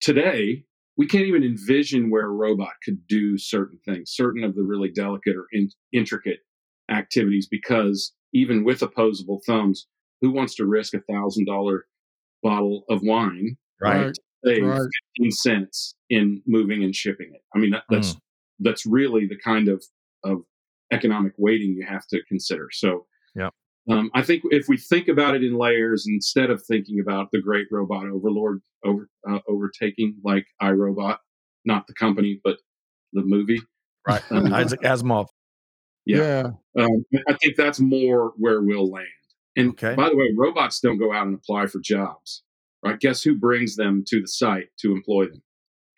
today 0.00 0.64
we 0.96 1.06
can't 1.06 1.26
even 1.26 1.44
envision 1.44 2.10
where 2.10 2.26
a 2.26 2.30
robot 2.30 2.72
could 2.84 3.06
do 3.06 3.36
certain 3.36 3.78
things, 3.84 4.12
certain 4.14 4.42
of 4.44 4.54
the 4.54 4.62
really 4.62 4.90
delicate 4.90 5.36
or 5.36 5.46
in, 5.52 5.68
intricate 5.92 6.40
activities, 6.90 7.46
because 7.50 8.14
even 8.32 8.64
with 8.64 8.82
opposable 8.82 9.40
thumbs, 9.46 9.86
who 10.22 10.30
wants 10.30 10.54
to 10.54 10.64
risk 10.64 10.94
a 10.94 11.00
thousand 11.00 11.46
dollar 11.46 11.86
bottle 12.42 12.84
of 12.88 13.00
wine, 13.02 13.56
right? 13.80 14.16
Save 14.44 14.64
right. 14.64 14.88
15 15.18 15.30
cents 15.32 15.94
in 16.08 16.42
moving 16.46 16.84
and 16.84 16.94
shipping 16.94 17.32
it. 17.34 17.42
I 17.54 17.58
mean, 17.58 17.70
that, 17.70 17.84
that's 17.90 18.14
mm. 18.14 18.20
that's 18.60 18.86
really 18.86 19.26
the 19.26 19.38
kind 19.42 19.68
of 19.68 19.84
of 20.24 20.42
economic 20.92 21.32
weighting 21.36 21.74
you 21.74 21.84
have 21.86 22.06
to 22.08 22.22
consider. 22.28 22.68
So, 22.72 22.88
yeah. 22.88 22.98
Um, 23.88 24.10
I 24.14 24.22
think 24.22 24.42
if 24.50 24.66
we 24.68 24.76
think 24.76 25.08
about 25.08 25.36
it 25.36 25.44
in 25.44 25.56
layers 25.56 26.06
instead 26.08 26.50
of 26.50 26.62
thinking 26.64 26.98
about 27.00 27.30
the 27.30 27.40
great 27.40 27.66
robot 27.70 28.06
overlord 28.06 28.60
over 28.84 29.08
uh, 29.28 29.38
overtaking 29.48 30.16
like 30.24 30.46
iRobot, 30.60 31.18
not 31.64 31.86
the 31.86 31.94
company, 31.94 32.40
but 32.42 32.58
the 33.12 33.22
movie. 33.22 33.60
Right, 34.06 34.22
um, 34.30 34.52
Isaac 34.54 34.80
Asimov. 34.80 35.28
Yeah, 36.04 36.50
yeah. 36.76 36.84
Um, 36.84 37.04
I 37.28 37.34
think 37.34 37.56
that's 37.56 37.80
more 37.80 38.32
where 38.36 38.60
we'll 38.62 38.90
land. 38.90 39.06
And 39.56 39.70
okay. 39.70 39.94
by 39.94 40.08
the 40.08 40.16
way, 40.16 40.32
robots 40.36 40.80
don't 40.80 40.98
go 40.98 41.12
out 41.12 41.26
and 41.26 41.34
apply 41.34 41.66
for 41.66 41.80
jobs, 41.82 42.42
right? 42.84 42.98
Guess 42.98 43.22
who 43.22 43.34
brings 43.34 43.76
them 43.76 44.04
to 44.08 44.20
the 44.20 44.28
site 44.28 44.68
to 44.80 44.92
employ 44.92 45.26
them? 45.26 45.42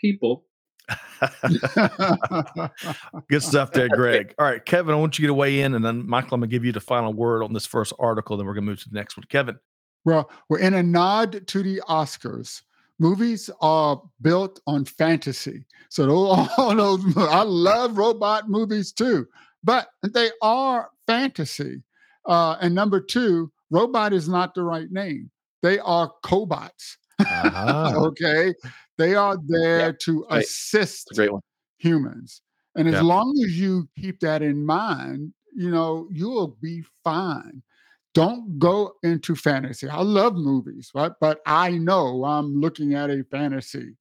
People. 0.01 0.45
Good 3.29 3.43
stuff 3.43 3.73
there, 3.73 3.89
Greg. 3.89 4.35
All 4.39 4.47
right, 4.47 4.65
Kevin, 4.65 4.95
I 4.95 4.99
want 4.99 5.19
you 5.19 5.27
to 5.27 5.35
weigh 5.35 5.61
in, 5.61 5.75
and 5.75 5.85
then 5.85 6.09
Michael, 6.09 6.35
I'm 6.35 6.41
going 6.41 6.51
to 6.51 6.55
give 6.55 6.65
you 6.65 6.73
the 6.73 6.81
final 6.81 7.13
word 7.13 7.43
on 7.43 7.53
this 7.53 7.67
first 7.67 7.93
article. 7.99 8.37
Then 8.37 8.47
we're 8.47 8.55
going 8.55 8.65
to 8.65 8.71
move 8.71 8.83
to 8.83 8.89
the 8.89 8.95
next 8.95 9.17
one. 9.17 9.25
Kevin. 9.29 9.59
Well, 10.05 10.31
we're 10.49 10.61
in 10.61 10.75
a 10.75 10.83
nod 10.83 11.47
to 11.47 11.63
the 11.63 11.83
Oscars. 11.89 12.63
Movies 12.99 13.51
are 13.61 14.03
built 14.23 14.61
on 14.67 14.85
fantasy. 14.85 15.65
So 15.89 16.07
those, 16.07 16.49
all 16.57 16.75
those, 16.75 17.17
I 17.17 17.43
love 17.43 17.99
robot 17.99 18.49
movies 18.49 18.93
too, 18.93 19.27
but 19.63 19.89
they 20.03 20.31
are 20.43 20.91
fantasy. 21.07 21.83
Uh, 22.27 22.57
and 22.61 22.75
number 22.75 23.01
two, 23.01 23.53
robot 23.71 24.13
is 24.13 24.29
not 24.29 24.55
the 24.55 24.63
right 24.63 24.91
name. 24.91 25.31
They 25.63 25.79
are 25.81 26.13
cobots. 26.25 26.97
Uh-huh. 27.21 27.93
okay. 27.97 28.55
They 28.99 29.15
are 29.15 29.37
there 29.47 29.79
yeah, 29.79 29.93
to 30.01 30.27
right. 30.31 30.45
assist 30.45 31.19
humans. 31.79 32.43
And 32.77 32.89
as 32.89 32.95
yeah. 32.95 33.03
long 33.03 33.33
as 33.45 33.59
you 33.59 33.89
keep 33.99 34.21
that 34.21 34.43
in 34.43 34.67
mind, 34.67 35.33
you 35.55 35.71
know, 35.71 36.09
you'll 36.11 36.57
be 36.61 36.85
fine. 37.03 37.63
Don't 38.15 38.59
go 38.59 38.95
into 39.03 39.35
fantasy. 39.37 39.89
I 39.89 40.03
love 40.03 40.35
movies, 40.35 40.91
right? 40.95 41.13
But 41.21 41.41
I 41.47 41.71
know 41.71 42.25
I'm 42.25 42.61
looking 42.61 42.95
at 42.95 43.11
a 43.11 43.25
fantasy. 43.31 43.97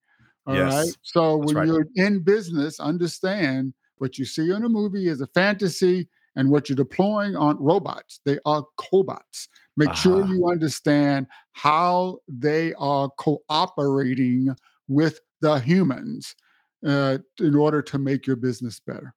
All 0.48 0.56
yes. 0.56 0.74
right. 0.74 0.98
So 1.04 1.38
That's 1.38 1.54
when 1.54 1.56
right. 1.56 1.68
you're 1.68 1.88
in 1.96 2.20
business, 2.20 2.80
understand 2.80 3.74
what 3.98 4.18
you 4.18 4.26
see 4.26 4.52
in 4.52 4.64
a 4.64 4.70
movie 4.70 5.08
is 5.08 5.22
a 5.22 5.28
fantasy 5.28 6.08
and 6.36 6.50
what 6.50 6.70
you're 6.70 6.76
deploying 6.76 7.36
on 7.36 7.58
robots. 7.60 8.22
They 8.26 8.40
are 8.46 8.64
cobots. 8.80 9.48
Make 9.76 9.90
uh-huh. 9.90 9.96
sure 9.96 10.26
you 10.26 10.48
understand 10.48 11.28
how 11.52 12.20
they 12.28 12.74
are 12.76 13.10
cooperating 13.18 14.56
with 14.88 15.20
the 15.42 15.60
humans 15.60 16.36
uh, 16.86 17.18
in 17.40 17.56
order 17.56 17.82
to 17.82 17.98
make 17.98 18.26
your 18.28 18.36
business 18.36 18.80
better. 18.80 19.14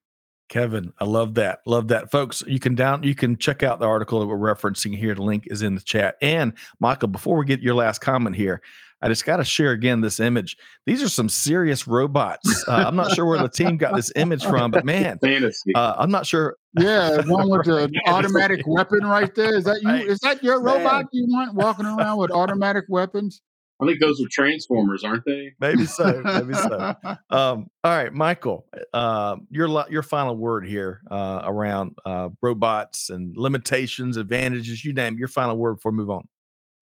Kevin, 0.49 0.93
I 0.99 1.05
love 1.05 1.35
that. 1.35 1.61
Love 1.65 1.89
that. 1.89 2.11
Folks, 2.11 2.43
you 2.45 2.59
can 2.59 2.75
down 2.75 3.05
you 3.05 3.15
can 3.15 3.37
check 3.37 3.63
out 3.63 3.79
the 3.79 3.87
article 3.87 4.19
that 4.19 4.27
we're 4.27 4.37
referencing 4.37 4.97
here. 4.97 5.15
The 5.15 5.23
link 5.23 5.45
is 5.47 5.63
in 5.63 5.77
the 5.77 5.81
chat. 5.81 6.17
And 6.21 6.55
Michael, 6.81 7.07
before 7.07 7.39
we 7.39 7.45
get 7.45 7.61
your 7.61 7.75
last 7.75 8.01
comment 8.01 8.35
here, 8.35 8.61
I 9.01 9.09
just 9.09 9.25
got 9.25 9.37
to 9.37 9.45
share 9.45 9.71
again 9.71 10.01
this 10.01 10.19
image. 10.19 10.57
These 10.87 11.05
are 11.05 11.09
some 11.09 11.29
serious 11.29 11.87
robots. 11.87 12.69
Uh, 12.69 12.85
I'm 12.87 12.97
not 12.97 13.13
sure 13.13 13.25
where 13.27 13.39
the 13.39 13.49
team 13.49 13.77
got 13.77 13.95
this 13.95 14.13
image 14.17 14.45
from, 14.45 14.73
but 14.73 14.85
man, 14.85 15.19
fantasy. 15.21 15.73
Uh, 15.75 15.95
I'm 15.97 16.11
not 16.11 16.27
sure. 16.27 16.57
Yeah, 16.79 17.21
one 17.27 17.49
with 17.49 17.65
the 17.65 17.91
automatic 18.09 18.67
weapon 18.67 19.07
right 19.07 19.35
there. 19.35 19.57
Is 19.57 19.65
that 19.65 19.81
you? 19.83 19.91
Is 19.91 20.19
that 20.21 20.43
your 20.43 20.61
man. 20.61 20.79
robot 20.79 21.07
you 21.13 21.27
want 21.29 21.55
walking 21.55 21.87
around 21.87 22.19
with 22.19 22.33
automatic 22.33 22.87
weapons? 22.89 23.41
I 23.81 23.87
think 23.87 24.01
those 24.01 24.21
are 24.21 24.29
transformers, 24.31 25.05
aren't 25.05 25.25
they? 25.25 25.53
Maybe 25.61 25.87
so. 25.87 26.21
Maybe 26.25 26.55
so. 26.55 26.95
Um, 27.31 27.69
all 27.85 27.97
right, 27.97 28.13
Michael, 28.13 28.67
uh, 28.93 29.37
your 29.51 29.69
your 29.89 30.03
final 30.03 30.37
word 30.37 30.67
here 30.67 31.01
uh, 31.11 31.43
around 31.45 31.97
uh, 32.05 32.31
robots 32.43 33.09
and 33.09 33.37
limitations, 33.37 34.17
advantages, 34.17 34.85
you 34.85 34.93
name. 34.93 35.17
Your 35.17 35.29
final 35.29 35.57
word 35.57 35.77
before 35.77 35.93
we 35.93 35.99
move 35.99 36.11
on. 36.11 36.29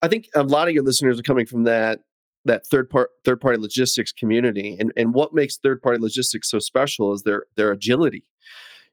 I 0.03 0.09
think 0.09 0.29
a 0.35 0.43
lot 0.43 0.69
of 0.69 0.75
your 0.75 0.85
listeners 0.85 1.19
are 1.19 1.23
coming 1.23 1.47
from 1.47 1.65
that 1.65 2.01
that 2.45 2.67
third 2.67 2.89
part 2.89 3.11
third 3.25 3.41
party 3.41 3.59
logistics 3.59 4.13
community, 4.13 4.77
and 4.79 4.93
and 4.97 5.15
what 5.15 5.35
makes 5.35 5.59
third 5.59 5.83
party 5.83 5.99
logistics 6.01 6.51
so 6.51 6.59
special 6.59 7.13
is 7.13 7.23
their 7.23 7.45
their 7.57 7.71
agility. 7.71 8.25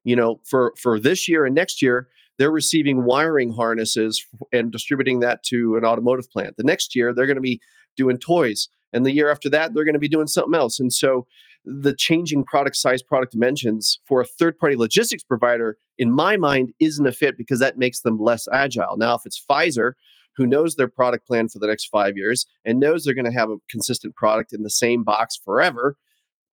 You 0.03 0.15
know, 0.15 0.41
for 0.43 0.73
for 0.81 0.99
this 0.99 1.27
year 1.27 1.45
and 1.45 1.55
next 1.55 1.81
year, 1.81 2.09
they're 2.37 2.51
receiving 2.51 3.05
wiring 3.05 3.51
harnesses 3.51 4.25
and 4.51 4.71
distributing 4.71 5.21
that 5.21 5.43
to 5.43 5.77
an 5.77 5.85
automotive 5.85 6.29
plant. 6.29 6.57
The 6.57 6.63
next 6.63 6.95
year, 6.95 7.13
they're 7.13 7.27
going 7.27 7.35
to 7.35 7.41
be 7.41 7.61
doing 7.95 8.17
toys. 8.17 8.67
And 8.93 9.05
the 9.05 9.11
year 9.11 9.29
after 9.29 9.49
that, 9.49 9.73
they're 9.73 9.83
going 9.83 9.93
to 9.93 9.99
be 9.99 10.07
doing 10.07 10.27
something 10.27 10.55
else. 10.55 10.79
And 10.79 10.91
so 10.91 11.27
the 11.65 11.93
changing 11.93 12.43
product 12.43 12.75
size, 12.75 13.01
product 13.01 13.31
dimensions 13.33 13.99
for 14.07 14.21
a 14.21 14.25
third 14.25 14.57
party 14.57 14.75
logistics 14.75 15.23
provider, 15.23 15.77
in 15.97 16.11
my 16.11 16.37
mind, 16.37 16.73
isn't 16.79 17.07
a 17.07 17.11
fit 17.11 17.37
because 17.37 17.59
that 17.59 17.77
makes 17.77 18.01
them 18.01 18.19
less 18.19 18.47
agile. 18.53 18.97
Now, 18.97 19.15
if 19.15 19.21
it's 19.25 19.43
Pfizer, 19.49 19.93
who 20.37 20.45
knows 20.45 20.75
their 20.75 20.87
product 20.87 21.27
plan 21.27 21.47
for 21.47 21.59
the 21.59 21.67
next 21.67 21.85
five 21.85 22.17
years 22.17 22.45
and 22.63 22.79
knows 22.79 23.03
they're 23.03 23.13
going 23.13 23.25
to 23.25 23.37
have 23.37 23.49
a 23.49 23.57
consistent 23.69 24.15
product 24.15 24.53
in 24.53 24.63
the 24.63 24.69
same 24.69 25.03
box 25.03 25.37
forever, 25.43 25.97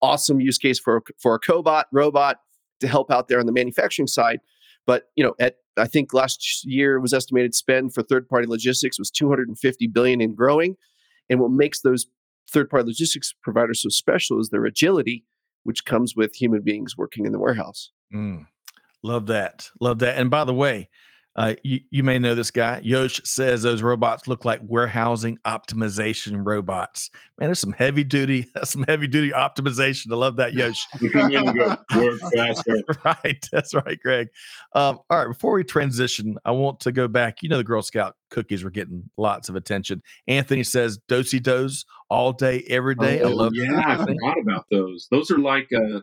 awesome 0.01 0.40
use 0.40 0.59
case 0.59 0.78
for, 0.78 1.03
for 1.18 1.34
a 1.34 1.40
cobot 1.40 1.84
robot 1.93 2.38
to 2.80 2.88
help 2.88 3.11
out 3.11 3.28
there 3.28 3.40
on 3.40 3.47
the 3.47 3.53
manufacturing 3.53 4.07
side. 4.07 4.40
But 4.86 5.05
you 5.16 5.24
know, 5.24 5.34
at 5.38 5.57
I 5.76 5.86
think 5.86 6.12
last 6.12 6.64
year 6.64 7.01
was 7.01 7.14
estimated 7.14 7.55
spend 7.55 7.95
for 7.95 8.03
third 8.03 8.28
party 8.28 8.47
logistics 8.47 8.99
was 8.99 9.11
250 9.11 9.86
billion 9.88 10.20
and 10.20 10.36
growing. 10.36 10.76
And 11.33 11.41
what 11.41 11.51
makes 11.51 11.80
those 11.80 12.09
third 12.51 12.68
party 12.68 12.87
logistics 12.89 13.35
providers 13.43 13.80
so 13.80 13.89
special 13.89 14.39
is 14.39 14.51
their 14.51 14.66
agility, 14.66 15.24
which 15.62 15.87
comes 15.87 16.14
with 16.14 16.35
human 16.35 16.61
beings 16.61 16.95
working 16.95 17.24
in 17.24 17.33
the 17.33 17.39
warehouse. 17.39 17.91
Mm, 18.14 18.49
love 19.03 19.28
that. 19.28 19.70
Love 19.80 20.01
that. 20.01 20.18
And 20.18 20.30
by 20.30 20.45
the 20.45 20.53
way, 20.53 20.91
uh, 21.35 21.55
you, 21.62 21.80
you 21.91 22.03
may 22.03 22.18
know 22.18 22.35
this 22.35 22.51
guy. 22.51 22.80
Yosh 22.83 23.20
says 23.24 23.62
those 23.62 23.83
robots 23.83 24.28
look 24.28 24.45
like 24.45 24.61
warehousing 24.62 25.39
optimization 25.47 26.43
robots. 26.45 27.11
Man, 27.39 27.49
there's 27.49 27.59
some 27.59 27.72
heavy 27.72 28.05
duty, 28.05 28.49
some 28.64 28.85
heavy 28.87 29.07
duty 29.07 29.30
optimization. 29.30 30.12
I 30.12 30.16
love 30.16 30.37
that, 30.37 30.53
Yosh. 30.53 30.87
work 31.03 32.20
faster. 32.35 32.83
right, 33.05 33.49
that's 33.51 33.74
right, 33.74 33.99
Greg. 34.01 34.28
Um, 34.74 35.01
all 35.09 35.18
right, 35.18 35.28
before 35.28 35.55
we 35.55 35.64
transition, 35.64 36.37
I 36.45 36.51
want 36.51 36.80
to 36.80 36.93
go 36.93 37.09
back. 37.09 37.43
You 37.43 37.49
know, 37.49 37.57
the 37.57 37.64
Girl 37.64 37.83
Scout 37.83 38.16
cookies 38.30 38.62
were 38.62 38.70
getting 38.70 39.11
lots 39.16 39.49
of 39.49 39.57
attention. 39.57 40.03
Anthony 40.28 40.64
says 40.64 40.99
Do-si-dos 41.09 41.87
all 42.11 42.33
day, 42.35 42.64
every 42.68 42.95
day. 42.95 43.22
Oh, 43.22 43.30
I 43.30 43.33
love. 43.33 43.53
Yeah, 43.55 43.83
I 43.87 43.97
forgot 43.97 44.37
about 44.43 44.66
those. 44.70 45.09
Those 45.11 45.30
are 45.30 45.39
like 45.39 45.70
uh, 45.74 46.01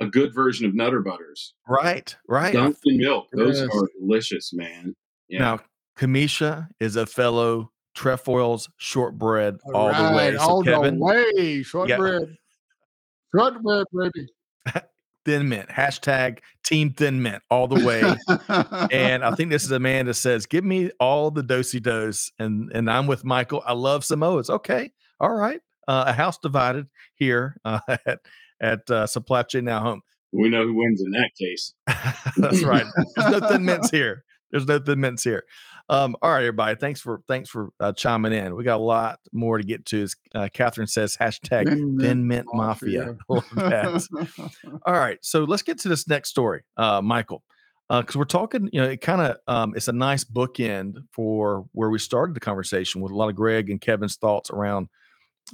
a 0.00 0.06
good 0.06 0.34
version 0.34 0.66
of 0.66 0.74
Nutter 0.74 1.00
Butters. 1.00 1.54
Right, 1.68 2.14
right. 2.28 2.52
Dunkin' 2.52 2.98
milk. 2.98 3.28
Those 3.32 3.60
yes. 3.60 3.68
are 3.72 3.88
delicious, 4.00 4.52
man. 4.52 4.94
Yeah. 5.28 5.38
Now, 5.38 5.60
Kamisha 5.98 6.68
is 6.80 6.96
a 6.96 7.06
fellow 7.06 7.72
trefoils 7.94 8.68
shortbread 8.76 9.56
all, 9.64 9.74
all 9.74 9.88
right, 9.88 10.10
the 10.10 10.16
way. 10.16 10.32
So 10.36 10.40
all 10.40 10.62
Kevin, 10.62 10.98
the 10.98 11.04
way. 11.04 11.62
Shortbread. 11.62 12.22
Yeah. 12.28 13.40
Shortbread, 13.40 13.86
baby. 13.92 14.28
thin 15.24 15.48
mint. 15.48 15.68
Hashtag 15.68 16.38
team 16.64 16.92
thin 16.92 17.22
mint 17.22 17.42
all 17.50 17.66
the 17.66 17.84
way. 17.84 18.00
and 18.92 19.24
I 19.24 19.34
think 19.34 19.50
this 19.50 19.64
is 19.64 19.70
a 19.70 19.80
man 19.80 20.06
that 20.06 20.14
says, 20.14 20.46
give 20.46 20.64
me 20.64 20.90
all 21.00 21.30
the 21.30 21.42
Do-si-dos. 21.42 22.30
And 22.38 22.70
and 22.72 22.90
I'm 22.90 23.06
with 23.06 23.24
Michael. 23.24 23.62
I 23.66 23.72
love 23.72 24.02
Samoas. 24.02 24.48
Okay. 24.50 24.92
All 25.20 25.34
right. 25.34 25.60
Uh, 25.88 26.04
a 26.08 26.12
house 26.12 26.38
divided 26.38 26.86
here 27.14 27.56
uh, 27.64 27.80
at 27.88 28.20
at 28.60 28.88
uh, 28.90 29.06
Supply 29.06 29.42
Chain 29.42 29.64
Now 29.64 29.80
Home. 29.80 30.00
We 30.32 30.48
know 30.48 30.64
who 30.64 30.74
wins 30.74 31.00
in 31.00 31.10
that 31.12 31.30
case. 31.38 31.72
That's 32.36 32.62
right. 32.62 32.84
There's 33.16 33.40
no 33.40 33.48
thin 33.48 33.64
mints 33.64 33.90
here. 33.90 34.24
There's 34.50 34.66
no 34.66 34.78
thin 34.78 35.00
mints 35.00 35.24
here. 35.24 35.44
Um, 35.88 36.16
all 36.20 36.30
right, 36.30 36.40
everybody. 36.40 36.74
Thanks 36.76 37.00
for 37.00 37.20
thanks 37.28 37.48
for 37.48 37.70
uh, 37.78 37.92
chiming 37.92 38.32
in. 38.32 38.56
We 38.56 38.64
got 38.64 38.80
a 38.80 38.82
lot 38.82 39.20
more 39.32 39.58
to 39.58 39.64
get 39.64 39.86
to. 39.86 40.02
As 40.02 40.16
uh, 40.34 40.48
Catherine 40.52 40.88
says, 40.88 41.16
hashtag 41.16 41.68
Thin, 41.68 41.98
Thin 41.98 42.26
Mint 42.26 42.46
Mafia. 42.52 43.16
Mafia. 43.28 44.00
all 44.86 44.94
right, 44.94 45.18
so 45.22 45.44
let's 45.44 45.62
get 45.62 45.78
to 45.80 45.88
this 45.88 46.08
next 46.08 46.30
story, 46.30 46.64
uh, 46.76 47.00
Michael, 47.02 47.44
because 47.88 48.16
uh, 48.16 48.18
we're 48.18 48.24
talking. 48.24 48.68
You 48.72 48.82
know, 48.82 48.88
it 48.88 49.00
kind 49.00 49.20
of 49.20 49.36
um, 49.46 49.74
it's 49.76 49.86
a 49.86 49.92
nice 49.92 50.24
bookend 50.24 50.96
for 51.12 51.66
where 51.72 51.90
we 51.90 52.00
started 52.00 52.34
the 52.34 52.40
conversation 52.40 53.00
with 53.00 53.12
a 53.12 53.16
lot 53.16 53.28
of 53.28 53.36
Greg 53.36 53.70
and 53.70 53.80
Kevin's 53.80 54.16
thoughts 54.16 54.50
around 54.50 54.88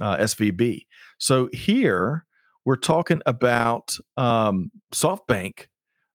uh, 0.01 0.17
SVB. 0.17 0.87
So 1.19 1.51
here 1.53 2.25
we're 2.65 2.77
talking 2.77 3.21
about 3.27 3.97
um, 4.17 4.71
SoftBank. 4.93 5.67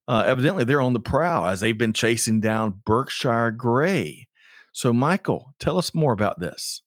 Uh, 0.07 0.23
evidently, 0.25 0.63
they're 0.63 0.81
on 0.81 0.93
the 0.93 0.99
prowl 0.99 1.45
as 1.47 1.59
they've 1.59 1.77
been 1.77 1.93
chasing 1.93 2.39
down 2.39 2.81
Berkshire 2.85 3.51
Grey. 3.51 4.27
So, 4.71 4.93
Michael, 4.93 5.53
tell 5.59 5.77
us 5.77 5.93
more 5.93 6.13
about 6.13 6.39
this. 6.39 6.81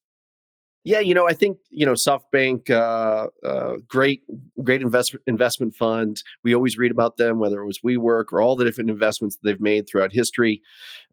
Yeah, 0.82 1.00
you 1.00 1.12
know, 1.14 1.28
I 1.28 1.34
think 1.34 1.58
you 1.68 1.84
know 1.84 1.92
SoftBank, 1.92 2.70
uh, 2.70 3.26
uh, 3.46 3.76
great, 3.86 4.22
great 4.64 4.80
investment 4.80 5.22
investment 5.26 5.74
fund. 5.74 6.22
We 6.42 6.54
always 6.54 6.78
read 6.78 6.90
about 6.90 7.18
them, 7.18 7.38
whether 7.38 7.60
it 7.60 7.66
was 7.66 7.80
WeWork 7.80 8.32
or 8.32 8.40
all 8.40 8.56
the 8.56 8.64
different 8.64 8.88
investments 8.88 9.36
that 9.36 9.46
they've 9.46 9.60
made 9.60 9.86
throughout 9.86 10.10
history, 10.10 10.62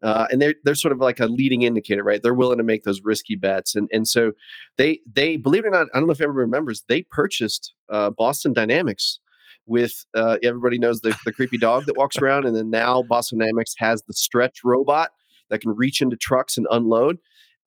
uh, 0.02 0.26
and 0.30 0.40
they're 0.40 0.54
they're 0.64 0.74
sort 0.74 0.92
of 0.92 1.00
like 1.00 1.20
a 1.20 1.26
leading 1.26 1.62
indicator, 1.62 2.02
right? 2.02 2.22
They're 2.22 2.32
willing 2.32 2.56
to 2.58 2.64
make 2.64 2.84
those 2.84 3.02
risky 3.04 3.36
bets, 3.36 3.74
and 3.76 3.90
and 3.92 4.08
so 4.08 4.32
they 4.78 5.00
they 5.12 5.36
believe 5.36 5.64
it 5.66 5.68
or 5.68 5.70
not, 5.70 5.88
I 5.92 5.98
don't 5.98 6.06
know 6.06 6.12
if 6.12 6.20
everybody 6.22 6.44
remembers, 6.46 6.84
they 6.88 7.02
purchased 7.02 7.74
uh, 7.90 8.08
Boston 8.08 8.54
Dynamics 8.54 9.20
with 9.66 10.06
uh, 10.14 10.38
everybody 10.42 10.78
knows 10.78 11.02
the, 11.02 11.14
the 11.26 11.32
creepy 11.32 11.58
dog 11.58 11.84
that 11.84 11.96
walks 11.98 12.16
around, 12.16 12.46
and 12.46 12.56
then 12.56 12.70
now 12.70 13.02
Boston 13.02 13.38
Dynamics 13.38 13.74
has 13.76 14.02
the 14.04 14.14
stretch 14.14 14.60
robot 14.64 15.10
that 15.50 15.60
can 15.60 15.76
reach 15.76 16.00
into 16.00 16.16
trucks 16.16 16.56
and 16.56 16.66
unload. 16.70 17.18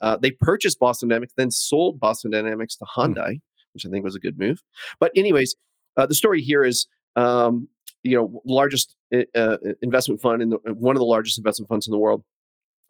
Uh, 0.02 0.18
they 0.18 0.32
purchased 0.32 0.80
Boston 0.80 1.10
Dynamics, 1.10 1.34
then 1.38 1.52
sold 1.52 2.00
Boston 2.00 2.32
Dynamics 2.32 2.76
to 2.78 2.86
hmm. 2.86 3.02
Hyundai, 3.02 3.42
which 3.74 3.86
I 3.86 3.90
think 3.90 4.04
was 4.04 4.16
a 4.16 4.20
good 4.20 4.38
move. 4.38 4.62
But 5.00 5.12
anyways, 5.16 5.56
uh, 5.98 6.06
the 6.06 6.16
story 6.16 6.42
here 6.42 6.64
is 6.64 6.88
um, 7.16 7.68
you 8.04 8.18
know, 8.18 8.42
largest 8.46 8.96
uh, 9.36 9.58
investment 9.82 10.22
fund 10.22 10.42
in 10.42 10.50
the, 10.50 10.58
one 10.74 10.96
of 10.96 11.00
the 11.00 11.06
largest 11.06 11.38
investment 11.38 11.70
funds 11.70 11.88
in 11.88 11.92
the 11.92 11.98
world 11.98 12.24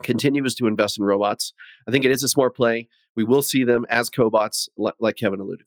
continues 0.04 0.56
to 0.56 0.68
invest 0.68 0.98
in 0.98 1.04
robots. 1.04 1.54
I 1.88 1.92
think 1.92 2.06
it 2.06 2.12
is 2.12 2.24
a 2.24 2.28
smart 2.28 2.56
play. 2.56 2.88
We 3.16 3.24
will 3.24 3.42
see 3.42 3.64
them 3.64 3.86
as 3.90 4.10
cobots, 4.10 4.70
like 4.78 5.18
Kevin 5.18 5.40
alluded. 5.40 5.66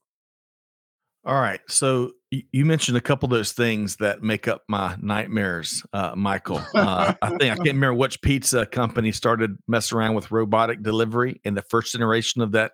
All 1.25 1.41
right. 1.41 1.61
So 1.69 2.13
you 2.53 2.65
mentioned 2.65 2.97
a 2.97 3.01
couple 3.01 3.27
of 3.27 3.31
those 3.31 3.53
things 3.53 3.97
that 3.97 4.23
make 4.23 4.49
up 4.49 4.63
my 4.69 4.97
nightmares, 5.01 5.85
uh, 5.93 6.13
Michael. 6.17 6.63
Uh, 6.75 7.15
I 7.23 7.29
think 7.31 7.43
I 7.43 7.57
can't 7.57 7.67
remember 7.67 7.95
which 7.95 8.21
pizza 8.23 8.67
company 8.67 9.13
started 9.13 9.57
messing 9.69 9.99
around 9.99 10.15
with 10.15 10.31
robotic 10.31 10.83
delivery 10.83 11.41
in 11.45 11.55
the 11.55 11.63
first 11.63 11.93
generation 11.93 12.43
of 12.43 12.53
that 12.53 12.73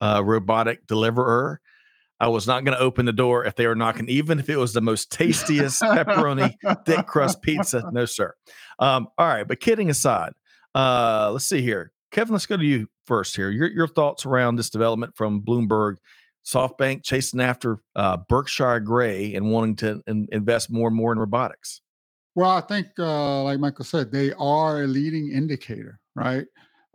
uh, 0.00 0.22
robotic 0.24 0.86
deliverer. 0.86 1.60
I 2.20 2.28
was 2.28 2.46
not 2.46 2.64
going 2.64 2.76
to 2.76 2.82
open 2.82 3.04
the 3.04 3.12
door 3.12 3.44
if 3.44 3.56
they 3.56 3.66
were 3.66 3.74
knocking, 3.74 4.08
even 4.08 4.38
if 4.38 4.48
it 4.48 4.56
was 4.56 4.72
the 4.72 4.80
most 4.80 5.10
tastiest 5.10 5.82
pepperoni 5.82 6.54
thick 6.86 7.06
crust 7.06 7.42
pizza. 7.42 7.82
No, 7.92 8.04
sir. 8.04 8.34
Um, 8.78 9.08
all 9.18 9.26
right, 9.26 9.46
but 9.46 9.58
kidding 9.58 9.90
aside, 9.90 10.32
uh, 10.74 11.30
let's 11.32 11.48
see 11.48 11.62
here, 11.62 11.92
Kevin. 12.12 12.32
Let's 12.32 12.46
go 12.46 12.56
to 12.56 12.64
you 12.64 12.88
first 13.06 13.34
here. 13.34 13.50
Your 13.50 13.68
your 13.68 13.88
thoughts 13.88 14.24
around 14.24 14.56
this 14.56 14.70
development 14.70 15.16
from 15.16 15.42
Bloomberg 15.42 15.96
SoftBank 16.44 17.02
chasing 17.04 17.40
after 17.40 17.78
uh, 17.96 18.18
Berkshire 18.28 18.80
Grey 18.80 19.34
and 19.34 19.50
wanting 19.50 19.76
to 19.76 20.02
in, 20.06 20.26
invest 20.32 20.70
more 20.70 20.88
and 20.88 20.96
more 20.96 21.12
in 21.12 21.18
robotics? 21.18 21.80
Well, 22.34 22.50
I 22.50 22.62
think, 22.62 22.88
uh, 22.98 23.42
like 23.42 23.58
Michael 23.58 23.84
said, 23.84 24.10
they 24.10 24.32
are 24.34 24.82
a 24.82 24.86
leading 24.86 25.30
indicator, 25.30 26.00
right? 26.14 26.46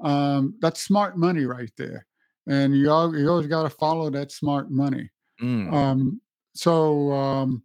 Um, 0.03 0.55
that's 0.61 0.81
smart 0.81 1.17
money 1.17 1.45
right 1.45 1.71
there, 1.77 2.05
and 2.47 2.75
you 2.75 2.89
all, 2.89 3.15
you 3.15 3.29
always 3.29 3.47
got 3.47 3.63
to 3.63 3.69
follow 3.69 4.09
that 4.09 4.31
smart 4.31 4.71
money. 4.71 5.09
Mm. 5.41 5.71
Um, 5.71 6.21
so 6.53 7.11
um, 7.11 7.63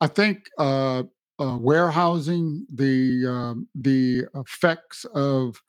I 0.00 0.06
think 0.06 0.48
uh, 0.58 1.04
uh, 1.38 1.56
warehousing, 1.58 2.66
the 2.72 3.26
um, 3.26 3.68
the 3.74 4.24
effects 4.34 5.04
of 5.14 5.60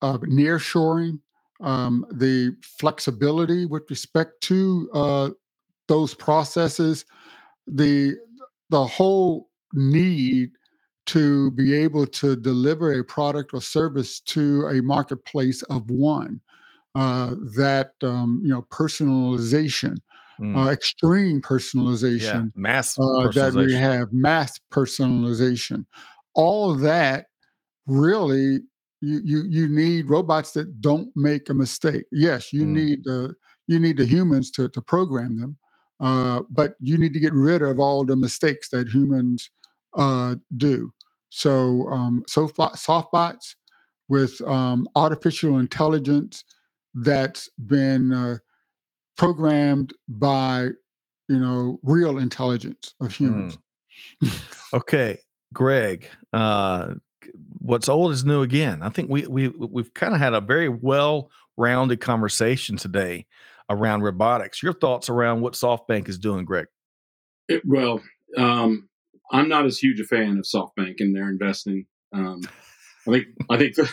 of 0.00 0.20
nearshoring 0.22 1.20
um, 1.62 2.04
the 2.10 2.54
flexibility 2.62 3.66
with 3.66 3.88
respect 3.88 4.40
to 4.42 4.90
uh, 4.92 5.30
those 5.88 6.14
processes, 6.14 7.04
the 7.66 8.16
the 8.70 8.84
whole 8.84 9.48
need 9.72 10.50
to 11.04 11.50
be 11.52 11.74
able 11.74 12.06
to 12.06 12.36
deliver 12.36 12.98
a 12.98 13.04
product 13.04 13.52
or 13.52 13.60
service 13.60 14.20
to 14.20 14.66
a 14.66 14.82
marketplace 14.82 15.62
of 15.64 15.90
one. 15.90 16.40
Uh, 16.94 17.34
that 17.56 17.92
um, 18.02 18.42
you 18.44 18.50
know 18.50 18.66
personalization, 18.70 19.96
mm. 20.38 20.54
uh, 20.54 20.70
extreme 20.70 21.40
personalization, 21.40 22.20
yeah. 22.20 22.42
mass 22.54 22.96
personalization. 22.96 23.26
Uh, 23.26 23.50
that 23.50 23.54
we 23.54 23.72
have, 23.72 24.12
mass 24.12 24.60
personalization. 24.70 25.86
All 26.34 26.70
of 26.70 26.80
that 26.80 27.26
really 27.86 28.60
you 29.02 29.20
you 29.24 29.42
you 29.48 29.68
need 29.68 30.08
robots 30.08 30.52
that 30.52 30.80
don't 30.80 31.10
make 31.16 31.50
a 31.50 31.54
mistake. 31.54 32.04
Yes, 32.12 32.52
you 32.52 32.64
mm. 32.64 32.68
need 32.68 33.04
the 33.04 33.34
you 33.66 33.78
need 33.80 33.96
the 33.96 34.06
humans 34.06 34.50
to 34.52 34.68
to 34.68 34.80
program 34.80 35.38
them, 35.38 35.56
uh, 36.00 36.42
but 36.48 36.76
you 36.80 36.96
need 36.96 37.12
to 37.12 37.20
get 37.20 37.32
rid 37.34 37.62
of 37.62 37.80
all 37.80 38.04
the 38.04 38.16
mistakes 38.16 38.68
that 38.70 38.88
humans 38.88 39.50
uh, 39.96 40.36
do. 40.56 40.92
So 41.30 41.88
um, 41.88 42.22
so 42.28 42.48
soft 42.74 43.12
bots 43.12 43.56
with 44.08 44.40
um, 44.42 44.86
artificial 44.94 45.58
intelligence 45.58 46.44
that's 46.94 47.48
been 47.66 48.12
uh, 48.12 48.38
programmed 49.16 49.94
by 50.08 50.68
you 51.28 51.38
know 51.40 51.80
real 51.82 52.18
intelligence 52.18 52.94
of 53.00 53.12
humans. 53.12 53.58
Mm. 54.22 54.42
okay, 54.74 55.18
Greg. 55.52 56.08
Uh, 56.32 56.94
what's 57.62 57.88
old 57.88 58.12
is 58.12 58.24
new 58.24 58.42
again. 58.42 58.82
I 58.82 58.88
think 58.88 59.08
we 59.08 59.26
we 59.26 59.48
we've 59.48 59.94
kind 59.94 60.14
of 60.14 60.20
had 60.20 60.34
a 60.34 60.40
very 60.40 60.68
well 60.68 61.30
rounded 61.56 62.00
conversation 62.00 62.76
today 62.76 63.26
around 63.70 64.02
robotics. 64.02 64.62
Your 64.62 64.72
thoughts 64.72 65.08
around 65.08 65.40
what 65.40 65.54
SoftBank 65.54 66.08
is 66.08 66.18
doing, 66.18 66.44
Greg? 66.44 66.66
It, 67.48 67.62
well, 67.64 68.02
um, 68.36 68.88
I'm 69.30 69.48
not 69.48 69.64
as 69.64 69.78
huge 69.78 70.00
a 70.00 70.04
fan 70.04 70.38
of 70.38 70.44
SoftBank 70.44 70.96
and 70.98 71.14
their 71.14 71.28
investing. 71.28 71.86
Um, 72.12 72.42
I 73.06 73.10
think 73.12 73.26
I 73.50 73.56
think 73.56 73.74
the, 73.76 73.90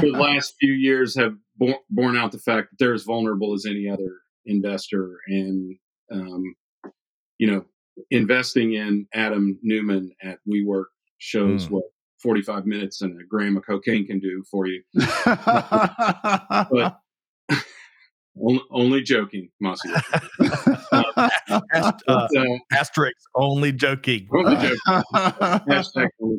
the 0.00 0.10
last 0.12 0.54
few 0.60 0.72
years 0.72 1.16
have 1.16 1.34
borne, 1.56 1.76
borne 1.90 2.16
out 2.16 2.32
the 2.32 2.38
fact 2.38 2.70
that 2.70 2.78
they're 2.78 2.94
as 2.94 3.04
vulnerable 3.04 3.54
as 3.54 3.66
any 3.66 3.88
other 3.88 4.20
investor, 4.46 5.18
and 5.28 5.76
um, 6.10 6.54
you 7.38 7.50
know, 7.50 7.64
investing 8.10 8.74
in 8.74 9.06
Adam 9.14 9.58
Neumann 9.62 10.12
at 10.22 10.38
WeWork 10.48 10.86
shows 11.18 11.66
mm. 11.66 11.70
what 11.70 11.84
45 12.22 12.66
minutes 12.66 13.02
and 13.02 13.20
a 13.20 13.24
gram 13.24 13.56
of 13.56 13.66
cocaine 13.66 14.06
can 14.06 14.20
do 14.20 14.44
for 14.50 14.66
you. 14.66 14.82
but 14.94 16.98
only, 18.70 19.02
joking, 19.02 19.50
Masa. 19.62 20.02
uh, 20.92 21.92
uh, 22.08 22.28
asterisk, 22.72 23.16
only 23.34 23.72
joking. 23.72 24.28
Only 24.32 24.56
joking. 24.56 24.78
Hashtag 24.86 26.08
only 26.20 26.38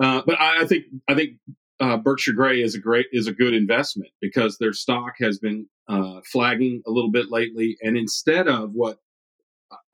uh, 0.00 0.22
but 0.24 0.40
I, 0.40 0.62
I, 0.62 0.66
think 0.66 0.84
I 1.08 1.14
think 1.14 1.32
uh, 1.80 1.96
Berkshire 1.96 2.32
Grey 2.32 2.62
is 2.62 2.74
a 2.74 2.78
great 2.78 3.06
is 3.12 3.26
a 3.26 3.32
good 3.32 3.54
investment 3.54 4.10
because 4.20 4.58
their 4.58 4.72
stock 4.72 5.14
has 5.20 5.38
been 5.38 5.66
uh, 5.88 6.20
flagging 6.30 6.82
a 6.86 6.90
little 6.90 7.10
bit 7.10 7.30
lately, 7.30 7.76
and 7.82 7.96
instead 7.96 8.48
of 8.48 8.70
what 8.72 8.98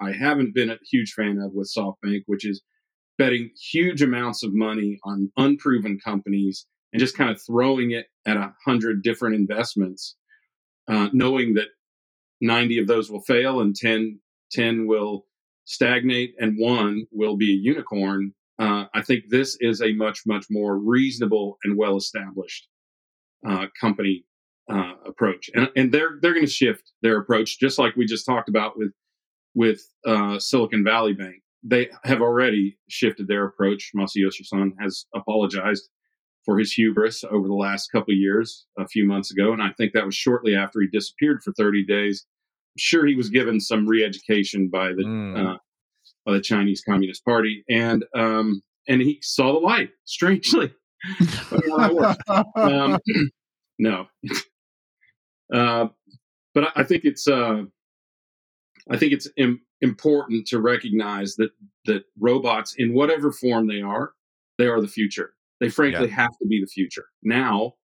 I 0.01 0.13
haven't 0.13 0.55
been 0.55 0.71
a 0.71 0.79
huge 0.91 1.13
fan 1.13 1.39
of 1.39 1.53
with 1.53 1.73
SoftBank, 1.75 2.23
which 2.27 2.47
is 2.47 2.63
betting 3.19 3.51
huge 3.71 4.03
amounts 4.03 4.43
of 4.43 4.55
money 4.55 4.99
on 5.05 5.31
unproven 5.37 5.99
companies 6.05 6.67
and 6.93 7.01
just 7.01 7.17
kind 7.17 7.31
of 7.31 7.41
throwing 7.43 7.93
it 7.93 8.07
at 8.27 8.37
a 8.37 8.55
hundred 8.65 9.03
different 9.03 9.35
investments, 9.35 10.17
uh, 10.89 11.09
knowing 11.13 11.55
that 11.55 11.69
90 12.41 12.79
of 12.79 12.87
those 12.87 13.11
will 13.11 13.23
fail 13.23 13.61
and 13.61 13.75
10, 13.75 14.19
10 14.53 14.87
will 14.87 15.27
stagnate 15.65 16.35
and 16.39 16.57
one 16.59 17.07
will 17.11 17.37
be 17.37 17.53
a 17.53 17.57
unicorn. 17.57 18.33
Uh, 18.59 18.85
I 18.95 19.03
think 19.03 19.25
this 19.29 19.57
is 19.61 19.81
a 19.81 19.93
much, 19.93 20.21
much 20.27 20.47
more 20.51 20.79
reasonable 20.79 21.59
and 21.65 21.77
well 21.77 21.97
established 21.97 22.69
uh, 23.47 23.67
company 23.81 24.25
uh, 24.71 24.93
approach. 25.07 25.51
And, 25.55 25.69
and 25.77 25.93
they're, 25.93 26.19
they're 26.21 26.33
going 26.33 26.47
to 26.47 26.51
shift 26.51 26.93
their 27.03 27.19
approach, 27.19 27.59
just 27.59 27.79
like 27.79 27.97
we 27.97 28.07
just 28.07 28.27
talked 28.27 28.49
about 28.49 28.79
with, 28.79 28.93
with 29.55 29.81
uh, 30.07 30.39
Silicon 30.39 30.85
Valley 30.85 31.13
Bank 31.13 31.44
they 31.65 31.89
have 32.05 32.21
already 32.21 32.77
shifted 32.89 33.27
their 33.27 33.47
approach. 33.47 33.91
Masayoshi 33.97 34.45
Son 34.45 34.73
has 34.79 35.07
apologized 35.15 35.89
for 36.45 36.59
his 36.59 36.73
hubris 36.73 37.25
over 37.25 37.49
the 37.49 37.55
last 37.55 37.91
couple 37.91 38.13
of 38.13 38.19
years, 38.19 38.67
a 38.79 38.87
few 38.87 39.07
months 39.07 39.31
ago, 39.31 39.53
and 39.53 39.63
I 39.63 39.71
think 39.79 39.93
that 39.95 40.05
was 40.05 40.15
shortly 40.15 40.55
after 40.55 40.81
he 40.81 40.87
disappeared 40.89 41.43
for 41.43 41.53
30 41.53 41.87
days. 41.87 42.27
I'm 42.75 42.79
sure 42.79 43.07
he 43.07 43.15
was 43.15 43.31
given 43.31 43.61
some 43.61 43.87
re-education 43.87 44.69
by 44.71 44.89
the 44.89 45.05
mm. 45.05 45.55
uh, 45.55 45.59
by 46.27 46.33
the 46.35 46.41
Chinese 46.41 46.83
Communist 46.87 47.25
Party, 47.25 47.65
and 47.71 48.05
um, 48.15 48.63
and 48.89 49.01
he 49.01 49.21
saw 49.23 49.53
the 49.53 49.61
light. 49.61 49.91
Strangely, 50.05 50.75
um, 52.57 52.99
no, 53.79 54.07
uh, 55.55 55.89
but 56.55 56.73
I 56.77 56.83
think 56.83 57.05
it's 57.05 57.27
uh, 57.27 57.63
I 58.91 58.97
think 58.97 59.13
it's 59.13 59.29
Im- 59.37 59.63
important 59.85 60.47
to 60.49 60.61
recognize 60.61 61.37
that 61.37 61.51
that 61.85 62.05
robots, 62.19 62.75
in 62.79 62.95
whatever 62.95 63.31
form 63.31 63.69
they 63.69 63.83
are, 63.83 64.13
they 64.59 64.67
are 64.67 64.81
the 64.81 64.89
future. 64.89 65.35
They 65.61 65.69
frankly 65.69 66.09
yeah. 66.09 66.17
have 66.17 66.37
to 66.41 66.49
be 66.49 66.61
the 66.61 66.67
future. 66.67 67.05
Now, 67.23 67.75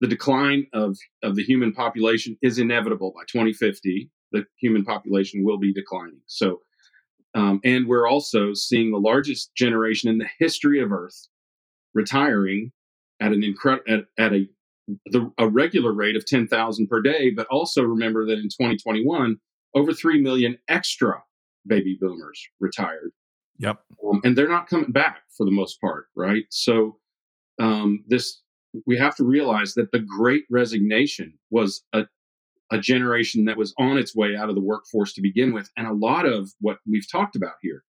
the 0.00 0.08
decline 0.08 0.66
of 0.72 0.96
of 1.22 1.36
the 1.36 1.44
human 1.44 1.72
population 1.72 2.36
is 2.42 2.58
inevitable. 2.58 3.12
By 3.14 3.22
2050, 3.30 4.10
the 4.32 4.44
human 4.58 4.84
population 4.84 5.44
will 5.44 5.58
be 5.58 5.72
declining. 5.72 6.20
So, 6.26 6.60
um, 7.34 7.60
and 7.62 7.86
we're 7.86 8.08
also 8.08 8.54
seeing 8.54 8.90
the 8.90 8.98
largest 8.98 9.54
generation 9.54 10.10
in 10.10 10.18
the 10.18 10.28
history 10.38 10.80
of 10.82 10.90
Earth 10.90 11.28
retiring 11.94 12.72
at 13.20 13.32
an 13.32 13.44
incredible 13.44 13.84
at, 13.92 14.04
at 14.18 14.32
a 14.32 14.48
the, 15.06 15.30
a 15.38 15.46
regular 15.46 15.92
rate 15.92 16.16
of 16.16 16.26
10,000 16.26 16.88
per 16.88 17.00
day. 17.00 17.30
But 17.30 17.46
also 17.48 17.82
remember 17.82 18.26
that 18.26 18.38
in 18.38 18.48
2021, 18.48 19.36
over 19.74 19.92
3 19.92 20.20
million 20.20 20.58
extra 20.68 21.22
baby 21.66 21.96
boomers 22.00 22.40
retired. 22.60 23.12
Yep. 23.58 23.80
Um, 24.04 24.20
and 24.24 24.36
they're 24.36 24.48
not 24.48 24.68
coming 24.68 24.90
back 24.90 25.22
for 25.36 25.44
the 25.44 25.50
most 25.50 25.80
part, 25.80 26.06
right? 26.16 26.44
So 26.50 26.96
um, 27.60 28.04
this 28.08 28.40
we 28.86 28.96
have 28.96 29.16
to 29.16 29.24
realize 29.24 29.74
that 29.74 29.92
the 29.92 29.98
great 29.98 30.44
resignation 30.50 31.34
was 31.50 31.82
a, 31.92 32.06
a 32.70 32.78
generation 32.78 33.44
that 33.46 33.56
was 33.56 33.74
on 33.78 33.98
its 33.98 34.14
way 34.14 34.36
out 34.36 34.48
of 34.48 34.54
the 34.54 34.60
workforce 34.60 35.12
to 35.14 35.22
begin 35.22 35.52
with. 35.52 35.68
And 35.76 35.86
a 35.86 35.92
lot 35.92 36.24
of 36.24 36.52
what 36.60 36.78
we've 36.88 37.10
talked 37.10 37.36
about 37.36 37.54
here, 37.60 37.82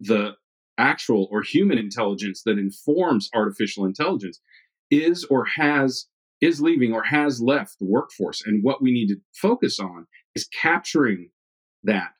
the 0.00 0.34
actual 0.78 1.28
or 1.30 1.42
human 1.42 1.78
intelligence 1.78 2.42
that 2.44 2.58
informs 2.58 3.30
artificial 3.34 3.84
intelligence 3.84 4.40
is 4.90 5.24
or 5.24 5.44
has 5.44 6.06
is 6.42 6.60
leaving 6.60 6.92
or 6.92 7.02
has 7.02 7.40
left 7.40 7.78
the 7.78 7.86
workforce 7.86 8.42
and 8.44 8.62
what 8.62 8.82
we 8.82 8.92
need 8.92 9.08
to 9.08 9.16
focus 9.32 9.80
on 9.80 10.06
is 10.34 10.46
capturing 10.48 11.30
that 11.82 12.10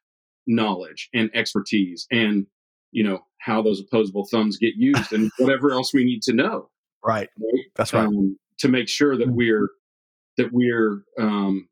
knowledge 0.47 1.09
and 1.15 1.31
expertise 1.35 2.07
and 2.11 2.47
you 2.93 3.05
know 3.05 3.21
how 3.39 3.63
those 3.63 3.81
opposable 3.81 4.27
thumbs 4.31 4.57
get 4.57 4.75
used 4.77 5.13
and 5.13 5.31
whatever 5.39 5.71
else 5.71 5.93
we 5.93 6.05
need 6.05 6.23
to 6.23 6.33
know. 6.33 6.71
Right, 7.05 7.29
right? 7.39 7.65
that's 7.75 7.93
right. 7.93 8.07
Um, 8.07 8.39
to 8.59 8.69
make 8.69 8.89
sure 8.89 9.17
that 9.17 9.29
we're 9.29 9.69
that 10.37 10.51
we're 10.53 11.03
um, 11.19 11.69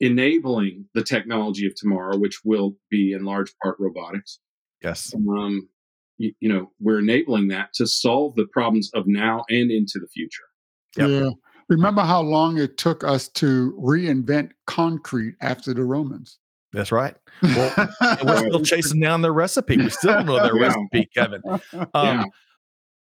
enabling 0.00 0.86
the 0.94 1.02
technology 1.02 1.66
of 1.66 1.74
tomorrow 1.74 2.16
which 2.16 2.40
will 2.44 2.76
be 2.90 3.12
in 3.12 3.24
large 3.24 3.52
part 3.62 3.76
robotics. 3.78 4.38
Yes. 4.82 5.12
Um, 5.14 5.68
you, 6.18 6.32
you 6.40 6.48
know 6.48 6.70
we're 6.80 7.00
enabling 7.00 7.48
that 7.48 7.72
to 7.74 7.86
solve 7.86 8.34
the 8.36 8.46
problems 8.52 8.90
of 8.94 9.04
now 9.06 9.44
and 9.48 9.70
into 9.70 9.98
the 10.00 10.08
future. 10.08 10.44
Yep. 10.96 11.08
yeah. 11.08 11.30
Remember 11.68 12.00
how 12.00 12.22
long 12.22 12.56
it 12.56 12.78
took 12.78 13.04
us 13.04 13.28
to 13.28 13.78
reinvent 13.78 14.52
concrete 14.66 15.34
after 15.42 15.74
the 15.74 15.84
romans 15.84 16.38
that's 16.72 16.92
right. 16.92 17.14
Well, 17.42 17.88
we're 18.24 18.38
still 18.38 18.62
chasing 18.64 19.00
down 19.00 19.22
their 19.22 19.32
recipe. 19.32 19.76
We 19.76 19.90
still 19.90 20.14
don't 20.14 20.26
know 20.26 20.42
their 20.42 20.56
yeah. 20.56 20.66
recipe, 20.66 21.08
Kevin. 21.14 21.42
Um, 21.46 21.60
yeah. 21.94 22.24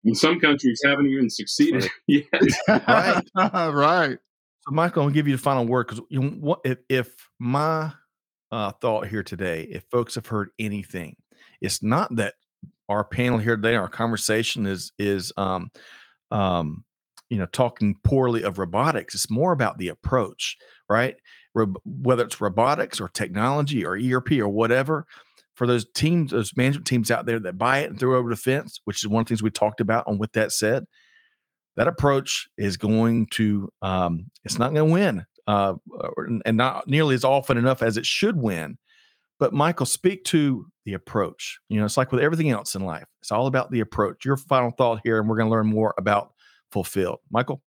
And 0.05 0.17
some 0.17 0.39
countries 0.39 0.81
haven't 0.85 1.07
even 1.07 1.31
succeeded 1.31 1.89
yet. 2.07 2.27
right. 2.69 3.23
right. 3.37 4.19
So, 4.61 4.71
Michael, 4.71 5.03
I'm 5.03 5.09
gonna 5.09 5.15
give 5.15 5.29
you 5.29 5.37
the 5.37 5.43
final 5.43 5.67
word 5.67 5.87
because 5.89 6.03
you 6.11 6.21
know, 6.21 6.57
if, 6.65 6.79
if 6.89 7.15
my 7.39 7.93
uh, 8.51 8.73
thought 8.81 9.07
here 9.09 9.23
today, 9.23 9.63
if 9.71 9.85
folks 9.91 10.15
have 10.15 10.27
heard 10.27 10.51
anything, 10.59 11.17
it's 11.61 11.83
not 11.83 12.15
that 12.17 12.35
our 12.89 13.05
panel 13.05 13.39
here 13.39 13.57
today, 13.57 13.77
our 13.77 13.89
conversation 13.89 14.67
is 14.67 14.93
is 14.99 15.33
um, 15.37 15.71
um, 16.31 16.85
you 17.31 17.39
know 17.39 17.47
talking 17.47 17.97
poorly 18.05 18.43
of 18.43 18.59
robotics. 18.59 19.15
It's 19.15 19.31
more 19.31 19.53
about 19.53 19.79
the 19.79 19.89
approach, 19.89 20.57
right? 20.89 21.17
Whether 21.55 22.25
it's 22.25 22.41
robotics 22.41 23.01
or 23.01 23.09
technology 23.09 23.85
or 23.85 23.97
ERP 23.97 24.33
or 24.33 24.49
whatever, 24.49 25.07
for 25.55 25.67
those 25.67 25.87
teams, 25.95 26.33
those 26.33 26.57
management 26.57 26.87
teams 26.87 27.11
out 27.11 27.27
there 27.27 27.39
that 27.41 27.59
buy 27.59 27.79
it 27.79 27.91
and 27.91 27.99
throw 27.99 28.19
over 28.19 28.31
the 28.31 28.37
fence, 28.37 28.81
which 28.85 29.03
is 29.03 29.09
one 29.09 29.21
of 29.21 29.27
the 29.27 29.31
things 29.31 29.43
we 29.43 29.51
talked 29.51 29.81
about. 29.81 30.07
On 30.07 30.19
with 30.19 30.33
that 30.33 30.53
said, 30.53 30.85
that 31.77 31.89
approach 31.89 32.49
is 32.59 32.77
going 32.77 33.27
to, 33.33 33.69
um, 33.83 34.31
it's 34.45 34.59
not 34.59 34.75
going 34.75 34.89
to 34.89 34.93
win, 34.93 35.25
uh, 35.47 35.75
and 36.45 36.57
not 36.57 36.89
nearly 36.89 37.15
as 37.15 37.25
often 37.25 37.57
enough 37.57 37.83
as 37.83 37.97
it 37.97 38.07
should 38.07 38.37
win. 38.37 38.79
But 39.39 39.53
Michael, 39.53 39.87
speak 39.87 40.25
to 40.25 40.67
the 40.85 40.95
approach. 40.95 41.59
You 41.69 41.79
know, 41.79 41.85
it's 41.85 41.97
like 41.97 42.13
with 42.13 42.23
everything 42.23 42.51
else 42.51 42.75
in 42.75 42.85
life. 42.85 43.07
It's 43.21 43.33
all 43.33 43.47
about 43.47 43.71
the 43.71 43.81
approach. 43.81 44.25
Your 44.25 44.37
final 44.37 44.71
thought 44.71 45.01
here, 45.05 45.19
and 45.19 45.29
we're 45.29 45.37
going 45.37 45.49
to 45.49 45.53
learn 45.53 45.67
more 45.67 45.95
about 45.99 46.33
Fulfilld. 46.73 47.19
Michael. 47.31 47.63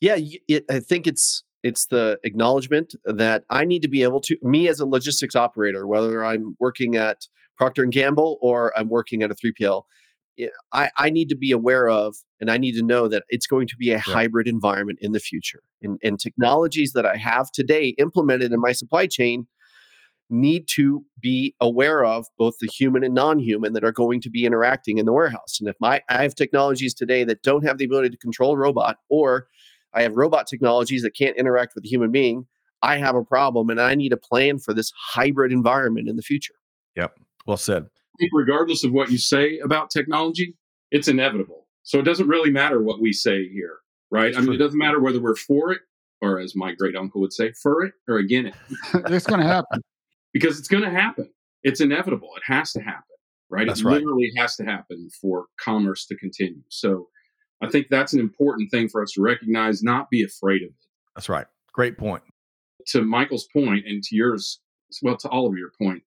Yeah, 0.00 0.16
it, 0.18 0.64
I 0.70 0.80
think 0.80 1.06
it's 1.06 1.42
it's 1.66 1.86
the 1.86 2.16
acknowledgement 2.22 2.94
that 3.04 3.42
I 3.50 3.64
need 3.64 3.82
to 3.82 3.88
be 3.88 4.04
able 4.04 4.20
to 4.20 4.36
me 4.40 4.68
as 4.68 4.78
a 4.78 4.86
logistics 4.86 5.34
operator, 5.34 5.84
whether 5.84 6.24
I'm 6.24 6.56
working 6.60 6.94
at 6.94 7.26
Procter 7.56 7.82
and 7.82 7.92
Gamble 7.92 8.38
or 8.40 8.72
I'm 8.78 8.88
working 8.88 9.24
at 9.24 9.32
a 9.32 9.34
3PL, 9.34 9.82
I, 10.72 10.90
I 10.96 11.10
need 11.10 11.28
to 11.30 11.34
be 11.34 11.50
aware 11.50 11.88
of 11.88 12.14
and 12.40 12.52
I 12.52 12.56
need 12.56 12.76
to 12.76 12.84
know 12.84 13.08
that 13.08 13.24
it's 13.30 13.48
going 13.48 13.66
to 13.66 13.76
be 13.76 13.90
a 13.90 13.94
yeah. 13.94 13.98
hybrid 13.98 14.46
environment 14.46 15.00
in 15.02 15.10
the 15.10 15.18
future. 15.18 15.62
And, 15.82 15.98
and 16.04 16.20
technologies 16.20 16.92
that 16.92 17.04
I 17.04 17.16
have 17.16 17.50
today 17.50 17.94
implemented 17.98 18.52
in 18.52 18.60
my 18.60 18.70
supply 18.70 19.08
chain 19.08 19.48
need 20.30 20.68
to 20.68 21.04
be 21.18 21.56
aware 21.60 22.04
of 22.04 22.26
both 22.38 22.54
the 22.60 22.68
human 22.68 23.02
and 23.02 23.14
non-human 23.14 23.72
that 23.72 23.84
are 23.84 23.92
going 23.92 24.20
to 24.20 24.30
be 24.30 24.44
interacting 24.44 24.98
in 24.98 25.06
the 25.06 25.12
warehouse. 25.12 25.58
And 25.58 25.68
if 25.68 25.76
my 25.80 26.00
I 26.10 26.22
have 26.22 26.34
technologies 26.36 26.94
today 26.94 27.24
that 27.24 27.42
don't 27.42 27.64
have 27.64 27.78
the 27.78 27.84
ability 27.84 28.10
to 28.10 28.16
control 28.18 28.54
a 28.54 28.58
robot 28.58 28.98
or 29.08 29.48
I 29.96 30.02
have 30.02 30.16
robot 30.16 30.46
technologies 30.46 31.02
that 31.02 31.16
can't 31.16 31.36
interact 31.36 31.74
with 31.74 31.84
a 31.84 31.88
human 31.88 32.12
being. 32.12 32.46
I 32.82 32.98
have 32.98 33.16
a 33.16 33.24
problem 33.24 33.70
and 33.70 33.80
I 33.80 33.94
need 33.94 34.12
a 34.12 34.16
plan 34.18 34.58
for 34.58 34.74
this 34.74 34.92
hybrid 34.94 35.52
environment 35.52 36.08
in 36.08 36.16
the 36.16 36.22
future. 36.22 36.54
Yep. 36.96 37.18
Well 37.46 37.56
said. 37.56 37.86
Regardless 38.32 38.84
of 38.84 38.92
what 38.92 39.10
you 39.10 39.18
say 39.18 39.58
about 39.58 39.90
technology, 39.90 40.54
it's 40.90 41.08
inevitable. 41.08 41.66
So 41.82 41.98
it 41.98 42.02
doesn't 42.02 42.28
really 42.28 42.50
matter 42.50 42.82
what 42.82 43.00
we 43.00 43.12
say 43.12 43.48
here, 43.48 43.78
right? 44.10 44.26
That's 44.26 44.36
I 44.36 44.40
mean, 44.40 44.46
true. 44.46 44.54
it 44.56 44.58
doesn't 44.58 44.78
matter 44.78 45.00
whether 45.00 45.20
we're 45.20 45.34
for 45.34 45.72
it 45.72 45.80
or, 46.20 46.38
as 46.38 46.54
my 46.54 46.72
great 46.72 46.96
uncle 46.96 47.20
would 47.20 47.32
say, 47.32 47.52
for 47.52 47.84
it 47.84 47.94
or 48.08 48.18
again 48.18 48.46
it. 48.46 48.54
it's 49.10 49.26
going 49.26 49.40
to 49.40 49.46
happen. 49.46 49.80
because 50.32 50.58
it's 50.58 50.68
going 50.68 50.84
to 50.84 50.90
happen. 50.90 51.30
It's 51.62 51.80
inevitable. 51.80 52.30
It 52.36 52.42
has 52.46 52.72
to 52.72 52.80
happen, 52.80 53.02
right? 53.48 53.66
That's 53.66 53.80
it 53.80 53.84
right. 53.86 53.94
literally 53.94 54.30
has 54.36 54.56
to 54.56 54.64
happen 54.64 55.08
for 55.20 55.46
commerce 55.58 56.06
to 56.06 56.16
continue. 56.16 56.62
So 56.68 57.08
I 57.62 57.68
think 57.68 57.86
that's 57.90 58.12
an 58.12 58.20
important 58.20 58.70
thing 58.70 58.88
for 58.88 59.02
us 59.02 59.12
to 59.12 59.22
recognize, 59.22 59.82
not 59.82 60.10
be 60.10 60.22
afraid 60.22 60.62
of 60.62 60.68
it. 60.68 60.74
That's 61.14 61.28
right. 61.28 61.46
Great 61.72 61.96
point. 61.96 62.22
To 62.88 63.02
Michael's 63.02 63.48
point 63.52 63.86
and 63.86 64.02
to 64.02 64.16
yours, 64.16 64.60
well, 65.02 65.16
to 65.16 65.28
all 65.28 65.46
of 65.46 65.56
your 65.56 65.70
point, 65.80 66.02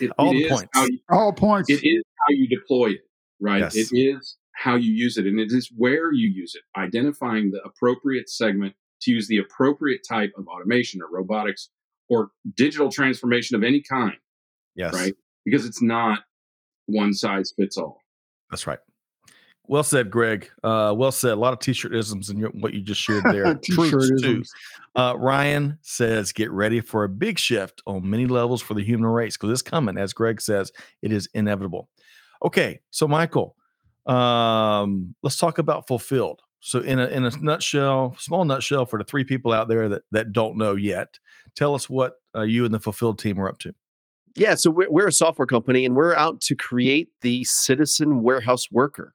it, 0.00 0.10
all 0.18 0.36
it 0.36 0.48
points. 0.48 0.68
You, 0.74 0.98
all 1.08 1.32
points. 1.32 1.70
It 1.70 1.84
is 1.84 2.02
how 2.18 2.30
you 2.30 2.48
deploy 2.48 2.90
it, 2.90 3.08
right? 3.40 3.60
Yes. 3.60 3.76
It 3.76 3.88
is 3.96 4.36
how 4.54 4.74
you 4.74 4.92
use 4.92 5.16
it, 5.16 5.26
and 5.26 5.38
it 5.38 5.52
is 5.52 5.70
where 5.76 6.12
you 6.12 6.28
use 6.28 6.54
it. 6.54 6.62
Identifying 6.78 7.50
the 7.50 7.62
appropriate 7.62 8.28
segment 8.28 8.74
to 9.02 9.10
use 9.12 9.28
the 9.28 9.38
appropriate 9.38 10.00
type 10.08 10.32
of 10.36 10.46
automation 10.48 11.00
or 11.00 11.08
robotics 11.10 11.70
or 12.08 12.30
digital 12.56 12.90
transformation 12.90 13.56
of 13.56 13.62
any 13.62 13.80
kind. 13.80 14.16
Yes. 14.74 14.94
Right. 14.94 15.14
Because 15.44 15.64
it's 15.64 15.82
not 15.82 16.20
one 16.86 17.14
size 17.14 17.52
fits 17.56 17.76
all. 17.76 18.00
That's 18.50 18.66
right. 18.66 18.78
Well 19.68 19.84
said, 19.84 20.10
Greg. 20.10 20.50
Uh, 20.62 20.92
well 20.96 21.12
said. 21.12 21.32
A 21.32 21.36
lot 21.36 21.52
of 21.52 21.60
t-shirt 21.60 21.94
isms 21.94 22.30
in 22.30 22.36
your, 22.36 22.50
what 22.50 22.74
you 22.74 22.80
just 22.80 23.00
shared 23.00 23.24
there. 23.24 23.54
Truths 23.64 24.20
too. 24.20 24.42
Uh, 24.96 25.14
Ryan 25.16 25.78
says, 25.82 26.32
"Get 26.32 26.50
ready 26.50 26.80
for 26.80 27.04
a 27.04 27.08
big 27.08 27.38
shift 27.38 27.82
on 27.86 28.08
many 28.08 28.26
levels 28.26 28.60
for 28.60 28.74
the 28.74 28.82
human 28.82 29.06
race 29.06 29.36
because 29.36 29.50
it's 29.50 29.62
coming." 29.62 29.96
As 29.96 30.12
Greg 30.12 30.40
says, 30.40 30.72
it 31.00 31.12
is 31.12 31.28
inevitable. 31.32 31.88
Okay, 32.44 32.80
so 32.90 33.06
Michael, 33.06 33.56
um, 34.06 35.14
let's 35.22 35.36
talk 35.36 35.58
about 35.58 35.86
Fulfilld. 35.86 36.40
So, 36.60 36.80
in 36.80 36.98
a 36.98 37.06
in 37.06 37.24
a 37.24 37.30
nutshell, 37.40 38.16
small 38.18 38.44
nutshell 38.44 38.84
for 38.86 38.98
the 38.98 39.04
three 39.04 39.24
people 39.24 39.52
out 39.52 39.68
there 39.68 39.88
that 39.88 40.02
that 40.10 40.32
don't 40.32 40.56
know 40.56 40.74
yet, 40.74 41.18
tell 41.54 41.74
us 41.74 41.88
what 41.88 42.14
uh, 42.36 42.42
you 42.42 42.64
and 42.64 42.74
the 42.74 42.80
Fulfilld 42.80 43.18
team 43.18 43.40
are 43.40 43.48
up 43.48 43.58
to. 43.60 43.74
Yeah, 44.34 44.54
so 44.54 44.70
we're, 44.70 44.90
we're 44.90 45.08
a 45.08 45.12
software 45.12 45.46
company, 45.46 45.84
and 45.84 45.94
we're 45.94 46.14
out 46.14 46.40
to 46.42 46.54
create 46.54 47.08
the 47.20 47.44
citizen 47.44 48.22
warehouse 48.22 48.70
worker. 48.70 49.14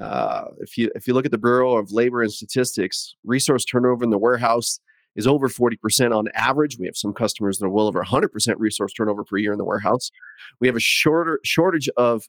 Uh, 0.00 0.44
if 0.60 0.78
you 0.78 0.90
if 0.94 1.06
you 1.06 1.14
look 1.14 1.24
at 1.24 1.32
the 1.32 1.38
Bureau 1.38 1.76
of 1.76 1.90
Labor 1.92 2.22
and 2.22 2.32
Statistics, 2.32 3.14
resource 3.24 3.64
turnover 3.64 4.04
in 4.04 4.10
the 4.10 4.18
warehouse 4.18 4.80
is 5.16 5.26
over 5.26 5.48
40% 5.48 6.16
on 6.16 6.28
average. 6.34 6.78
We 6.78 6.86
have 6.86 6.96
some 6.96 7.12
customers 7.12 7.58
that 7.58 7.66
are 7.66 7.70
well 7.70 7.88
over 7.88 8.04
100% 8.04 8.54
resource 8.58 8.92
turnover 8.92 9.24
per 9.24 9.38
year 9.38 9.50
in 9.50 9.58
the 9.58 9.64
warehouse. 9.64 10.12
We 10.60 10.68
have 10.68 10.76
a 10.76 10.80
shorter 10.80 11.40
shortage 11.44 11.88
of 11.96 12.28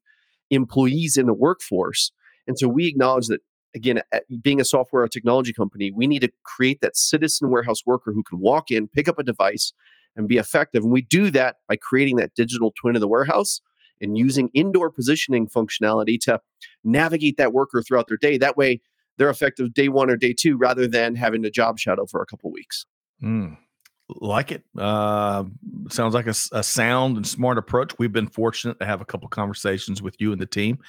employees 0.50 1.16
in 1.16 1.28
the 1.28 1.34
workforce, 1.34 2.12
and 2.48 2.58
so 2.58 2.68
we 2.68 2.88
acknowledge 2.88 3.28
that 3.28 3.42
again, 3.76 4.02
being 4.42 4.60
a 4.60 4.66
software 4.66 5.04
or 5.04 5.08
technology 5.08 5.54
company, 5.54 5.92
we 5.92 6.08
need 6.08 6.22
to 6.24 6.32
create 6.44 6.82
that 6.82 6.98
citizen 6.98 7.52
warehouse 7.52 7.86
worker 7.86 8.12
who 8.12 8.24
can 8.24 8.40
walk 8.40 8.72
in, 8.72 8.88
pick 8.88 9.08
up 9.08 9.20
a 9.20 9.24
device, 9.24 9.74
and 10.16 10.28
be 10.28 10.38
effective. 10.38 10.84
And 10.84 10.92
we 10.92 11.02
do 11.02 11.30
that 11.32 11.58
by 11.68 11.76
creating 11.76 12.16
that 12.18 12.34
digital 12.36 12.74
twin 12.80 12.96
of 12.96 13.02
the 13.02 13.08
warehouse 13.08 13.62
and 14.02 14.18
using 14.18 14.50
indoor 14.54 14.90
positioning 14.90 15.48
functionality 15.48 16.20
to 16.22 16.40
navigate 16.84 17.38
that 17.38 17.54
worker 17.54 17.82
throughout 17.82 18.08
their 18.08 18.18
day. 18.18 18.38
That 18.38 18.58
way, 18.58 18.82
they're 19.18 19.30
effective 19.30 19.74
day 19.74 19.90
one 19.90 20.10
or 20.10 20.16
day 20.16 20.34
two 20.34 20.58
rather 20.58 20.88
than 20.88 21.16
having 21.16 21.46
a 21.46 21.52
job 21.52 21.78
shadow 21.78 22.06
for 22.06 22.22
a 22.22 22.26
couple 22.26 22.52
weeks. 22.52 22.86
Mm, 23.22 23.58
like 24.10 24.52
it. 24.52 24.64
Uh, 24.78 25.44
sounds 25.90 26.14
like 26.14 26.28
a, 26.28 26.36
a, 26.54 26.64
sound 26.64 27.18
and 27.18 27.28
smart 27.28 27.58
approach. 27.58 27.94
We've 28.00 28.12
been 28.12 28.28
fortunate 28.28 28.80
to 28.80 28.86
have 28.86 29.02
a 29.02 29.06
couple 29.06 29.28
conversations 29.28 30.02
with 30.02 30.16
you 30.20 30.32
and 30.32 30.42
the 30.42 30.46
team. 30.46 30.80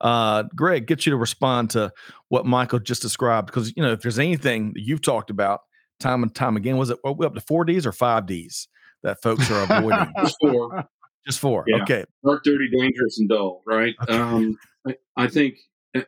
Uh, 0.00 0.44
Greg, 0.54 0.86
get 0.86 1.06
you 1.06 1.10
to 1.10 1.16
respond 1.16 1.70
to 1.70 1.92
what 2.28 2.46
Michael 2.46 2.80
just 2.80 3.02
described 3.02 3.46
because 3.46 3.72
you 3.76 3.82
know 3.82 3.92
if 3.92 4.00
there's 4.00 4.18
anything 4.18 4.72
that 4.74 4.82
you've 4.82 5.00
talked 5.00 5.30
about 5.30 5.60
time 6.00 6.22
and 6.22 6.34
time 6.34 6.56
again, 6.56 6.76
was 6.76 6.90
it 6.90 6.98
are 7.04 7.12
we 7.12 7.24
up 7.24 7.34
to 7.34 7.40
four 7.40 7.64
Ds 7.64 7.86
or 7.86 7.92
five 7.92 8.26
Ds 8.26 8.68
that 9.02 9.22
folks 9.22 9.50
are 9.50 9.62
avoiding? 9.62 10.12
four. 10.40 10.88
Just 11.26 11.40
four. 11.40 11.64
Yeah. 11.66 11.82
Okay. 11.82 12.04
Dark, 12.24 12.44
dirty, 12.44 12.68
dangerous, 12.68 13.18
and 13.20 13.28
dull. 13.28 13.62
Right. 13.66 13.94
Okay. 14.02 14.16
Um, 14.16 14.58
I, 14.86 14.96
I, 15.16 15.26
think. 15.28 15.56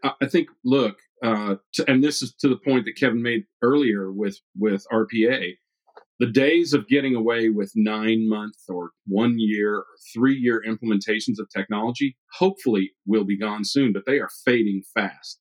I 0.02 0.26
think. 0.26 0.48
Look, 0.64 0.98
uh, 1.22 1.56
to, 1.74 1.90
and 1.90 2.02
this 2.02 2.22
is 2.22 2.34
to 2.40 2.48
the 2.48 2.56
point 2.56 2.84
that 2.86 2.96
Kevin 2.96 3.22
made 3.22 3.44
earlier 3.62 4.12
with 4.12 4.38
with 4.58 4.86
RPA. 4.92 5.52
The 6.20 6.26
days 6.26 6.74
of 6.74 6.86
getting 6.86 7.16
away 7.16 7.48
with 7.48 7.72
nine 7.74 8.28
month 8.28 8.54
or 8.68 8.90
one 9.06 9.34
year 9.38 9.78
or 9.78 9.86
three 10.14 10.36
year 10.36 10.62
implementations 10.66 11.40
of 11.40 11.48
technology 11.54 12.16
hopefully 12.32 12.92
will 13.04 13.24
be 13.24 13.36
gone 13.36 13.64
soon, 13.64 13.92
but 13.92 14.04
they 14.06 14.18
are 14.18 14.30
fading 14.44 14.82
fast. 14.94 15.40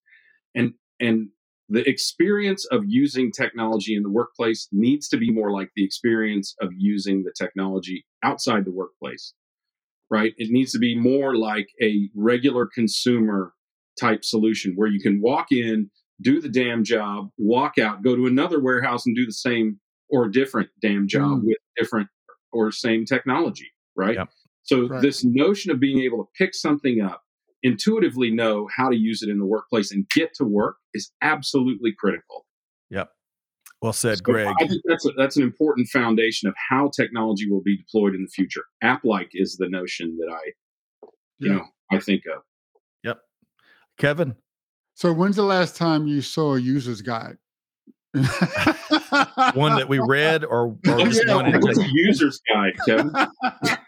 And 0.56 0.74
and 1.00 1.30
the 1.70 1.88
experience 1.88 2.66
of 2.66 2.84
using 2.86 3.32
technology 3.32 3.96
in 3.96 4.04
the 4.04 4.10
workplace 4.10 4.68
needs 4.72 5.08
to 5.10 5.18
be 5.18 5.32
more 5.32 5.52
like 5.52 5.70
the 5.76 5.84
experience 5.84 6.56
of 6.62 6.70
using 6.76 7.24
the 7.24 7.34
technology 7.36 8.06
outside 8.24 8.66
the 8.66 8.72
workplace 8.72 9.34
right? 10.14 10.34
It 10.38 10.52
needs 10.52 10.72
to 10.74 10.80
be 10.80 10.96
more 10.96 11.36
like 11.36 11.70
a 11.82 12.08
regular 12.14 12.68
consumer 12.68 13.52
type 14.00 14.24
solution 14.24 14.74
where 14.76 14.88
you 14.88 15.00
can 15.00 15.20
walk 15.22 15.48
in, 15.52 15.90
do 16.22 16.40
the 16.40 16.50
damn 16.50 16.84
job, 16.84 17.30
walk 17.40 17.80
out, 17.80 18.04
go 18.04 18.16
to 18.16 18.28
another 18.28 18.62
warehouse 18.62 19.08
and 19.08 19.16
do 19.16 19.26
the 19.26 19.34
same 19.34 19.80
or 20.12 20.30
different 20.30 20.70
damn 20.84 21.08
job 21.08 21.42
mm. 21.42 21.46
with 21.46 21.58
different 21.76 22.10
or 22.52 22.72
same 22.72 23.06
technology, 23.06 23.72
right? 23.96 24.14
Yep. 24.18 24.30
So 24.62 24.88
right. 24.88 25.02
this 25.02 25.26
notion 25.26 25.72
of 25.72 25.80
being 25.80 26.02
able 26.02 26.20
to 26.20 26.30
pick 26.38 26.54
something 26.54 27.02
up, 27.02 27.24
intuitively 27.64 28.30
know 28.30 28.68
how 28.78 28.90
to 28.90 28.96
use 28.96 29.24
it 29.24 29.30
in 29.30 29.40
the 29.40 29.46
workplace 29.46 29.92
and 29.92 30.08
get 30.14 30.30
to 30.36 30.46
work 30.46 30.76
is 30.94 31.12
absolutely 31.24 31.92
critical. 31.98 32.46
Yep. 33.84 33.88
Well 33.88 33.94
said, 33.94 34.18
so 34.20 34.24
Greg. 34.24 34.48
I 34.62 34.68
think 34.68 34.82
that's 34.86 35.06
a, 35.06 35.10
that's 35.18 35.36
an 35.36 35.44
important 35.44 35.90
foundation 35.90 36.48
of 36.48 36.56
how 36.70 36.90
technology 36.90 37.50
will 37.50 37.62
be 37.62 37.76
deployed 37.76 38.16
in 38.16 38.22
the 38.22 38.30
future. 38.30 38.64
App-like 38.82 39.32
is 39.34 39.58
the 39.58 39.68
notion 39.68 40.18
that 40.20 40.32
I, 40.32 41.08
you 41.40 41.52
yeah. 41.52 41.58
know, 41.58 41.66
I 41.92 42.00
think 42.00 42.24
of. 42.34 42.44
Yep. 43.04 43.20
Kevin. 43.98 44.36
So 44.94 45.12
when's 45.12 45.36
the 45.36 45.44
last 45.44 45.76
time 45.76 46.08
you 46.08 46.22
saw 46.22 46.56
a 46.56 46.62
user's 46.62 47.02
guide? 47.02 47.38
one 48.14 49.76
that 49.76 49.88
we 49.90 50.00
read 50.00 50.46
or, 50.46 50.68
or 50.68 50.78
oh, 50.88 51.06
just 51.06 51.26
yeah, 51.28 51.36
one 51.36 51.52
what's 51.60 51.80
a 51.80 51.90
user's 51.92 52.40
guide, 52.54 52.74
Kevin? 52.86 53.12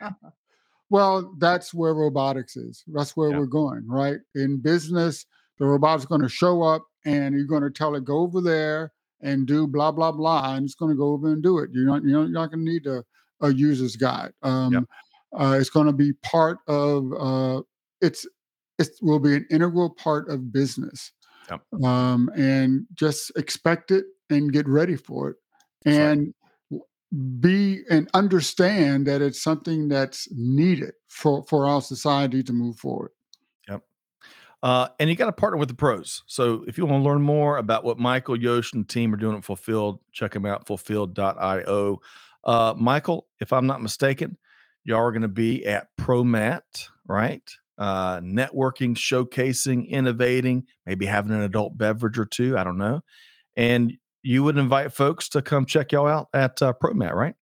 well, 0.89 1.34
that's 1.38 1.74
where 1.74 1.93
robotics 1.93 2.58
is. 2.58 2.84
That's 2.88 3.16
where 3.16 3.30
yeah. 3.30 3.39
we're 3.39 3.46
going, 3.46 3.88
right? 3.88 4.18
In 4.34 4.58
business, 4.58 5.26
the 5.58 5.66
robot's 5.66 6.06
going 6.06 6.22
to 6.22 6.28
show 6.28 6.64
up 6.64 6.84
and 7.06 7.34
you're 7.34 7.46
going 7.46 7.64
to 7.64 7.70
tell 7.70 7.96
it 7.96 8.04
go 8.04 8.18
over 8.20 8.41
there 8.41 8.91
and 9.26 9.47
do 9.47 9.67
blah 9.67 9.91
blah 9.91 10.11
blah, 10.11 10.55
and 10.55 10.65
it's 10.65 10.76
going 10.76 10.91
to 10.91 10.97
go 10.97 11.11
over 11.13 11.32
and 11.32 11.43
do 11.43 11.59
it. 11.59 11.71
You're 11.73 11.86
not 11.86 12.03
you're 12.03 12.28
not 12.28 12.51
going 12.51 12.65
to 12.65 12.71
need 12.71 12.88
a, 12.88 13.03
a 13.41 13.53
user's 13.53 13.95
guide. 13.95 14.32
Um, 14.43 14.73
yep. 14.73 14.84
uh, 15.38 15.57
it's 15.59 15.69
going 15.69 15.88
to 15.88 15.93
be 15.93 16.13
part 16.23 16.59
of 16.67 17.11
uh, 17.13 17.61
it's 18.01 18.26
it 18.78 18.89
will 19.01 19.19
be 19.19 19.36
an 19.36 19.47
integral 19.49 19.89
part 19.89 20.30
of 20.30 20.53
business. 20.53 21.11
Yep. 21.49 21.84
Um, 21.84 22.30
and 22.36 22.86
just 22.93 23.32
expect 23.36 23.91
it 23.91 24.05
and 24.30 24.51
get 24.51 24.67
ready 24.67 24.95
for 24.95 25.30
it 25.30 25.38
and 25.86 26.34
right. 26.71 26.82
be 27.39 27.82
and 27.89 28.09
understand 28.13 29.05
that 29.07 29.21
it's 29.21 29.43
something 29.43 29.88
that's 29.88 30.28
needed 30.32 30.93
for 31.07 31.43
for 31.47 31.67
our 31.67 31.82
society 31.82 32.41
to 32.43 32.53
move 32.53 32.78
forward 32.78 33.11
uh, 34.66 34.88
and 34.99 35.11
you 35.11 35.16
got 35.16 35.28
to 35.28 35.32
partner 35.32 35.57
with 35.57 35.70
the 35.70 35.76
pros. 35.76 36.24
So 36.26 36.66
if 36.68 36.76
you 36.76 36.88
want 36.88 37.03
to 37.03 37.07
learn 37.07 37.22
more 37.22 37.57
about 37.57 37.84
what 37.84 37.99
michael 37.99 38.36
yosh 38.36 38.74
and 38.74 38.88
team 38.89 39.13
are 39.13 39.18
doing 39.18 39.38
at 39.38 39.43
Fulfilld 39.43 39.99
check 40.11 40.34
them 40.34 40.45
out 40.45 40.66
fulfilld.io 40.66 42.01
uh, 42.43 42.74
michael 42.76 43.28
if 43.39 43.53
i'm 43.53 43.68
not 43.68 43.82
mistaken 43.82 44.38
y'all 44.84 44.99
are 44.99 45.11
going 45.11 45.22
to 45.22 45.28
be 45.28 45.66
at 45.66 45.88
promat 45.97 46.61
right? 47.07 47.47
Uh, 47.78 48.22
networking 48.22 48.95
showcasing 48.95 49.88
innovating 49.89 50.63
maybe 50.86 51.05
having 51.05 51.34
an 51.34 51.41
adult 51.41 51.78
beverage 51.78 52.18
or 52.18 52.26
two 52.26 52.57
i 52.57 52.63
don't 52.63 52.78
know. 52.78 53.01
And 53.57 53.93
you 54.26 54.43
would 54.43 54.57
invite 54.57 54.91
folks 54.91 55.30
to 55.30 55.41
come 55.43 55.68
check 55.68 55.91
y'all 55.91 56.07
out 56.07 56.30
at 56.34 56.59
uh, 56.61 56.74
ProMat, 56.82 57.13
right? 57.13 57.36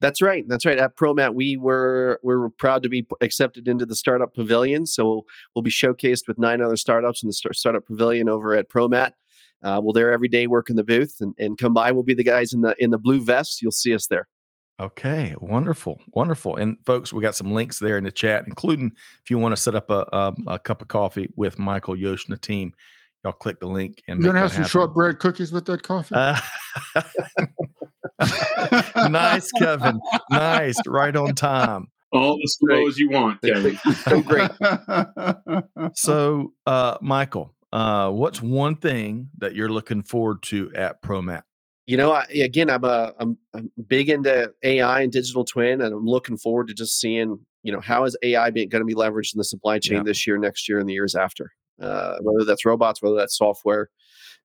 That's 0.00 0.20
right. 0.20 0.46
That's 0.46 0.66
right. 0.66 0.78
At 0.78 0.96
ProMat, 0.96 1.34
we 1.34 1.56
were 1.56 2.20
we 2.22 2.36
were 2.36 2.50
proud 2.50 2.82
to 2.82 2.88
be 2.88 3.06
accepted 3.20 3.66
into 3.66 3.86
the 3.86 3.96
startup 3.96 4.34
pavilion. 4.34 4.86
So 4.86 5.24
we'll 5.54 5.62
be 5.62 5.70
showcased 5.70 6.28
with 6.28 6.38
nine 6.38 6.60
other 6.60 6.76
startups 6.76 7.22
in 7.22 7.28
the 7.28 7.32
startup 7.32 7.86
pavilion 7.86 8.28
over 8.28 8.54
at 8.54 8.68
ProMat. 8.68 9.12
Uh, 9.62 9.80
we'll 9.82 9.94
there 9.94 10.12
every 10.12 10.28
day 10.28 10.46
work 10.46 10.68
in 10.68 10.76
the 10.76 10.84
booth 10.84 11.16
and, 11.20 11.34
and 11.38 11.56
come 11.56 11.72
by. 11.72 11.90
We'll 11.92 12.02
be 12.02 12.14
the 12.14 12.22
guys 12.22 12.52
in 12.52 12.60
the 12.60 12.74
in 12.78 12.90
the 12.90 12.98
blue 12.98 13.22
vests. 13.22 13.62
You'll 13.62 13.72
see 13.72 13.94
us 13.94 14.06
there. 14.06 14.28
Okay, 14.78 15.34
wonderful, 15.40 15.98
wonderful. 16.12 16.56
And 16.56 16.76
folks, 16.84 17.10
we 17.10 17.22
got 17.22 17.34
some 17.34 17.52
links 17.52 17.78
there 17.78 17.96
in 17.96 18.04
the 18.04 18.12
chat, 18.12 18.44
including 18.46 18.92
if 19.24 19.30
you 19.30 19.38
want 19.38 19.56
to 19.56 19.60
set 19.60 19.74
up 19.74 19.88
a, 19.88 20.06
a, 20.12 20.16
um, 20.16 20.44
a 20.46 20.58
cup 20.58 20.82
of 20.82 20.88
coffee 20.88 21.30
with 21.34 21.58
Michael 21.58 21.96
Yosh 21.96 22.26
and 22.26 22.34
the 22.34 22.38
team 22.38 22.74
y'all 23.26 23.32
click 23.32 23.58
the 23.58 23.66
link 23.66 24.02
and 24.06 24.20
you're 24.20 24.28
gonna 24.28 24.38
have 24.38 24.50
some 24.50 24.58
happen. 24.58 24.70
shortbread 24.70 25.18
cookies 25.18 25.50
with 25.50 25.64
that 25.64 25.82
coffee. 25.82 26.14
Uh, 26.14 26.38
nice, 29.10 29.50
Kevin. 29.52 30.00
Nice, 30.30 30.76
right 30.86 31.14
on 31.14 31.34
time. 31.34 31.88
All 32.12 32.36
the 32.36 32.46
slows 32.46 32.98
you 32.98 33.10
want, 33.10 33.42
Kevin. 33.42 33.76
so 34.04 34.22
great. 34.22 34.50
so, 35.94 36.52
uh, 36.66 36.96
Michael, 37.00 37.54
uh, 37.72 38.10
what's 38.10 38.40
one 38.40 38.76
thing 38.76 39.28
that 39.38 39.54
you're 39.54 39.68
looking 39.68 40.02
forward 40.02 40.42
to 40.44 40.72
at 40.74 41.02
ProMat? 41.02 41.42
You 41.86 41.96
know, 41.96 42.12
I, 42.12 42.24
again, 42.24 42.70
I'm 42.70 42.84
a 42.84 43.12
I'm, 43.18 43.38
I'm 43.54 43.70
big 43.86 44.08
into 44.08 44.52
AI 44.62 45.02
and 45.02 45.12
digital 45.12 45.44
twin, 45.44 45.80
and 45.80 45.94
I'm 45.94 46.06
looking 46.06 46.36
forward 46.36 46.68
to 46.68 46.74
just 46.74 46.98
seeing 46.98 47.38
you 47.62 47.72
know 47.72 47.80
how 47.80 48.04
is 48.04 48.16
AI 48.22 48.50
going 48.50 48.70
to 48.70 48.84
be 48.84 48.94
leveraged 48.94 49.34
in 49.34 49.38
the 49.38 49.44
supply 49.44 49.78
chain 49.78 49.98
yeah. 49.98 50.02
this 50.04 50.26
year, 50.26 50.38
next 50.38 50.68
year, 50.68 50.78
and 50.78 50.88
the 50.88 50.94
years 50.94 51.14
after 51.14 51.52
uh, 51.80 52.16
whether 52.20 52.44
that's 52.44 52.64
robots, 52.64 53.02
whether 53.02 53.16
that's 53.16 53.36
software. 53.36 53.90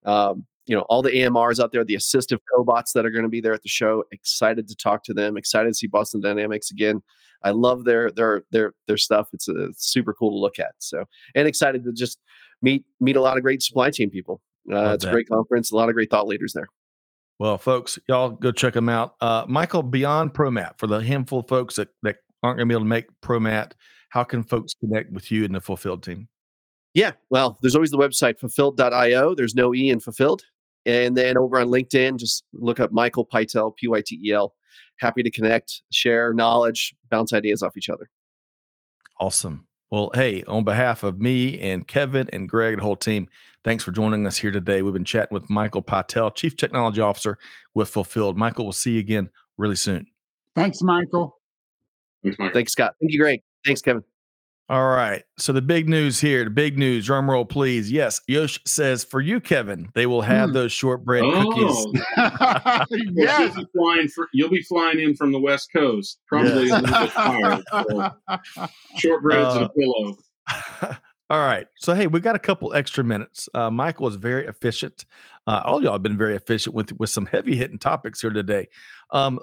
Um, 0.05 0.45
you 0.71 0.77
know, 0.77 0.83
all 0.83 1.01
the 1.01 1.11
AMRs 1.11 1.61
out 1.61 1.73
there, 1.73 1.83
the 1.83 1.95
assistive 1.95 2.39
cobots 2.55 2.93
that 2.93 3.05
are 3.05 3.09
going 3.09 3.23
to 3.23 3.29
be 3.29 3.41
there 3.41 3.51
at 3.51 3.61
the 3.61 3.67
show. 3.67 4.05
Excited 4.13 4.69
to 4.69 4.75
talk 4.75 5.03
to 5.03 5.13
them. 5.13 5.35
Excited 5.35 5.67
to 5.67 5.73
see 5.73 5.85
Boston 5.85 6.21
Dynamics 6.21 6.71
again. 6.71 7.03
I 7.43 7.49
love 7.49 7.83
their 7.83 8.09
their 8.09 8.45
their 8.51 8.73
their 8.87 8.95
stuff. 8.95 9.27
It's, 9.33 9.49
a, 9.49 9.65
it's 9.65 9.91
super 9.91 10.13
cool 10.13 10.29
to 10.29 10.37
look 10.37 10.59
at. 10.59 10.71
So, 10.77 11.03
and 11.35 11.45
excited 11.45 11.83
to 11.83 11.91
just 11.91 12.19
meet 12.61 12.85
meet 13.01 13.17
a 13.17 13.21
lot 13.21 13.35
of 13.35 13.43
great 13.43 13.61
supply 13.61 13.91
chain 13.91 14.09
people. 14.09 14.39
Uh, 14.71 14.93
it's 14.93 15.03
that. 15.03 15.09
a 15.09 15.11
great 15.11 15.27
conference. 15.27 15.71
A 15.71 15.75
lot 15.75 15.89
of 15.89 15.95
great 15.95 16.09
thought 16.09 16.25
leaders 16.25 16.53
there. 16.53 16.69
Well, 17.37 17.57
folks, 17.57 17.99
y'all 18.07 18.29
go 18.29 18.53
check 18.53 18.73
them 18.73 18.87
out. 18.87 19.15
Uh, 19.19 19.43
Michael, 19.49 19.83
beyond 19.83 20.33
ProMat, 20.33 20.77
for 20.77 20.87
the 20.87 20.99
handful 20.99 21.39
of 21.39 21.49
folks 21.49 21.75
that, 21.75 21.89
that 22.03 22.17
aren't 22.43 22.59
going 22.59 22.69
to 22.69 22.71
be 22.71 22.75
able 22.75 22.85
to 22.85 22.89
make 22.89 23.07
ProMat, 23.21 23.73
how 24.07 24.23
can 24.23 24.41
folks 24.41 24.73
connect 24.75 25.11
with 25.11 25.31
you 25.31 25.43
and 25.43 25.53
the 25.53 25.59
Fulfilld 25.59 26.01
team? 26.01 26.29
Yeah, 26.93 27.11
well, 27.29 27.57
there's 27.61 27.75
always 27.75 27.91
the 27.91 27.97
website 27.97 28.37
fulfilld.io. 28.39 29.33
There's 29.35 29.55
no 29.55 29.73
E 29.73 29.89
in 29.89 29.99
Fulfilld. 29.99 30.41
And 30.85 31.15
then 31.15 31.37
over 31.37 31.59
on 31.59 31.67
LinkedIn, 31.67 32.17
just 32.17 32.43
look 32.53 32.79
up 32.79 32.91
Michael 32.91 33.25
Pytel, 33.25 33.75
P 33.75 33.87
Y 33.87 34.01
T 34.05 34.19
E 34.25 34.31
L. 34.31 34.53
Happy 34.97 35.23
to 35.23 35.31
connect, 35.31 35.81
share 35.91 36.33
knowledge, 36.33 36.95
bounce 37.09 37.33
ideas 37.33 37.63
off 37.63 37.77
each 37.77 37.89
other. 37.89 38.09
Awesome. 39.19 39.67
Well, 39.89 40.09
hey, 40.13 40.43
on 40.43 40.63
behalf 40.63 41.03
of 41.03 41.19
me 41.19 41.59
and 41.59 41.87
Kevin 41.87 42.29
and 42.31 42.47
Greg 42.47 42.73
and 42.73 42.81
the 42.81 42.85
whole 42.85 42.95
team, 42.95 43.27
thanks 43.63 43.83
for 43.83 43.91
joining 43.91 44.25
us 44.25 44.37
here 44.37 44.51
today. 44.51 44.81
We've 44.81 44.93
been 44.93 45.03
chatting 45.03 45.33
with 45.33 45.49
Michael 45.49 45.83
Pytel, 45.83 46.33
Chief 46.33 46.55
Technology 46.55 47.01
Officer 47.01 47.37
with 47.73 47.91
Fulfilld. 47.91 48.37
Michael, 48.37 48.65
we'll 48.65 48.71
see 48.71 48.93
you 48.93 48.99
again 48.99 49.29
really 49.57 49.75
soon. 49.75 50.07
Thanks, 50.55 50.81
Michael. 50.81 51.37
Thanks, 52.23 52.39
Michael. 52.39 52.53
Thanks, 52.53 52.71
Scott. 52.71 52.95
Thank 53.01 53.11
you, 53.11 53.19
Greg. 53.19 53.41
Thanks, 53.65 53.81
Kevin. 53.81 54.03
All 54.71 54.87
right. 54.87 55.25
So 55.37 55.51
the 55.51 55.61
big 55.61 55.89
news 55.89 56.21
here, 56.21 56.45
the 56.45 56.49
big 56.49 56.77
news, 56.77 57.05
drum 57.05 57.29
roll, 57.29 57.43
please. 57.43 57.91
Yes, 57.91 58.21
Yosh 58.29 58.57
says 58.65 59.03
for 59.03 59.19
you, 59.19 59.41
Kevin, 59.41 59.89
they 59.95 60.05
will 60.05 60.21
have 60.21 60.51
mm. 60.51 60.53
those 60.53 60.71
shortbread 60.71 61.25
oh. 61.25 61.51
cookies. 61.51 62.01
yes. 63.11 63.53
You'll 63.53 63.65
be, 63.65 63.67
flying 63.75 64.07
for, 64.07 64.29
you'll 64.31 64.49
be 64.49 64.61
flying 64.61 65.01
in 65.01 65.13
from 65.13 65.33
the 65.33 65.39
West 65.39 65.73
Coast, 65.75 66.19
probably 66.25 66.67
yes. 66.67 66.79
a 66.79 66.81
little 66.83 66.99
bit 67.01 67.11
tired. 67.11 67.63
So 69.01 69.09
shortbreads 69.09 69.55
uh, 69.55 69.55
and 69.55 69.65
a 69.65 69.69
pillow. 69.69 70.17
All 71.29 71.45
right. 71.45 71.67
So 71.75 71.93
hey, 71.93 72.07
we 72.07 72.21
got 72.21 72.37
a 72.37 72.39
couple 72.39 72.73
extra 72.73 73.03
minutes. 73.03 73.49
Uh, 73.53 73.69
Michael 73.69 74.07
is 74.07 74.15
very 74.15 74.47
efficient. 74.47 75.05
Uh, 75.47 75.63
all 75.65 75.83
y'all 75.83 75.93
have 75.93 76.03
been 76.03 76.17
very 76.17 76.35
efficient 76.37 76.73
with 76.73 76.97
with 76.97 77.09
some 77.09 77.25
heavy 77.25 77.57
hitting 77.57 77.79
topics 77.79 78.21
here 78.21 78.31
today. 78.31 78.69
Um, 79.11 79.39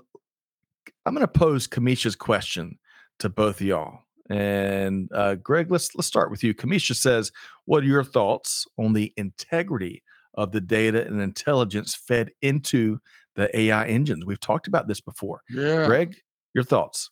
I'm 1.05 1.15
going 1.15 1.27
to 1.27 1.29
pose 1.29 1.67
Kamisha's 1.67 2.17
question 2.17 2.79
to 3.19 3.29
both 3.29 3.61
of 3.61 3.67
y'all. 3.67 4.05
And 4.31 5.09
uh, 5.15 5.37
Greg, 5.37 5.71
let's 5.71 5.95
let's 5.95 6.07
start 6.07 6.31
with 6.31 6.45
you. 6.45 6.55
Kamisha 6.55 6.95
says, 6.95 7.33
"What 7.65 7.83
are 7.83 7.87
your 7.87 8.05
thoughts 8.05 8.67
on 8.77 8.93
the 8.93 9.13
integrity 9.17 10.03
of 10.35 10.53
the 10.53 10.61
data 10.61 11.07
and 11.07 11.21
intelligence 11.21 11.95
fed 11.95 12.31
into 12.43 12.99
the 13.37 13.57
AI 13.59 13.87
engines?" 13.87 14.27
We've 14.27 14.41
talked 14.41 14.69
about 14.69 14.87
this 14.87 15.01
before. 15.01 15.41
Yeah, 15.49 15.87
Greg, 15.87 16.17
your 16.55 16.65
thoughts? 16.65 17.11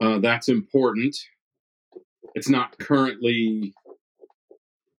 Uh, 0.00 0.18
that's 0.18 0.48
important. 0.48 1.16
It's 2.34 2.50
not 2.50 2.78
currently 2.78 3.72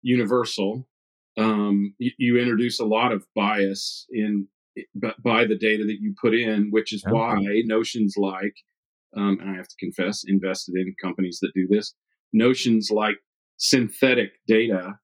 universal. 0.02 0.88
Um, 1.38 1.94
you, 2.00 2.12
you, 2.18 2.40
introduce 2.40 2.80
a 2.80 2.86
lot 2.86 3.12
of 3.12 3.28
bias 3.36 4.08
in 4.10 4.48
by 5.24 5.46
the 5.46 5.56
data 5.56 5.84
that 5.84 5.98
you 6.02 6.16
put 6.20 6.34
in, 6.34 6.70
which 6.72 6.94
is 6.94 7.04
why 7.08 7.38
notions 7.66 8.16
like 8.18 8.56
um, 9.16 9.38
and 9.42 9.50
I 9.52 9.56
have 9.56 9.68
to 9.68 9.76
confess, 9.80 10.24
invested 10.28 10.76
in 10.76 10.94
companies 11.02 11.40
that 11.42 11.52
do 11.56 11.68
this. 11.70 11.94
Notions 12.34 12.90
like 12.92 13.16
synthetic 13.58 14.32
data 14.48 15.00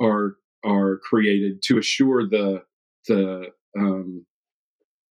are 0.00 0.36
are 0.64 0.98
created 1.08 1.62
to 1.64 1.78
assure 1.78 2.28
the 2.28 2.62
the 3.08 3.46
um, 3.78 4.24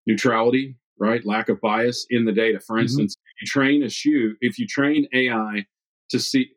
neutrality, 0.07 0.77
right? 0.99 1.25
Lack 1.25 1.49
of 1.49 1.61
bias 1.61 2.07
in 2.11 2.25
the 2.25 2.33
data. 2.33 2.61
For 2.61 2.77
mm-hmm. 2.77 2.83
instance, 2.83 3.17
mm-hmm. 3.17 3.43
you 3.43 3.47
train 3.47 3.83
a 3.83 3.89
shoe, 3.89 4.37
if 4.41 4.59
you 4.59 4.67
train 4.67 5.07
AI 5.13 5.67
to 6.11 6.19
see 6.19 6.51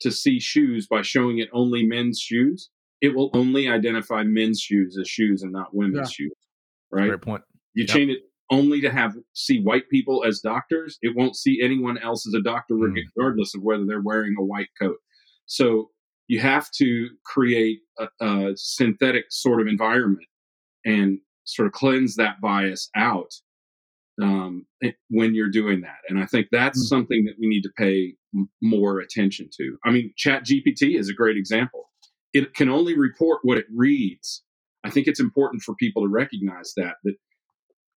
to 0.00 0.10
see 0.10 0.38
shoes 0.38 0.86
by 0.86 1.02
showing 1.02 1.38
it 1.38 1.48
only 1.52 1.84
men's 1.84 2.20
shoes, 2.20 2.70
it 3.00 3.14
will 3.14 3.30
only 3.34 3.68
identify 3.68 4.22
men's 4.22 4.60
shoes 4.60 4.98
as 5.00 5.08
shoes 5.08 5.42
and 5.42 5.52
not 5.52 5.74
women's 5.74 6.10
yeah. 6.10 6.24
shoes. 6.26 6.34
Right. 6.90 7.08
Great 7.08 7.22
point. 7.22 7.42
You 7.74 7.84
yep. 7.84 7.94
train 7.94 8.10
it 8.10 8.18
only 8.50 8.80
to 8.80 8.90
have 8.90 9.14
see 9.32 9.60
white 9.60 9.88
people 9.90 10.24
as 10.24 10.40
doctors. 10.40 10.98
It 11.02 11.16
won't 11.16 11.36
see 11.36 11.60
anyone 11.62 11.98
else 11.98 12.26
as 12.26 12.34
a 12.34 12.42
doctor, 12.42 12.74
mm. 12.74 12.94
regardless 13.16 13.54
of 13.54 13.62
whether 13.62 13.84
they're 13.84 14.02
wearing 14.02 14.34
a 14.38 14.44
white 14.44 14.68
coat. 14.80 14.98
So 15.46 15.90
you 16.28 16.40
have 16.40 16.70
to 16.78 17.08
create 17.24 17.80
a, 17.98 18.08
a, 18.20 18.52
synthetic 18.56 19.26
sort 19.30 19.60
of 19.60 19.68
environment 19.68 20.26
and 20.84 21.18
sort 21.44 21.66
of 21.66 21.72
cleanse 21.72 22.16
that 22.16 22.40
bias 22.40 22.90
out 22.96 23.30
um, 24.20 24.66
when 25.08 25.34
you're 25.34 25.50
doing 25.50 25.82
that. 25.82 25.98
And 26.08 26.18
I 26.18 26.26
think 26.26 26.48
that's 26.50 26.80
mm. 26.80 26.88
something 26.88 27.24
that 27.26 27.34
we 27.38 27.48
need 27.48 27.62
to 27.62 27.70
pay 27.76 28.14
m- 28.34 28.48
more 28.62 28.98
attention 29.00 29.48
to. 29.56 29.76
I 29.84 29.90
mean, 29.90 30.12
Chat 30.16 30.44
GPT 30.44 30.98
is 30.98 31.08
a 31.08 31.14
great 31.14 31.36
example. 31.36 31.90
It 32.32 32.54
can 32.54 32.68
only 32.68 32.96
report 32.96 33.40
what 33.42 33.58
it 33.58 33.66
reads. 33.74 34.42
I 34.84 34.90
think 34.90 35.06
it's 35.06 35.20
important 35.20 35.62
for 35.62 35.74
people 35.74 36.02
to 36.02 36.08
recognize 36.08 36.72
that 36.76 36.94
that 37.04 37.16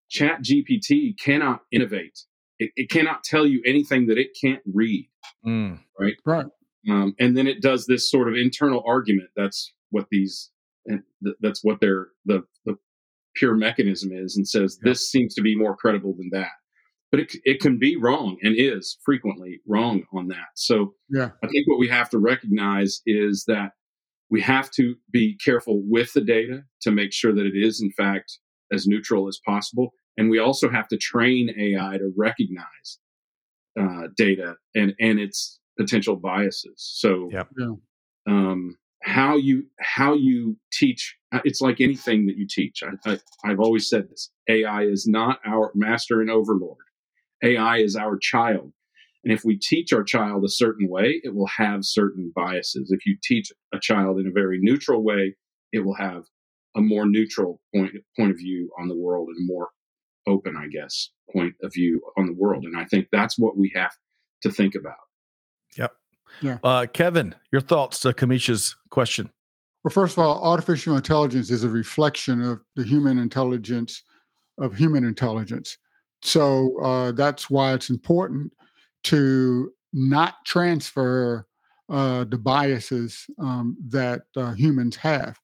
Chat 0.10 0.42
GPT 0.44 1.18
cannot 1.20 1.62
innovate. 1.72 2.20
It, 2.60 2.72
it 2.76 2.90
cannot 2.90 3.24
tell 3.24 3.46
you 3.46 3.62
anything 3.66 4.08
that 4.08 4.18
it 4.18 4.30
can't 4.40 4.62
read. 4.74 5.08
Mm. 5.46 5.80
Right. 6.00 6.16
Right. 6.26 6.46
Um, 6.90 7.16
and 7.20 7.36
then 7.38 7.48
it 7.48 7.62
does 7.62 7.86
this 7.86 8.10
sort 8.10 8.28
of 8.28 8.36
internal 8.36 8.84
argument. 8.86 9.30
That's 9.36 9.74
what 9.92 10.08
these, 10.12 10.50
and 10.86 11.04
th- 11.24 11.36
that's 11.42 11.64
what 11.64 11.80
their 11.80 12.08
the 12.26 12.44
the 12.66 12.76
pure 13.36 13.56
mechanism 13.56 14.12
is, 14.12 14.36
and 14.38 14.48
says 14.48 14.78
Yeah. 14.82 14.90
this 14.92 15.10
seems 15.10 15.34
to 15.36 15.42
be 15.42 15.56
more 15.56 15.76
credible 15.76 16.14
than 16.18 16.30
that. 16.32 16.52
But 17.12 17.22
it 17.22 17.36
it 17.46 17.60
can 17.62 17.78
be 17.80 17.96
wrong 17.96 18.38
and 18.42 18.56
is 18.58 18.98
frequently 19.04 19.60
wrong 19.68 20.04
on 20.14 20.28
that. 20.30 20.48
So 20.56 20.96
Yeah. 21.10 21.32
I 21.44 21.48
think 21.48 21.68
what 21.68 21.80
we 21.80 21.88
have 21.90 22.10
to 22.12 22.18
recognize 22.20 23.02
is 23.06 23.44
that 23.48 23.74
we 24.30 24.42
have 24.42 24.70
to 24.72 24.96
be 25.12 25.38
careful 25.44 25.82
with 25.86 26.14
the 26.14 26.22
data 26.22 26.64
to 26.82 26.92
make 26.92 27.12
sure 27.14 27.34
that 27.34 27.46
it 27.46 27.56
is 27.56 27.82
in 27.82 27.92
fact 27.92 28.40
as 28.72 28.88
neutral 28.88 29.28
as 29.28 29.40
possible, 29.46 29.94
and 30.18 30.30
we 30.30 30.40
also 30.40 30.70
have 30.70 30.88
to 30.90 30.98
train 30.98 31.50
AI 31.58 31.98
to 31.98 32.12
recognize 32.18 33.00
uh, 33.80 34.08
data 34.18 34.56
and 34.76 34.94
and 35.00 35.20
its 35.20 35.60
potential 35.78 36.16
biases. 36.16 36.74
So, 36.78 37.30
Yep. 37.32 37.50
Yeah. 37.58 37.74
um, 38.28 38.78
how 39.02 39.38
you 39.38 39.66
how 39.80 40.14
you 40.14 40.58
teach 40.74 41.16
uh, 41.32 41.40
it's 41.46 41.62
like 41.62 41.80
anything 41.80 42.26
that 42.28 42.38
you 42.38 42.48
teach. 42.48 42.84
I, 42.84 43.12
I, 43.12 43.20
I've 43.46 43.60
always 43.60 43.90
said 43.90 44.10
this: 44.10 44.32
AI 44.50 44.84
is 44.84 45.08
not 45.08 45.40
our 45.46 45.72
master 45.76 46.22
and 46.22 46.30
overlord. 46.30 46.78
AI 47.44 47.78
is 47.78 47.96
our 47.96 48.18
child, 48.18 48.74
and 49.24 49.32
if 49.34 49.46
we 49.46 49.58
teach 49.58 49.94
our 49.94 50.04
child 50.04 50.44
a 50.44 50.50
certain 50.50 50.90
way, 50.90 51.22
it 51.24 51.34
will 51.36 51.48
have 51.48 51.86
certain 51.86 52.32
biases. 52.36 52.92
If 52.92 53.06
you 53.06 53.18
teach 53.24 53.52
a 53.74 53.80
child 53.80 54.20
in 54.20 54.28
a 54.28 54.32
very 54.32 54.60
neutral 54.62 55.04
way, 55.04 55.36
it 55.72 55.80
will 55.86 55.96
have 55.96 56.26
a 56.80 56.82
more 56.82 57.06
neutral 57.06 57.60
point 57.74 57.92
point 58.18 58.32
of 58.32 58.38
view 58.38 58.72
on 58.80 58.88
the 58.88 58.96
world 58.96 59.28
and 59.30 59.38
a 59.38 59.54
more 59.54 59.70
open, 60.28 60.56
I 60.58 60.68
guess, 60.68 61.10
point 61.32 61.54
of 61.62 61.74
view 61.74 62.02
on 62.18 62.26
the 62.26 62.34
world. 62.34 62.64
And 62.66 62.78
I 62.78 62.86
think 62.86 63.08
that's 63.12 63.38
what 63.38 63.58
we 63.58 63.72
have 63.76 63.92
to 64.44 64.52
think 64.52 64.76
about. 64.76 64.96
Yep. 65.78 65.92
Yeah. 66.42 66.58
Uh, 66.64 66.86
Kevin, 66.92 67.36
your 67.52 67.62
thoughts 67.62 68.00
to 68.02 68.14
Kamisha's 68.14 68.76
question. 68.90 69.30
Well, 69.84 69.92
first 69.92 70.18
of 70.18 70.24
all, 70.24 70.42
artificial 70.44 70.96
intelligence 70.96 71.50
is 71.52 71.64
a 71.64 71.70
reflection 71.70 72.42
of 72.42 72.60
the 72.76 72.84
human 72.84 73.18
intelligence 73.18 74.04
of 74.58 74.76
human 74.76 75.04
intelligence. 75.04 75.78
So 76.22 76.80
uh, 76.82 77.12
that's 77.14 77.50
why 77.50 77.74
it's 77.74 77.90
important 77.90 78.52
to 79.06 79.72
not 79.94 80.36
transfer 80.46 81.48
uh, 81.90 82.26
the 82.26 82.38
biases 82.38 83.26
um, 83.40 83.78
that 83.88 84.24
uh, 84.36 84.54
humans 84.54 84.96
have. 84.98 85.40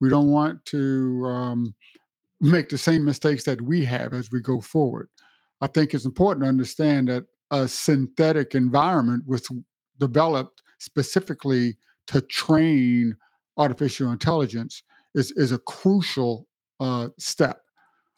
We 0.00 0.08
don't 0.08 0.30
want 0.30 0.64
to 0.66 1.24
um, 1.26 1.74
make 2.40 2.68
the 2.68 2.78
same 2.78 3.04
mistakes 3.04 3.44
that 3.44 3.60
we 3.60 3.84
have 3.84 4.12
as 4.12 4.30
we 4.30 4.40
go 4.40 4.60
forward. 4.60 5.08
I 5.60 5.66
think 5.66 5.94
it's 5.94 6.04
important 6.04 6.44
to 6.44 6.48
understand 6.48 7.08
that 7.08 7.24
a 7.50 7.68
synthetic 7.68 8.54
environment 8.54 9.24
was 9.26 9.48
developed 9.98 10.62
specifically 10.78 11.76
to 12.08 12.20
train 12.20 13.16
artificial 13.56 14.10
intelligence 14.10 14.82
is 15.14 15.30
is 15.32 15.52
a 15.52 15.58
crucial 15.58 16.46
uh, 16.80 17.08
step. 17.18 17.60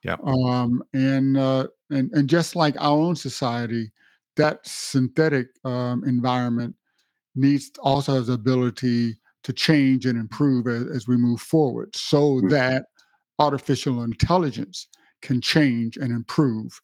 Yeah. 0.03 0.17
Um, 0.25 0.83
and 0.93 1.37
uh, 1.37 1.69
and 1.91 2.11
and 2.13 2.29
just 2.29 2.57
like 2.57 2.75
our 2.79 2.97
own 2.97 3.17
society, 3.17 3.93
that 4.37 4.67
synthetic 4.67 5.49
um, 5.65 6.05
environment 6.05 6.75
needs 7.35 7.71
also 7.81 8.15
has 8.15 8.29
the 8.29 8.35
ability 8.35 9.17
to 9.47 9.53
change 9.53 10.07
and 10.07 10.19
improve 10.19 10.67
as, 10.67 10.89
as 10.89 11.07
we 11.07 11.17
move 11.17 11.41
forward, 11.41 11.95
so 11.95 12.41
Mhm. 12.41 12.51
that 12.51 12.87
artificial 13.39 14.03
intelligence 14.03 14.89
can 15.23 15.41
change 15.41 15.97
and 15.97 16.11
improve 16.11 16.81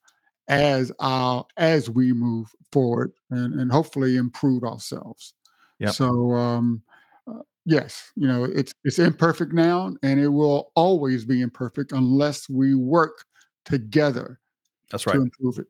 as 0.47 0.93
our 1.01 1.45
as 1.57 1.91
we 1.91 2.13
move 2.13 2.47
forward 2.71 3.13
and, 3.31 3.59
and 3.59 3.73
hopefully 3.73 4.17
improve 4.17 4.63
ourselves. 4.63 5.35
Yep. 5.81 5.91
So 5.93 6.35
um, 6.35 6.83
uh, 7.27 7.41
yes, 7.65 8.13
you 8.15 8.29
know 8.29 8.45
it's 8.45 8.73
it's 8.85 9.01
imperfect 9.01 9.53
now, 9.53 9.93
and 10.05 10.21
it 10.21 10.29
will 10.29 10.71
always 10.77 11.25
be 11.25 11.41
imperfect 11.43 11.91
unless 11.91 12.49
we 12.49 12.77
work 12.77 13.25
together 13.65 14.39
That's 14.93 15.05
right 15.05 15.17
to 15.17 15.23
improve 15.23 15.59
it. 15.59 15.67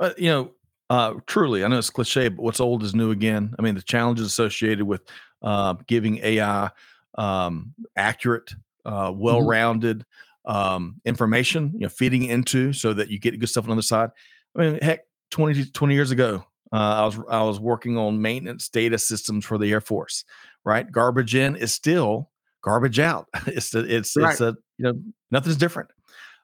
Uh, 0.00 0.14
you 0.16 0.30
know, 0.30 0.50
uh, 0.88 1.12
truly, 1.26 1.62
I 1.62 1.68
know 1.68 1.78
it's 1.78 1.90
cliche, 1.90 2.28
but 2.28 2.42
what's 2.42 2.60
old 2.60 2.82
is 2.84 2.94
new 2.94 3.10
again. 3.10 3.54
I 3.58 3.62
mean, 3.62 3.74
the 3.74 3.82
challenges 3.82 4.26
associated 4.26 4.86
with 4.86 5.02
uh, 5.42 5.74
giving 5.86 6.18
AI 6.18 6.70
um, 7.16 7.74
accurate, 7.96 8.54
uh, 8.84 9.12
well-rounded 9.14 10.04
um, 10.44 11.00
information, 11.04 11.72
you 11.74 11.80
know, 11.80 11.88
feeding 11.88 12.24
into 12.24 12.72
so 12.72 12.92
that 12.92 13.08
you 13.10 13.18
get 13.18 13.38
good 13.38 13.48
stuff 13.48 13.64
on 13.64 13.70
the 13.70 13.74
other 13.74 13.82
side. 13.82 14.10
I 14.56 14.60
mean, 14.60 14.78
heck, 14.80 15.00
20, 15.30 15.66
20 15.66 15.94
years 15.94 16.10
ago, 16.10 16.44
uh, 16.72 16.76
I 16.76 17.04
was 17.04 17.18
I 17.30 17.42
was 17.42 17.60
working 17.60 17.96
on 17.96 18.20
maintenance 18.20 18.68
data 18.68 18.98
systems 18.98 19.44
for 19.44 19.58
the 19.58 19.70
Air 19.72 19.80
Force. 19.80 20.24
Right, 20.64 20.90
garbage 20.90 21.34
in 21.34 21.54
is 21.56 21.72
still 21.72 22.30
garbage 22.62 22.98
out. 22.98 23.28
It's 23.46 23.70
the, 23.70 23.80
it's 23.80 24.16
Right. 24.16 24.32
it's 24.32 24.40
a 24.40 24.56
you 24.78 24.84
know 24.84 25.00
nothing's 25.30 25.56
different. 25.56 25.90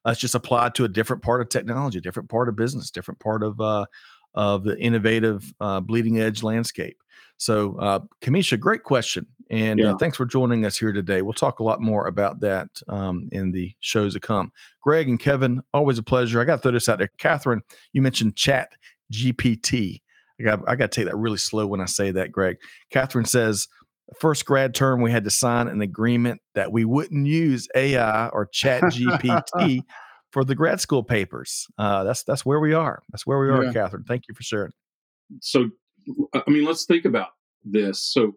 Uh, 0.07 0.11
it's 0.11 0.21
just 0.21 0.35
applied 0.35 0.75
to 0.77 0.85
a 0.85 0.89
different 0.89 1.23
part 1.23 1.41
of 1.41 1.49
technology, 1.49 2.01
different 2.01 2.29
part 2.29 2.49
of 2.49 2.57
business, 2.57 2.91
different 2.91 3.21
part 3.21 3.43
of 3.43 3.61
uh, 3.61 3.87
of 4.35 4.65
the 4.65 4.79
innovative 4.79 5.53
uh, 5.61 5.81
bleeding 5.81 6.21
edge 6.21 6.43
landscape. 6.43 6.99
So, 7.43 7.77
uh, 7.81 7.99
Kamisha, 8.21 8.61
great 8.61 8.85
question, 8.85 9.27
and 9.51 9.81
uh, 9.85 9.97
thanks 9.97 10.17
for 10.17 10.25
joining 10.25 10.65
us 10.65 10.79
here 10.79 10.93
today. 10.93 11.23
We'll 11.23 11.33
talk 11.33 11.59
a 11.59 11.65
lot 11.65 11.81
more 11.81 12.07
about 12.07 12.39
that 12.39 12.69
um, 12.89 13.29
in 13.33 13.51
the 13.51 13.75
shows 13.81 14.15
to 14.15 14.21
come. 14.21 14.53
Greg 14.81 15.09
and 15.09 15.19
Kevin, 15.19 15.61
always 15.75 15.99
a 15.99 16.05
pleasure. 16.05 16.41
I 16.41 16.45
got 16.45 16.57
to 16.57 16.63
throw 16.63 16.71
this 16.71 16.89
out 16.89 16.99
there. 16.99 17.11
Catherine, 17.19 17.63
you 17.93 18.01
mentioned 18.01 18.37
Chat 18.37 18.69
GPT. 19.13 20.03
I 20.39 20.45
got 20.45 20.61
I 20.69 20.77
got 20.77 20.93
to 20.93 21.01
take 21.01 21.11
that 21.11 21.17
really 21.17 21.37
slow 21.37 21.67
when 21.67 21.81
I 21.81 21.87
say 21.87 22.13
that, 22.13 22.31
Greg. 22.31 22.59
Catherine 22.91 23.27
says. 23.27 23.67
First 24.21 24.45
grad 24.45 24.75
term, 24.75 25.01
we 25.01 25.11
had 25.11 25.25
to 25.25 25.31
sign 25.31 25.69
an 25.69 25.81
agreement 25.81 26.43
that 26.55 26.71
we 26.71 26.85
wouldn't 26.85 27.27
use 27.27 27.67
AI 27.75 28.29
or 28.29 28.45
Chat 28.45 28.83
GPT 28.83 29.81
for 30.33 30.45
the 30.45 30.55
grad 30.55 30.83
school 30.83 31.03
papers. 31.03 31.67
Uh, 31.79 32.05
that's 32.05 32.23
that's 32.25 32.45
where 32.45 32.61
we 32.61 32.75
are. 32.75 33.03
That's 33.11 33.27
where 33.27 33.39
we 33.39 33.49
are, 33.49 33.65
Yeah. 33.65 33.73
Catherine. 33.73 34.05
Thank 34.05 34.25
you 34.29 34.35
for 34.35 34.43
sharing. 34.43 34.73
so 35.41 35.71
i 36.35 36.43
mean 36.51 36.65
let's 36.65 36.85
think 36.85 37.05
about 37.05 37.29
this 37.65 38.03
so 38.03 38.33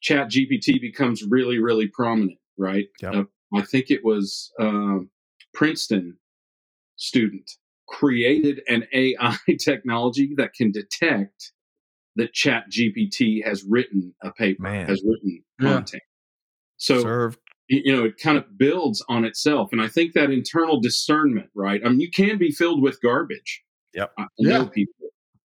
chat 0.00 0.28
gpt 0.30 0.80
becomes 0.80 1.22
really 1.24 1.58
really 1.58 1.88
prominent 1.88 2.38
right 2.58 2.86
Yep. 3.02 3.14
Uh, 3.14 3.24
i 3.54 3.62
think 3.62 3.90
it 3.90 4.00
was 4.04 4.52
um, 4.60 5.10
princeton 5.54 6.16
student 6.96 7.50
created 7.88 8.60
an 8.68 8.84
ai 8.92 9.36
technology 9.58 10.34
that 10.36 10.52
can 10.54 10.70
detect 10.72 11.52
that 12.16 12.32
chat 12.32 12.64
gpt 12.70 13.44
has 13.44 13.64
written 13.68 14.14
a 14.22 14.32
paper 14.32 14.62
Man. 14.62 14.86
has 14.86 15.02
written 15.06 15.42
Yeah. 15.60 15.72
content 15.74 16.02
so 16.76 17.02
Served. 17.02 17.38
you 17.68 17.94
know 17.94 18.04
it 18.04 18.18
kind 18.18 18.38
of 18.38 18.56
builds 18.58 19.04
on 19.08 19.24
itself 19.24 19.70
and 19.72 19.80
i 19.80 19.88
think 19.88 20.12
that 20.14 20.30
internal 20.30 20.80
discernment 20.80 21.48
right 21.54 21.80
i 21.84 21.88
mean 21.88 22.00
you 22.00 22.10
can 22.10 22.38
be 22.38 22.50
filled 22.50 22.82
with 22.82 23.00
garbage 23.02 23.62
Yep. 23.94 24.12
i 24.18 24.22
I 24.22 24.26
know 24.40 24.62
Yeah. 24.62 24.68
people 24.68 24.94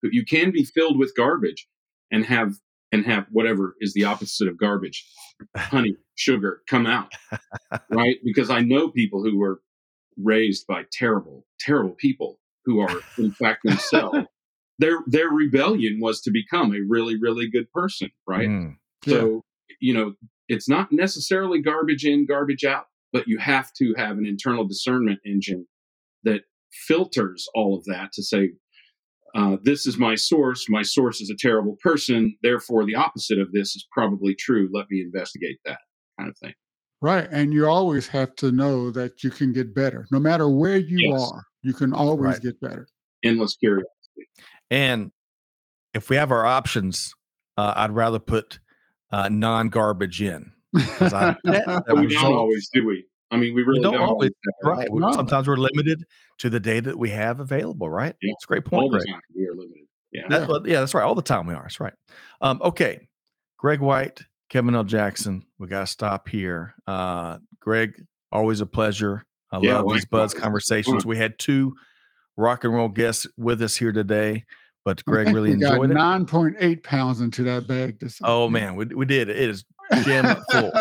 but 0.05 0.13
you 0.13 0.23
can 0.23 0.51
be 0.51 0.63
filled 0.63 0.99
with 0.99 1.15
garbage 1.17 1.67
and 2.11 2.25
have 2.25 2.53
and 2.91 3.05
have 3.07 3.25
whatever 3.31 3.75
is 3.81 3.93
the 3.95 4.03
opposite 4.03 4.47
of 4.47 4.55
garbage. 4.59 5.03
Honey 5.57 5.95
sugar 6.13 6.61
come 6.69 6.85
out. 6.85 7.11
Right? 7.89 8.17
Because 8.23 8.51
i 8.51 8.61
know 8.61 8.89
people 8.89 9.23
who 9.23 9.37
were 9.37 9.61
raised 10.15 10.67
by 10.67 10.83
terrible 10.93 11.45
terrible 11.59 11.95
people 11.95 12.39
who 12.65 12.79
are 12.79 13.01
in 13.17 13.31
fact 13.31 13.63
themselves. 13.63 14.19
Their 14.77 14.99
their 15.07 15.29
rebellion 15.29 15.99
was 16.01 16.19
to 16.21 16.31
become 16.31 16.73
a 16.73 16.81
really 16.85 17.17
really 17.17 17.49
good 17.49 17.71
person 17.71 18.11
right? 18.27 18.49
Mm, 18.49 18.75
so, 19.07 19.43
you 19.79 19.93
know, 19.93 20.13
it's 20.47 20.69
not 20.69 20.91
necessarily 20.91 21.61
garbage 21.61 22.05
in, 22.05 22.25
garbage 22.25 22.63
out, 22.63 22.85
but 23.13 23.27
you 23.27 23.37
have 23.37 23.71
to 23.73 23.93
have 23.97 24.17
an 24.17 24.25
internal 24.25 24.67
discernment 24.67 25.19
engine 25.25 25.67
that 26.23 26.41
filters 26.71 27.47
all 27.55 27.77
of 27.77 27.85
that 27.85 28.11
to 28.13 28.23
say, 28.23 28.51
uh, 29.35 29.57
this 29.63 29.85
is 29.85 29.97
my 29.97 30.15
source. 30.15 30.67
My 30.69 30.81
source 30.81 31.21
is 31.21 31.29
a 31.29 31.35
terrible 31.37 31.75
person. 31.83 32.35
Therefore, 32.41 32.85
the 32.85 32.95
opposite 32.95 33.39
of 33.39 33.51
this 33.51 33.75
is 33.75 33.85
probably 33.91 34.33
true. 34.35 34.69
Let 34.73 34.85
me 34.89 35.01
investigate 35.01 35.57
that 35.65 35.79
kind 36.17 36.29
of 36.29 36.37
thing. 36.37 36.53
Right. 37.01 37.27
And 37.29 37.53
you 37.53 37.67
always 37.67 38.07
have 38.07 38.35
to 38.37 38.51
know 38.51 38.89
that 38.91 39.23
you 39.23 39.29
can 39.29 39.51
get 39.53 39.75
better. 39.75 40.07
No 40.11 40.19
matter 40.19 40.47
where 40.49 40.77
you 40.77 41.11
Yes. 41.11 41.21
are, 41.31 41.43
you 41.61 41.73
can 41.73 41.93
always 41.93 42.35
Right. 42.35 42.41
get 42.41 42.59
better. 42.61 42.87
Endless 43.23 43.57
curiosity. 43.57 43.89
And 44.71 45.11
if 45.93 46.09
we 46.09 46.15
have 46.15 46.31
our 46.31 46.45
options, 46.45 47.13
uh, 47.57 47.73
I'd 47.75 47.91
rather 47.91 48.19
put 48.19 48.59
uh, 49.11 49.29
non-garbage 49.29 50.21
in 50.21 50.51
I 50.75 51.35
bet 51.43 51.65
that 51.65 51.95
we 51.97 52.07
don't 52.07 52.33
always, 52.33 52.69
do 52.73 52.85
we? 52.85 53.05
I 53.31 53.37
mean, 53.37 53.55
we 53.55 53.63
really 53.63 53.81
don't 53.81 53.93
don't, 53.93 54.03
always, 54.03 54.31
right. 54.63 54.87
Sometimes 55.13 55.47
we're 55.47 55.57
limited 55.57 56.05
to 56.37 56.49
the 56.49 56.59
data 56.59 56.89
that 56.91 56.99
we 56.99 57.09
have 57.09 57.39
available. 57.39 57.89
Right. 57.89 58.15
Yeah. 58.21 58.31
It's 58.33 58.43
a 58.45 58.47
great 58.47 58.63
all 58.71 58.81
point, 58.81 58.91
the 58.91 58.97
Greg. 58.99 59.07
time. 59.09 59.21
We 59.35 59.47
are 59.47 59.53
limited. 59.55 59.87
Yeah. 60.11 60.27
That, 60.29 60.47
well, 60.47 60.67
yeah, 60.67 60.79
that's 60.79 60.93
right. 60.93 61.03
All 61.03 61.15
the 61.15 61.21
time 61.21 61.47
we 61.47 61.53
are. 61.53 61.63
That's 61.63 61.79
right. 61.79 61.93
Um, 62.41 62.61
okay. 62.63 63.07
Greg 63.57 63.79
White, 63.79 64.21
Kevin 64.49 64.75
L. 64.75 64.83
Jackson. 64.83 65.43
We 65.57 65.67
got 65.67 65.81
to 65.81 65.87
stop 65.87 66.29
here. 66.29 66.75
Uh, 66.85 67.39
Greg, 67.59 67.95
always 68.31 68.61
a 68.61 68.65
pleasure. 68.65 69.25
I 69.51 69.59
Yeah, 69.59 69.79
love 69.79 69.93
these 69.93 70.05
buzz 70.05 70.33
conversations. 70.33 71.05
We 71.05 71.17
had 71.17 71.39
two 71.39 71.73
rock 72.37 72.63
and 72.63 72.73
roll 72.73 72.89
guests 72.89 73.25
with 73.37 73.61
us 73.61 73.75
here 73.75 73.91
today, 73.91 74.43
but 74.83 75.03
Greg 75.05 75.27
really 75.27 75.49
we 75.49 75.53
enjoyed 75.53 75.89
it. 75.89 75.93
Nine 75.93 76.25
point 76.25 76.57
eight 76.59 76.83
pounds 76.83 77.21
into 77.21 77.43
that 77.43 77.67
bag. 77.67 77.99
This 77.99 78.19
Oh 78.23 78.49
man, 78.49 78.75
we, 78.75 78.85
we 78.85 79.05
did. 79.05 79.29
It 79.29 79.37
is 79.37 79.63
jam 80.03 80.43
full. 80.51 80.71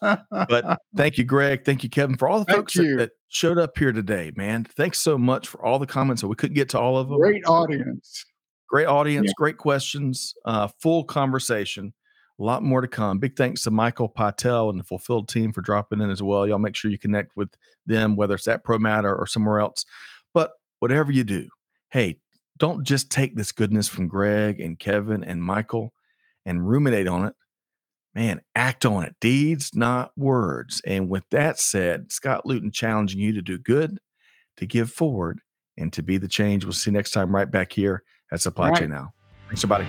But 0.00 0.80
thank 0.96 1.18
you, 1.18 1.24
Greg. 1.24 1.64
Thank 1.64 1.82
you, 1.82 1.90
Kevin, 1.90 2.16
for 2.16 2.28
all 2.28 2.40
the 2.40 2.44
Thank 2.44 2.58
folks 2.58 2.74
that, 2.74 2.96
that 2.98 3.10
showed 3.28 3.58
up 3.58 3.76
here 3.76 3.92
today, 3.92 4.32
man. 4.36 4.64
Thanks 4.64 5.00
so 5.00 5.18
much 5.18 5.48
for 5.48 5.64
all 5.64 5.78
the 5.78 5.86
comments. 5.86 6.22
So 6.22 6.28
we 6.28 6.36
couldn't 6.36 6.54
get 6.54 6.68
to 6.70 6.80
all 6.80 6.98
of 6.98 7.08
them. 7.08 7.18
great 7.18 7.46
audience. 7.46 8.24
Great 8.68 8.86
audience, 8.86 9.32
great 9.36 9.58
questions, 9.58 10.34
uh, 10.44 10.68
full 10.80 11.04
conversation. 11.04 11.92
A 12.38 12.42
lot 12.42 12.62
more 12.62 12.80
to 12.80 12.88
come. 12.88 13.18
Big 13.18 13.36
thanks 13.36 13.62
to 13.62 13.70
Michael 13.70 14.10
Pytel 14.10 14.70
and 14.70 14.78
the 14.78 14.84
Fulfilld 14.84 15.28
team 15.28 15.52
for 15.52 15.62
dropping 15.62 16.00
in 16.00 16.10
as 16.10 16.22
well. 16.22 16.46
Y'all 16.46 16.58
make 16.58 16.74
sure 16.74 16.90
you 16.90 16.98
connect 16.98 17.36
with 17.36 17.48
them, 17.86 18.16
whether 18.16 18.34
it's 18.34 18.48
at 18.48 18.64
ProMat 18.64 19.04
or, 19.04 19.14
or 19.14 19.26
somewhere 19.26 19.60
else. 19.60 19.86
But 20.34 20.52
whatever 20.80 21.12
you 21.12 21.24
do, 21.24 21.48
hey, 21.90 22.18
don't 22.58 22.84
just 22.84 23.10
take 23.10 23.36
this 23.36 23.52
goodness 23.52 23.88
from 23.88 24.08
Greg 24.08 24.60
and 24.60 24.78
Kevin 24.78 25.24
and 25.24 25.42
Michael 25.42 25.94
and 26.44 26.68
ruminate 26.68 27.08
on 27.08 27.26
it. 27.26 27.34
Man, 28.16 28.40
act 28.54 28.86
on 28.86 29.04
it. 29.04 29.14
Deeds, 29.20 29.72
not 29.74 30.10
words. 30.16 30.80
And 30.86 31.10
with 31.10 31.24
that 31.32 31.60
said, 31.60 32.10
Scott 32.10 32.46
Luton 32.46 32.70
challenging 32.70 33.20
you 33.20 33.34
to 33.34 33.42
do 33.42 33.58
good, 33.58 33.98
to 34.56 34.64
give 34.64 34.90
forward, 34.90 35.40
and 35.76 35.92
to 35.92 36.02
be 36.02 36.16
the 36.16 36.26
change. 36.26 36.64
We'll 36.64 36.72
see 36.72 36.90
you 36.90 36.96
next 36.96 37.10
time 37.10 37.34
right 37.34 37.50
back 37.50 37.74
here 37.74 38.02
at 38.32 38.40
Supply 38.40 38.70
Right. 38.70 38.80
Chain 38.80 38.88
Now. 38.88 39.12
Thanks, 39.48 39.62
everybody. 39.62 39.86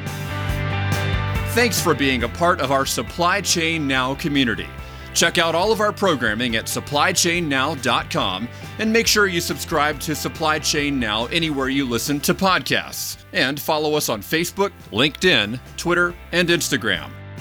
Thanks 1.54 1.82
for 1.82 1.96
being 1.96 2.24
a 2.24 2.28
part 2.28 2.60
of 2.60 2.70
our 2.70 2.86
Supply 2.86 3.40
Chain 3.40 3.88
Now 3.88 4.16
community. 4.16 4.68
Check 5.14 5.38
out 5.38 5.56
all 5.56 5.72
of 5.72 5.80
our 5.80 5.94
programming 5.94 6.58
at 6.58 6.66
supplychainnow.com 6.66 8.50
and 8.80 8.92
make 8.92 9.08
sure 9.08 9.28
you 9.28 9.40
subscribe 9.40 10.02
to 10.02 10.14
Supply 10.14 10.60
Chain 10.60 11.00
Now 11.00 11.28
anywhere 11.28 11.70
you 11.70 11.88
listen 11.88 12.20
to 12.20 12.34
podcasts. 12.34 13.24
And 13.32 13.58
follow 13.58 13.96
us 13.96 14.10
on 14.10 14.22
Facebook, 14.22 14.74
LinkedIn, 14.92 15.62
Twitter, 15.78 16.14
and 16.34 16.50
Instagram. 16.50 17.10